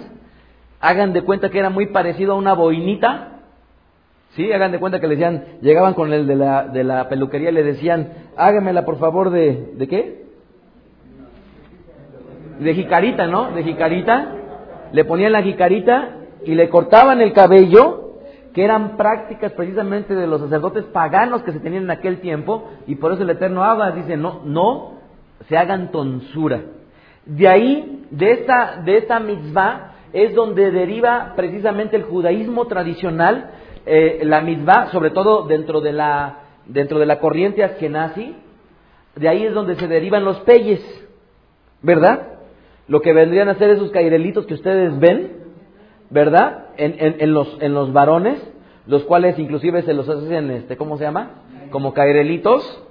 Hagan 0.80 1.12
de 1.12 1.22
cuenta 1.22 1.50
que 1.50 1.58
era 1.58 1.70
muy 1.70 1.86
parecido 1.86 2.32
a 2.32 2.36
una 2.36 2.54
boinita, 2.54 3.31
Sí, 4.34 4.50
hagan 4.50 4.72
de 4.72 4.78
cuenta 4.78 4.98
que 4.98 5.06
le 5.06 5.16
decían, 5.16 5.44
llegaban 5.60 5.92
con 5.92 6.12
el 6.12 6.26
de 6.26 6.36
la, 6.36 6.66
de 6.68 6.84
la 6.84 7.08
peluquería 7.08 7.50
y 7.50 7.54
le 7.54 7.62
decían, 7.62 8.08
hágamela 8.36 8.84
por 8.84 8.98
favor 8.98 9.30
de, 9.30 9.74
¿de 9.74 9.88
qué? 9.88 10.22
De 12.58 12.74
jicarita, 12.74 13.26
¿no? 13.26 13.52
De 13.52 13.62
jicarita. 13.62 14.36
Le 14.92 15.04
ponían 15.04 15.32
la 15.32 15.42
jicarita 15.42 16.16
y 16.44 16.54
le 16.54 16.70
cortaban 16.70 17.20
el 17.20 17.32
cabello, 17.34 18.18
que 18.54 18.64
eran 18.64 18.96
prácticas 18.96 19.52
precisamente 19.52 20.14
de 20.14 20.26
los 20.26 20.40
sacerdotes 20.40 20.84
paganos 20.84 21.42
que 21.42 21.52
se 21.52 21.60
tenían 21.60 21.84
en 21.84 21.90
aquel 21.90 22.20
tiempo, 22.20 22.70
y 22.86 22.96
por 22.96 23.12
eso 23.12 23.22
el 23.22 23.30
Eterno 23.30 23.64
habla, 23.64 23.92
dice, 23.92 24.16
no, 24.16 24.40
no 24.44 24.92
se 25.48 25.56
hagan 25.56 25.90
tonsura. 25.90 26.62
De 27.26 27.48
ahí, 27.48 28.06
de 28.10 28.32
esta, 28.32 28.82
de 28.84 28.98
esta 28.98 29.20
mitzvah, 29.20 29.92
es 30.12 30.34
donde 30.34 30.70
deriva 30.70 31.32
precisamente 31.36 31.96
el 31.96 32.02
judaísmo 32.02 32.66
tradicional, 32.66 33.50
eh, 33.86 34.20
la 34.24 34.40
mitzvah, 34.40 34.90
sobre 34.92 35.10
todo 35.10 35.46
dentro 35.46 35.80
de 35.80 35.92
la, 35.92 36.40
dentro 36.66 36.98
de 36.98 37.06
la 37.06 37.18
corriente 37.18 37.64
askenazi, 37.64 38.34
de 39.16 39.28
ahí 39.28 39.44
es 39.44 39.54
donde 39.54 39.76
se 39.76 39.88
derivan 39.88 40.24
los 40.24 40.38
peyes, 40.40 40.80
¿verdad? 41.82 42.28
Lo 42.88 43.00
que 43.02 43.12
vendrían 43.12 43.48
a 43.48 43.56
ser 43.56 43.70
esos 43.70 43.90
cairelitos 43.90 44.46
que 44.46 44.54
ustedes 44.54 44.98
ven, 44.98 45.32
¿verdad? 46.10 46.66
En, 46.76 46.94
en, 46.98 47.32
los, 47.32 47.58
en 47.60 47.74
los 47.74 47.92
varones, 47.92 48.40
los 48.86 49.04
cuales 49.04 49.38
inclusive 49.38 49.82
se 49.82 49.94
los 49.94 50.08
hacen, 50.08 50.50
este, 50.50 50.76
¿cómo 50.76 50.96
se 50.96 51.04
llama? 51.04 51.42
Como 51.70 51.92
cairelitos. 51.94 52.82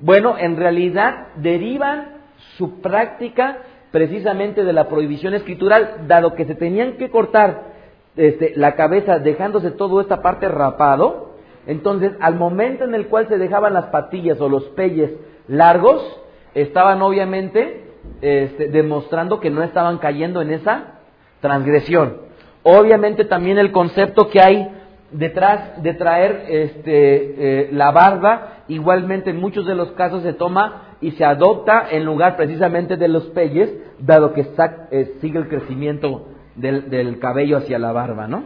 Bueno, 0.00 0.36
en 0.38 0.56
realidad 0.56 1.28
derivan 1.36 2.18
su 2.56 2.80
práctica 2.80 3.58
precisamente 3.90 4.64
de 4.64 4.72
la 4.72 4.88
prohibición 4.88 5.34
escritural, 5.34 6.06
dado 6.08 6.34
que 6.34 6.44
se 6.46 6.54
tenían 6.54 6.96
que 6.96 7.10
cortar 7.10 7.73
este, 8.16 8.52
la 8.56 8.76
cabeza 8.76 9.18
dejándose 9.18 9.70
toda 9.72 10.02
esta 10.02 10.22
parte 10.22 10.48
rapado, 10.48 11.34
entonces 11.66 12.12
al 12.20 12.36
momento 12.36 12.84
en 12.84 12.94
el 12.94 13.08
cual 13.08 13.26
se 13.28 13.38
dejaban 13.38 13.74
las 13.74 13.86
patillas 13.86 14.40
o 14.40 14.48
los 14.48 14.64
pelles 14.70 15.10
largos, 15.48 16.20
estaban 16.54 17.02
obviamente 17.02 17.84
este, 18.20 18.68
demostrando 18.68 19.40
que 19.40 19.50
no 19.50 19.62
estaban 19.62 19.98
cayendo 19.98 20.42
en 20.42 20.52
esa 20.52 21.00
transgresión. 21.40 22.18
Obviamente 22.62 23.24
también 23.24 23.58
el 23.58 23.72
concepto 23.72 24.28
que 24.28 24.40
hay 24.40 24.68
detrás 25.10 25.82
de 25.82 25.94
traer 25.94 26.44
este, 26.48 27.64
eh, 27.66 27.68
la 27.72 27.90
barba, 27.90 28.64
igualmente 28.68 29.30
en 29.30 29.40
muchos 29.40 29.66
de 29.66 29.74
los 29.74 29.92
casos 29.92 30.22
se 30.22 30.32
toma 30.32 30.96
y 31.00 31.12
se 31.12 31.24
adopta 31.24 31.86
en 31.90 32.04
lugar 32.04 32.36
precisamente 32.36 32.96
de 32.96 33.08
los 33.08 33.24
pelles, 33.26 33.72
dado 33.98 34.32
que 34.32 34.46
eh, 34.90 35.14
sigue 35.20 35.38
el 35.38 35.48
crecimiento 35.48 36.28
del, 36.56 37.18
cabello 37.18 37.56
hacia 37.58 37.78
la 37.78 37.92
barba, 37.92 38.26
¿no? 38.28 38.44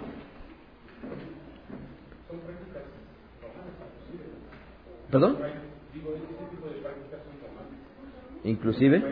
¿Perdón? 5.11 5.39
Inclusive. 8.45 9.03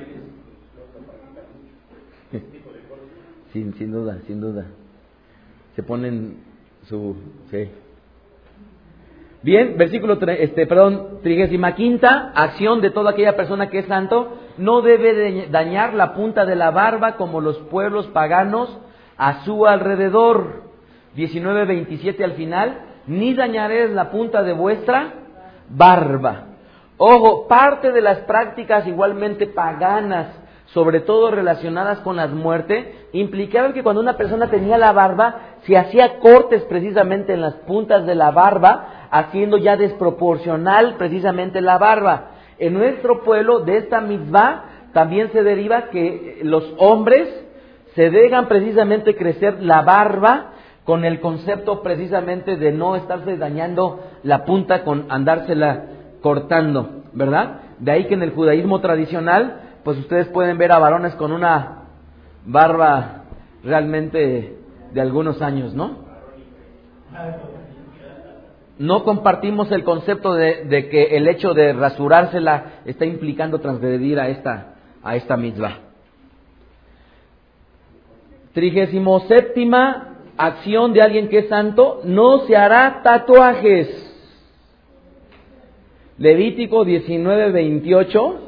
Sin, 3.53 3.75
sin 3.75 3.93
duda, 3.93 4.19
sin 4.27 4.41
duda. 4.41 4.67
Se 5.75 5.83
ponen 5.83 6.39
su... 6.89 7.17
Bien, 9.43 9.77
versículo, 9.79 10.19
este, 10.21 10.67
perdón, 10.67 11.21
trigésima 11.23 11.75
quinta, 11.75 12.33
acción 12.35 12.81
de 12.81 12.91
toda 12.91 13.13
aquella 13.13 13.37
persona 13.37 13.71
que 13.71 13.79
es 13.79 13.87
santo, 13.87 14.39
no 14.59 14.83
debe 14.83 15.49
dañar 15.51 15.95
la 15.95 16.15
punta 16.15 16.45
de 16.45 16.57
la 16.57 16.71
barba 16.71 17.17
como 17.17 17.41
los 17.41 17.57
pueblos 17.59 18.09
paganos 18.09 18.77
a 19.17 19.45
su 19.45 19.67
alrededor. 19.67 20.65
19.27 21.17 22.23
al 22.23 22.33
final, 22.33 22.79
ni 23.07 23.35
dañaréis 23.35 23.91
la 23.91 24.11
punta 24.11 24.43
de 24.43 24.53
vuestra 24.53 25.15
barba. 25.69 26.45
Ojo, 26.99 27.47
parte 27.47 27.93
de 27.93 28.01
las 28.01 28.19
prácticas 28.21 28.87
igualmente 28.87 29.47
paganas, 29.47 30.29
sobre 30.67 31.01
todo 31.01 31.31
relacionadas 31.31 32.01
con 32.01 32.17
las 32.17 32.31
muertes, 32.31 32.87
implicaban 33.13 33.73
que 33.73 33.83
cuando 33.83 34.01
una 34.01 34.17
persona 34.17 34.49
tenía 34.49 34.79
la 34.79 34.93
barba, 34.93 35.37
se 35.63 35.77
hacía 35.77 36.19
cortes 36.19 36.63
precisamente 36.65 37.35
en 37.35 37.41
las 37.41 37.55
puntas 37.55 38.07
de 38.07 38.15
la 38.15 38.31
barba, 38.31 39.09
haciendo 39.11 39.57
ya 39.59 39.77
desproporcional 39.77 40.97
precisamente 40.97 41.61
la 41.61 41.79
barba. 41.79 42.31
En 42.59 42.75
nuestro 42.75 43.23
pueblo, 43.23 43.61
de 43.61 43.79
esta 43.79 44.01
misma, 44.01 44.65
también 44.93 45.31
se 45.33 45.43
deriva 45.43 45.91
que 45.91 46.41
los 46.43 46.75
hombres 46.79 47.46
se 47.97 48.11
dejan 48.11 48.47
precisamente 48.47 49.17
crecer 49.17 49.63
la 49.63 49.81
barba 49.81 50.53
con 50.85 51.05
el 51.05 51.19
concepto 51.19 51.83
precisamente 51.83 52.57
de 52.57 52.71
no 52.71 52.95
estarse 52.95 53.39
dañando 53.39 54.01
la 54.23 54.45
punta 54.45 54.85
con 54.85 55.07
andársela 55.09 55.87
cortando, 56.21 57.05
¿verdad? 57.15 57.63
De 57.79 57.91
ahí 57.91 58.05
que 58.05 58.15
en 58.15 58.23
el 58.23 58.33
judaísmo 58.33 58.81
tradicional, 58.81 59.61
pues 59.83 59.99
ustedes 59.99 60.29
pueden 60.29 60.59
ver 60.59 60.73
a 60.73 60.79
varones 60.79 61.15
con 61.15 61.33
una 61.33 61.85
barba 62.45 63.25
realmente 63.65 64.59
de 64.93 65.01
algunos 65.01 65.41
años, 65.41 65.75
¿no? 65.75 66.05
No 68.79 69.05
compartimos 69.05 69.73
el 69.73 69.85
concepto 69.85 70.35
de, 70.35 70.89
que 70.91 71.17
el 71.17 71.27
hecho 71.29 71.55
de 71.55 71.73
rasurársela 71.73 72.83
está 72.85 73.07
implicando 73.07 73.59
transgredir 73.59 74.21
a 74.21 74.29
esta, 74.29 74.75
a 75.03 75.17
esta 75.17 75.39
misma. 75.39 75.86
Trigésimo 78.57 79.21
séptima 79.29 80.17
acción 80.39 80.95
de 80.95 81.03
alguien 81.03 81.29
que 81.29 81.41
es 81.41 81.49
santo, 81.49 82.01
no 82.05 82.39
se 82.47 82.57
hará 82.57 83.03
tatuajes. 83.03 83.87
Levítico 86.17 86.87
19, 86.87 87.53
28. 87.53 88.41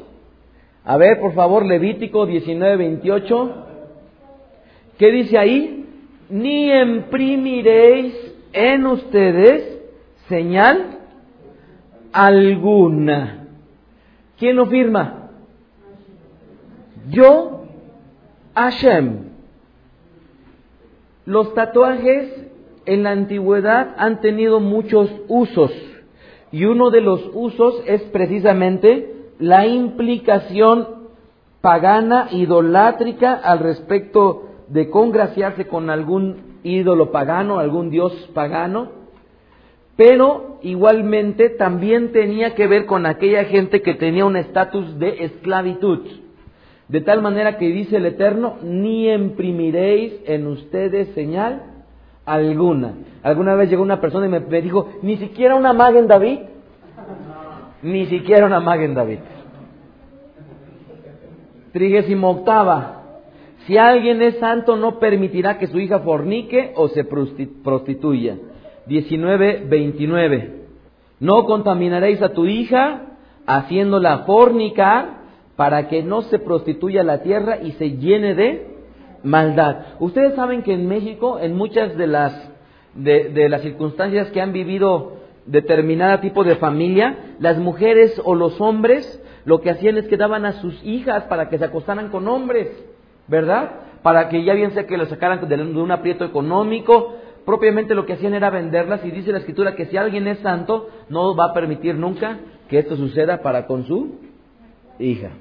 A 0.85 0.97
ver, 0.97 1.19
por 1.19 1.35
favor, 1.35 1.63
Levítico 1.63 2.25
19, 2.25 2.75
28. 2.77 3.65
¿Qué 4.97 5.11
dice 5.11 5.37
ahí? 5.37 5.85
Ni 6.31 6.71
imprimiréis 6.71 8.35
en 8.51 8.87
ustedes 8.87 9.79
señal 10.27 11.01
alguna. 12.11 13.45
¿Quién 14.39 14.55
lo 14.55 14.65
firma? 14.65 15.29
Yo, 17.11 17.65
Hashem. 18.55 19.28
Los 21.29 21.53
tatuajes 21.53 22.27
en 22.87 23.03
la 23.03 23.11
antigüedad 23.11 23.93
han 23.99 24.19
tenido 24.19 24.59
muchos 24.59 25.11
usos 25.27 25.71
y 26.51 26.65
uno 26.65 26.89
de 26.89 27.01
los 27.01 27.21
usos 27.35 27.83
es 27.85 28.01
precisamente 28.05 29.13
la 29.37 29.67
implicación 29.67 30.87
pagana, 31.61 32.29
idolátrica 32.31 33.35
al 33.35 33.59
respecto 33.59 34.47
de 34.69 34.89
congraciarse 34.89 35.67
con 35.67 35.91
algún 35.91 36.57
ídolo 36.63 37.11
pagano, 37.11 37.59
algún 37.59 37.91
dios 37.91 38.11
pagano, 38.33 38.89
pero 39.95 40.57
igualmente 40.63 41.49
también 41.49 42.11
tenía 42.11 42.55
que 42.55 42.65
ver 42.65 42.87
con 42.87 43.05
aquella 43.05 43.43
gente 43.43 43.83
que 43.83 43.93
tenía 43.93 44.25
un 44.25 44.35
estatus 44.35 44.97
de 44.97 45.25
esclavitud. 45.25 46.07
De 46.89 47.01
tal 47.01 47.21
manera 47.21 47.57
que 47.57 47.67
dice 47.67 47.97
el 47.97 48.05
Eterno, 48.07 48.55
ni 48.63 49.11
imprimiréis 49.11 50.13
en 50.25 50.47
ustedes 50.47 51.09
señal 51.09 51.61
alguna. 52.25 52.95
Alguna 53.21 53.53
vez 53.53 53.69
llegó 53.69 53.83
una 53.83 54.01
persona 54.01 54.25
y 54.25 54.29
me, 54.29 54.61
dijo, 54.61 54.89
ni 55.03 55.17
siquiera 55.17 55.55
una 55.55 55.71
maga 55.71 55.99
en 55.99 56.07
David. 56.07 56.39
Ni 57.83 58.07
siquiera 58.07 58.47
una 58.47 58.59
maga 58.59 58.85
en 58.85 58.95
David. 58.95 59.19
Trigésimo 61.73 62.31
octava. 62.31 63.03
Si 63.67 63.77
alguien 63.77 64.23
es 64.23 64.37
santo, 64.37 64.75
no 64.75 64.97
permitirá 64.97 65.59
que 65.59 65.67
su 65.67 65.79
hija 65.79 65.99
fornique 65.99 66.73
o 66.75 66.87
se 66.87 67.03
prostituya. 67.03 68.37
19, 68.87 69.65
29. 69.67 70.53
No 71.19 71.45
contaminaréis 71.45 72.19
a 72.23 72.33
tu 72.33 72.47
hija 72.47 73.01
haciéndola 73.45 74.19
fornicar 74.19 75.18
para 75.59 75.89
que 75.89 76.03
no 76.03 76.21
se 76.21 76.39
prostituya 76.39 77.03
la 77.03 77.21
tierra 77.21 77.57
y 77.61 77.73
se 77.73 77.97
llene 77.97 78.33
de 78.33 78.77
maldad. 79.23 79.87
Ustedes 79.99 80.33
saben 80.35 80.63
que 80.63 80.71
en 80.71 80.87
México, 80.87 81.37
en 81.37 81.57
muchas 81.57 81.97
de 81.97 82.07
las, 82.07 82.49
de, 82.95 83.49
las 83.49 83.59
circunstancias 83.63 84.31
que 84.31 84.39
han 84.39 84.53
vivido 84.53 85.17
determinada 85.45 86.21
tipo 86.21 86.45
de 86.45 86.55
familia, 86.55 87.35
las 87.41 87.57
mujeres 87.57 88.21
o 88.23 88.35
los 88.35 88.61
hombres 88.61 89.21
lo 89.43 89.59
que 89.59 89.71
hacían 89.71 89.97
es 89.97 90.07
que 90.07 90.15
daban 90.15 90.45
a 90.45 90.53
sus 90.61 90.81
hijas 90.85 91.25
para 91.25 91.49
que 91.49 91.57
se 91.57 91.65
acostaran 91.65 92.07
con 92.07 92.29
hombres, 92.29 92.69
¿verdad? 93.27 93.81
Para 94.01 94.29
que 94.29 94.45
ya 94.45 94.53
bien 94.53 94.71
sea 94.71 94.87
que 94.87 94.95
lo 94.95 95.07
sacaran 95.07 95.45
de 95.45 95.55
un 95.61 95.91
aprieto 95.91 96.23
económico, 96.23 97.15
propiamente 97.45 97.95
lo 97.95 98.05
que 98.05 98.13
hacían 98.13 98.33
era 98.33 98.49
venderlas 98.49 99.03
y 99.03 99.11
dice 99.11 99.33
la 99.33 99.39
escritura 99.39 99.75
que 99.75 99.87
si 99.87 99.97
alguien 99.97 100.25
es 100.29 100.39
santo 100.39 100.87
no 101.09 101.35
va 101.35 101.47
a 101.47 101.53
permitir 101.53 101.95
nunca 101.95 102.39
que 102.69 102.79
esto 102.79 102.95
suceda 102.95 103.41
para 103.41 103.67
con 103.67 103.83
su 103.85 104.19
hija. 104.99 105.31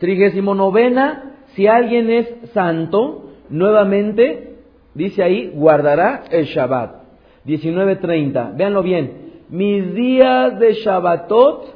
Trigésimo 0.00 0.54
novena, 0.54 1.36
si 1.54 1.66
alguien 1.66 2.08
es 2.10 2.26
santo, 2.54 3.32
nuevamente, 3.50 4.56
dice 4.94 5.22
ahí, 5.22 5.52
guardará 5.54 6.24
el 6.30 6.46
Shabbat. 6.46 7.02
19.30, 7.44 8.56
véanlo 8.56 8.82
bien. 8.82 9.42
Mis 9.50 9.92
días 9.92 10.58
de 10.58 10.72
Shabbatot, 10.72 11.66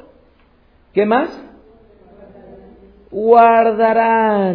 ¿qué 0.94 1.04
más? 1.04 1.28
Guardarán. 3.10 4.54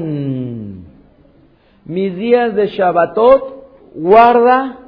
Mis 1.85 2.15
días 2.15 2.55
de 2.55 2.67
Shabbatot, 2.69 3.67
guardarán. 3.93 4.79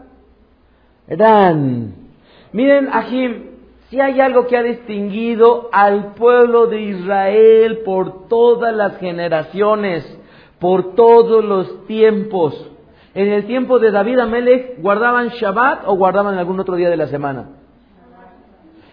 Miren, 2.51 2.89
Ajim, 2.91 3.50
si 3.91 3.99
hay 3.99 4.21
algo 4.21 4.47
que 4.47 4.55
ha 4.55 4.63
distinguido 4.63 5.67
al 5.73 6.13
pueblo 6.13 6.67
de 6.67 6.79
Israel 6.79 7.79
por 7.83 8.29
todas 8.29 8.73
las 8.73 8.97
generaciones, 8.99 10.17
por 10.59 10.95
todos 10.95 11.43
los 11.43 11.85
tiempos, 11.87 12.71
en 13.13 13.27
el 13.27 13.45
tiempo 13.45 13.79
de 13.79 13.91
David 13.91 14.19
Amelech, 14.19 14.81
¿guardaban 14.81 15.27
Shabbat 15.27 15.83
o 15.87 15.97
guardaban 15.97 16.37
algún 16.37 16.57
otro 16.61 16.77
día 16.77 16.89
de 16.89 16.95
la 16.95 17.07
semana? 17.07 17.49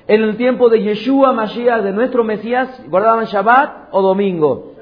En 0.08 0.20
el 0.20 0.36
tiempo 0.36 0.68
de 0.68 0.82
Yeshua 0.82 1.32
Mashiach, 1.32 1.82
de 1.82 1.92
nuestro 1.92 2.24
Mesías, 2.24 2.68
¿guardaban 2.88 3.26
Shabbat 3.26 3.90
o 3.92 4.02
domingo? 4.02 4.72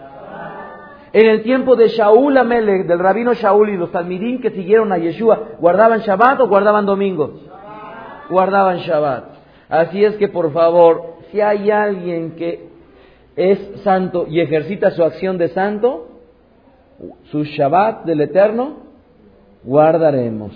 En 1.13 1.27
el 1.27 1.43
tiempo 1.43 1.77
de 1.77 1.89
Shaul 1.89 2.39
Amelech, 2.39 2.87
del 2.87 3.01
rabino 3.01 3.35
Shaul 3.35 3.69
y 3.69 3.77
los 3.77 3.93
talmidín 3.93 4.41
que 4.41 4.49
siguieron 4.49 4.91
a 4.93 4.97
Yeshua, 4.97 5.57
¿guardaban 5.61 6.01
Shabbat 6.01 6.41
o 6.41 6.49
guardaban 6.49 6.87
domingo? 6.87 7.35
Guardaban 8.31 8.79
Shabbat. 8.79 9.36
Así 9.69 10.05
es 10.05 10.17
que 10.17 10.29
por 10.29 10.53
favor, 10.53 11.17
si 11.31 11.41
hay 11.41 11.71
alguien 11.71 12.33
que 12.33 12.69
es 13.37 13.59
santo 13.83 14.27
y 14.29 14.41
ejercita 14.41 14.93
su 14.93 15.03
acción 15.03 15.39
de 15.39 15.49
santo, 15.49 16.09
su 17.31 17.45
Shabbat 17.45 18.05
del 18.05 18.21
Eterno, 18.23 18.79
guardaremos. 19.65 20.53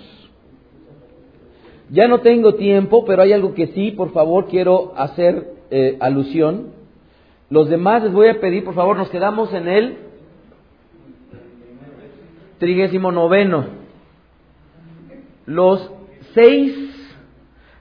Ya 1.89 2.07
no 2.07 2.21
tengo 2.21 2.55
tiempo, 2.55 3.03
pero 3.05 3.21
hay 3.21 3.33
algo 3.33 3.53
que 3.53 3.67
sí, 3.67 3.91
por 3.91 4.11
favor, 4.13 4.47
quiero 4.47 4.93
hacer 4.95 5.53
eh, 5.69 5.97
alusión. 5.99 6.71
Los 7.49 7.69
demás 7.69 8.03
les 8.03 8.13
voy 8.13 8.29
a 8.29 8.39
pedir, 8.39 8.63
por 8.63 8.73
favor, 8.73 8.95
nos 8.95 9.09
quedamos 9.09 9.53
en 9.53 9.67
el 9.67 9.97
trigésimo 12.59 13.11
noveno. 13.11 13.65
Los 15.45 15.91
seis, 16.33 16.90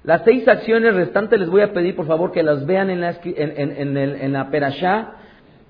las 0.02 0.22
seis 0.24 0.46
acciones 0.48 0.94
restantes 0.94 1.38
les 1.38 1.50
voy 1.50 1.60
a 1.60 1.72
pedir, 1.72 1.94
por 1.94 2.06
favor, 2.06 2.32
que 2.32 2.42
las 2.42 2.64
vean 2.64 2.88
en 2.88 3.02
la, 3.02 3.18
en, 3.22 3.96
en 3.96 4.32
la 4.32 4.50
perashá, 4.50 5.12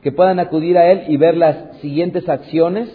que 0.02 0.12
puedan 0.12 0.38
acudir 0.38 0.78
a 0.78 0.90
él 0.90 1.04
y 1.08 1.16
ver 1.16 1.36
las 1.36 1.78
siguientes 1.80 2.28
acciones. 2.28 2.88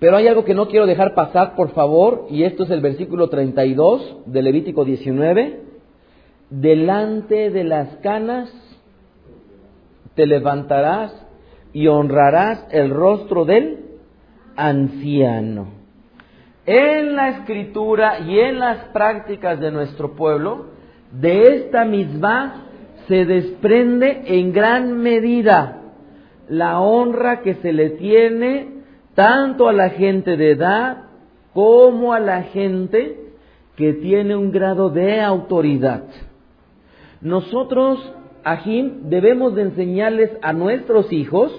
Pero 0.00 0.16
hay 0.16 0.26
algo 0.26 0.44
que 0.44 0.54
no 0.54 0.68
quiero 0.68 0.86
dejar 0.86 1.14
pasar, 1.14 1.54
por 1.54 1.70
favor, 1.70 2.26
y 2.30 2.42
esto 2.44 2.64
es 2.64 2.70
el 2.70 2.80
versículo 2.80 3.28
32 3.28 4.22
de 4.26 4.42
Levítico 4.42 4.84
19. 4.84 5.60
Delante 6.50 7.50
de 7.50 7.64
las 7.64 7.96
canas 7.98 8.52
te 10.14 10.26
levantarás 10.26 11.14
y 11.72 11.86
honrarás 11.86 12.66
el 12.72 12.90
rostro 12.90 13.44
del 13.44 13.84
anciano. 14.56 15.79
En 16.72 17.16
la 17.16 17.30
escritura 17.30 18.20
y 18.20 18.38
en 18.38 18.60
las 18.60 18.84
prácticas 18.92 19.58
de 19.58 19.72
nuestro 19.72 20.14
pueblo, 20.14 20.66
de 21.10 21.56
esta 21.56 21.84
misma 21.84 22.66
se 23.08 23.24
desprende 23.24 24.22
en 24.26 24.52
gran 24.52 24.96
medida 24.98 25.82
la 26.48 26.78
honra 26.78 27.40
que 27.40 27.54
se 27.54 27.72
le 27.72 27.90
tiene 27.90 28.68
tanto 29.16 29.68
a 29.68 29.72
la 29.72 29.90
gente 29.90 30.36
de 30.36 30.52
edad 30.52 31.08
como 31.52 32.12
a 32.12 32.20
la 32.20 32.44
gente 32.44 33.18
que 33.74 33.94
tiene 33.94 34.36
un 34.36 34.52
grado 34.52 34.90
de 34.90 35.20
autoridad. 35.20 36.04
Nosotros, 37.20 38.14
Ajim, 38.44 39.08
debemos 39.10 39.56
de 39.56 39.62
enseñarles 39.62 40.30
a 40.40 40.52
nuestros 40.52 41.12
hijos 41.12 41.50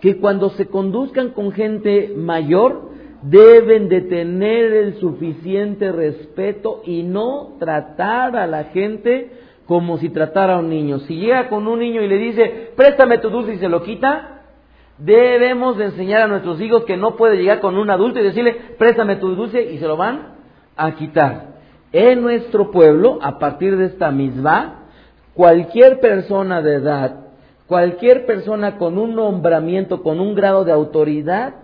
que 0.00 0.18
cuando 0.18 0.50
se 0.50 0.66
conduzcan 0.66 1.28
con 1.28 1.52
gente 1.52 2.12
mayor, 2.16 2.87
deben 3.22 3.88
de 3.88 4.02
tener 4.02 4.72
el 4.72 4.94
suficiente 5.00 5.92
respeto 5.92 6.82
y 6.84 7.02
no 7.02 7.56
tratar 7.58 8.36
a 8.36 8.46
la 8.46 8.64
gente 8.64 9.30
como 9.66 9.98
si 9.98 10.08
tratara 10.08 10.54
a 10.54 10.58
un 10.58 10.70
niño. 10.70 11.00
Si 11.00 11.16
llega 11.16 11.48
con 11.48 11.66
un 11.66 11.80
niño 11.80 12.02
y 12.02 12.08
le 12.08 12.16
dice, 12.16 12.72
préstame 12.76 13.18
tu 13.18 13.30
dulce 13.30 13.54
y 13.54 13.58
se 13.58 13.68
lo 13.68 13.82
quita, 13.82 14.38
Debemos 14.98 15.78
de 15.78 15.86
enseñar 15.86 16.22
a 16.22 16.26
nuestros 16.26 16.60
hijos 16.60 16.84
que 16.84 16.96
no 16.96 17.14
puede 17.14 17.36
llegar 17.36 17.60
con 17.60 17.78
un 17.78 17.88
adulto 17.88 18.18
y 18.18 18.24
decirle, 18.24 18.56
préstame 18.78 19.16
tu 19.16 19.34
dulce 19.34 19.62
y 19.62 19.78
se 19.78 19.86
lo 19.86 19.96
van 19.96 20.34
a 20.76 20.96
quitar. 20.96 21.58
En 21.92 22.20
nuestro 22.20 22.72
pueblo, 22.72 23.18
a 23.22 23.38
partir 23.38 23.76
de 23.76 23.86
esta 23.86 24.10
misma, 24.10 24.86
cualquier 25.34 26.00
persona 26.00 26.62
de 26.62 26.74
edad, 26.74 27.26
cualquier 27.68 28.26
persona 28.26 28.76
con 28.76 28.98
un 28.98 29.14
nombramiento, 29.14 30.02
con 30.02 30.18
un 30.18 30.34
grado 30.34 30.64
de 30.64 30.72
autoridad, 30.72 31.54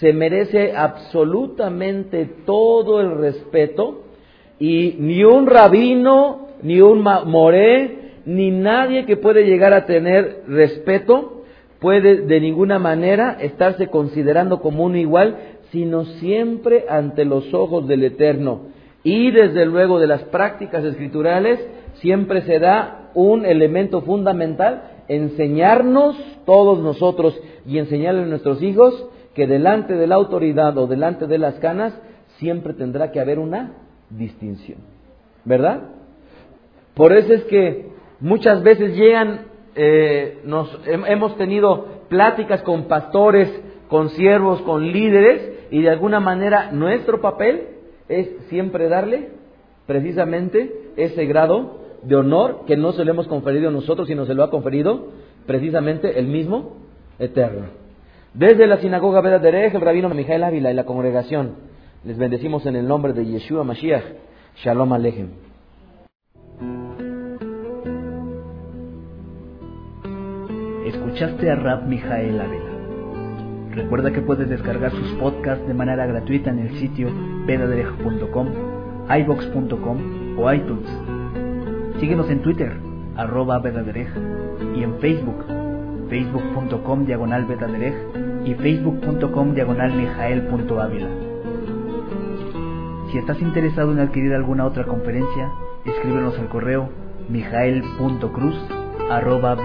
se 0.00 0.12
merece 0.12 0.74
absolutamente 0.76 2.28
todo 2.44 3.00
el 3.00 3.18
respeto 3.18 4.02
y 4.58 4.96
ni 4.98 5.24
un 5.24 5.46
rabino, 5.46 6.48
ni 6.62 6.80
un 6.80 7.02
moré, 7.02 8.12
ni 8.24 8.50
nadie 8.50 9.04
que 9.06 9.16
puede 9.16 9.44
llegar 9.44 9.72
a 9.72 9.86
tener 9.86 10.44
respeto 10.46 11.42
puede 11.82 12.22
de 12.22 12.40
ninguna 12.40 12.78
manera 12.78 13.36
estarse 13.40 13.88
considerando 13.88 14.60
como 14.60 14.84
uno 14.84 14.96
igual, 14.96 15.36
sino 15.72 16.04
siempre 16.04 16.84
ante 16.88 17.24
los 17.24 17.52
ojos 17.52 17.88
del 17.88 18.04
Eterno. 18.04 18.68
Y 19.02 19.32
desde 19.32 19.66
luego 19.66 19.98
de 19.98 20.06
las 20.06 20.22
prácticas 20.22 20.84
escriturales 20.84 21.58
siempre 21.94 22.42
se 22.42 22.60
da 22.60 23.10
un 23.14 23.44
elemento 23.44 24.00
fundamental, 24.02 25.02
enseñarnos 25.08 26.16
todos 26.46 26.78
nosotros 26.78 27.38
y 27.66 27.78
enseñarle 27.78 28.22
a 28.22 28.26
nuestros 28.26 28.62
hijos 28.62 29.08
que 29.34 29.46
delante 29.46 29.94
de 29.94 30.06
la 30.06 30.16
autoridad 30.16 30.76
o 30.78 30.86
delante 30.86 31.26
de 31.26 31.38
las 31.38 31.54
canas 31.56 31.98
siempre 32.38 32.74
tendrá 32.74 33.10
que 33.10 33.20
haber 33.20 33.38
una 33.38 33.74
distinción. 34.10 34.78
¿Verdad? 35.44 35.88
Por 36.94 37.12
eso 37.12 37.32
es 37.32 37.44
que 37.44 37.90
muchas 38.20 38.62
veces 38.62 38.94
llegan 38.96 39.52
eh, 39.74 40.40
nos, 40.44 40.80
hemos 40.86 41.36
tenido 41.36 41.86
pláticas 42.08 42.62
con 42.62 42.84
pastores, 42.84 43.48
con 43.88 44.10
siervos, 44.10 44.60
con 44.62 44.92
líderes, 44.92 45.50
y 45.70 45.82
de 45.82 45.90
alguna 45.90 46.20
manera 46.20 46.70
nuestro 46.72 47.20
papel 47.20 47.68
es 48.08 48.28
siempre 48.48 48.88
darle 48.88 49.30
precisamente 49.86 50.90
ese 50.96 51.24
grado 51.24 51.80
de 52.02 52.16
honor 52.16 52.64
que 52.66 52.76
no 52.76 52.92
se 52.92 53.04
lo 53.04 53.12
hemos 53.12 53.28
conferido 53.28 53.70
nosotros, 53.70 54.08
sino 54.08 54.26
se 54.26 54.34
lo 54.34 54.42
ha 54.42 54.50
conferido 54.50 55.08
precisamente 55.46 56.18
el 56.18 56.26
mismo 56.26 56.76
Eterno. 57.18 57.81
Desde 58.34 58.66
la 58.66 58.78
sinagoga 58.78 59.20
Derech, 59.38 59.74
el 59.74 59.80
rabino 59.82 60.08
Mijael 60.08 60.42
Ávila 60.42 60.70
y 60.70 60.74
la 60.74 60.86
congregación, 60.86 61.56
les 62.02 62.16
bendecimos 62.16 62.64
en 62.64 62.76
el 62.76 62.88
nombre 62.88 63.12
de 63.12 63.26
Yeshua 63.26 63.62
Mashiach. 63.62 64.04
Shalom 64.56 64.90
Alejem. 64.94 65.28
Escuchaste 70.86 71.50
a 71.50 71.56
Rab 71.56 71.86
Mijael 71.86 72.40
Ávila. 72.40 72.72
Recuerda 73.72 74.12
que 74.12 74.22
puedes 74.22 74.48
descargar 74.48 74.92
sus 74.92 75.12
podcasts 75.12 75.66
de 75.66 75.74
manera 75.74 76.06
gratuita 76.06 76.50
en 76.50 76.60
el 76.60 76.78
sitio 76.78 77.10
vedaderej.com, 77.46 78.48
ibox.com 79.10 80.38
o 80.38 80.52
iTunes. 80.52 80.88
Síguenos 82.00 82.30
en 82.30 82.40
Twitter, 82.40 82.72
arroba 83.14 83.58
vedaderej, 83.58 84.08
y 84.74 84.82
en 84.82 84.98
Facebook, 85.00 85.44
facebook.com 86.08 87.04
diagonal 87.04 87.44
vedaderej 87.44 88.21
y 88.44 88.54
facebook.com 88.54 89.54
diagonal 89.54 89.92
mijael.ávila. 89.94 91.08
Si 93.10 93.18
estás 93.18 93.40
interesado 93.40 93.92
en 93.92 94.00
adquirir 94.00 94.32
alguna 94.34 94.64
otra 94.64 94.84
conferencia, 94.84 95.50
escríbenos 95.84 96.38
al 96.38 96.48
correo 96.48 96.88
mijael.cruz 97.28 98.56
arroba 99.10 99.56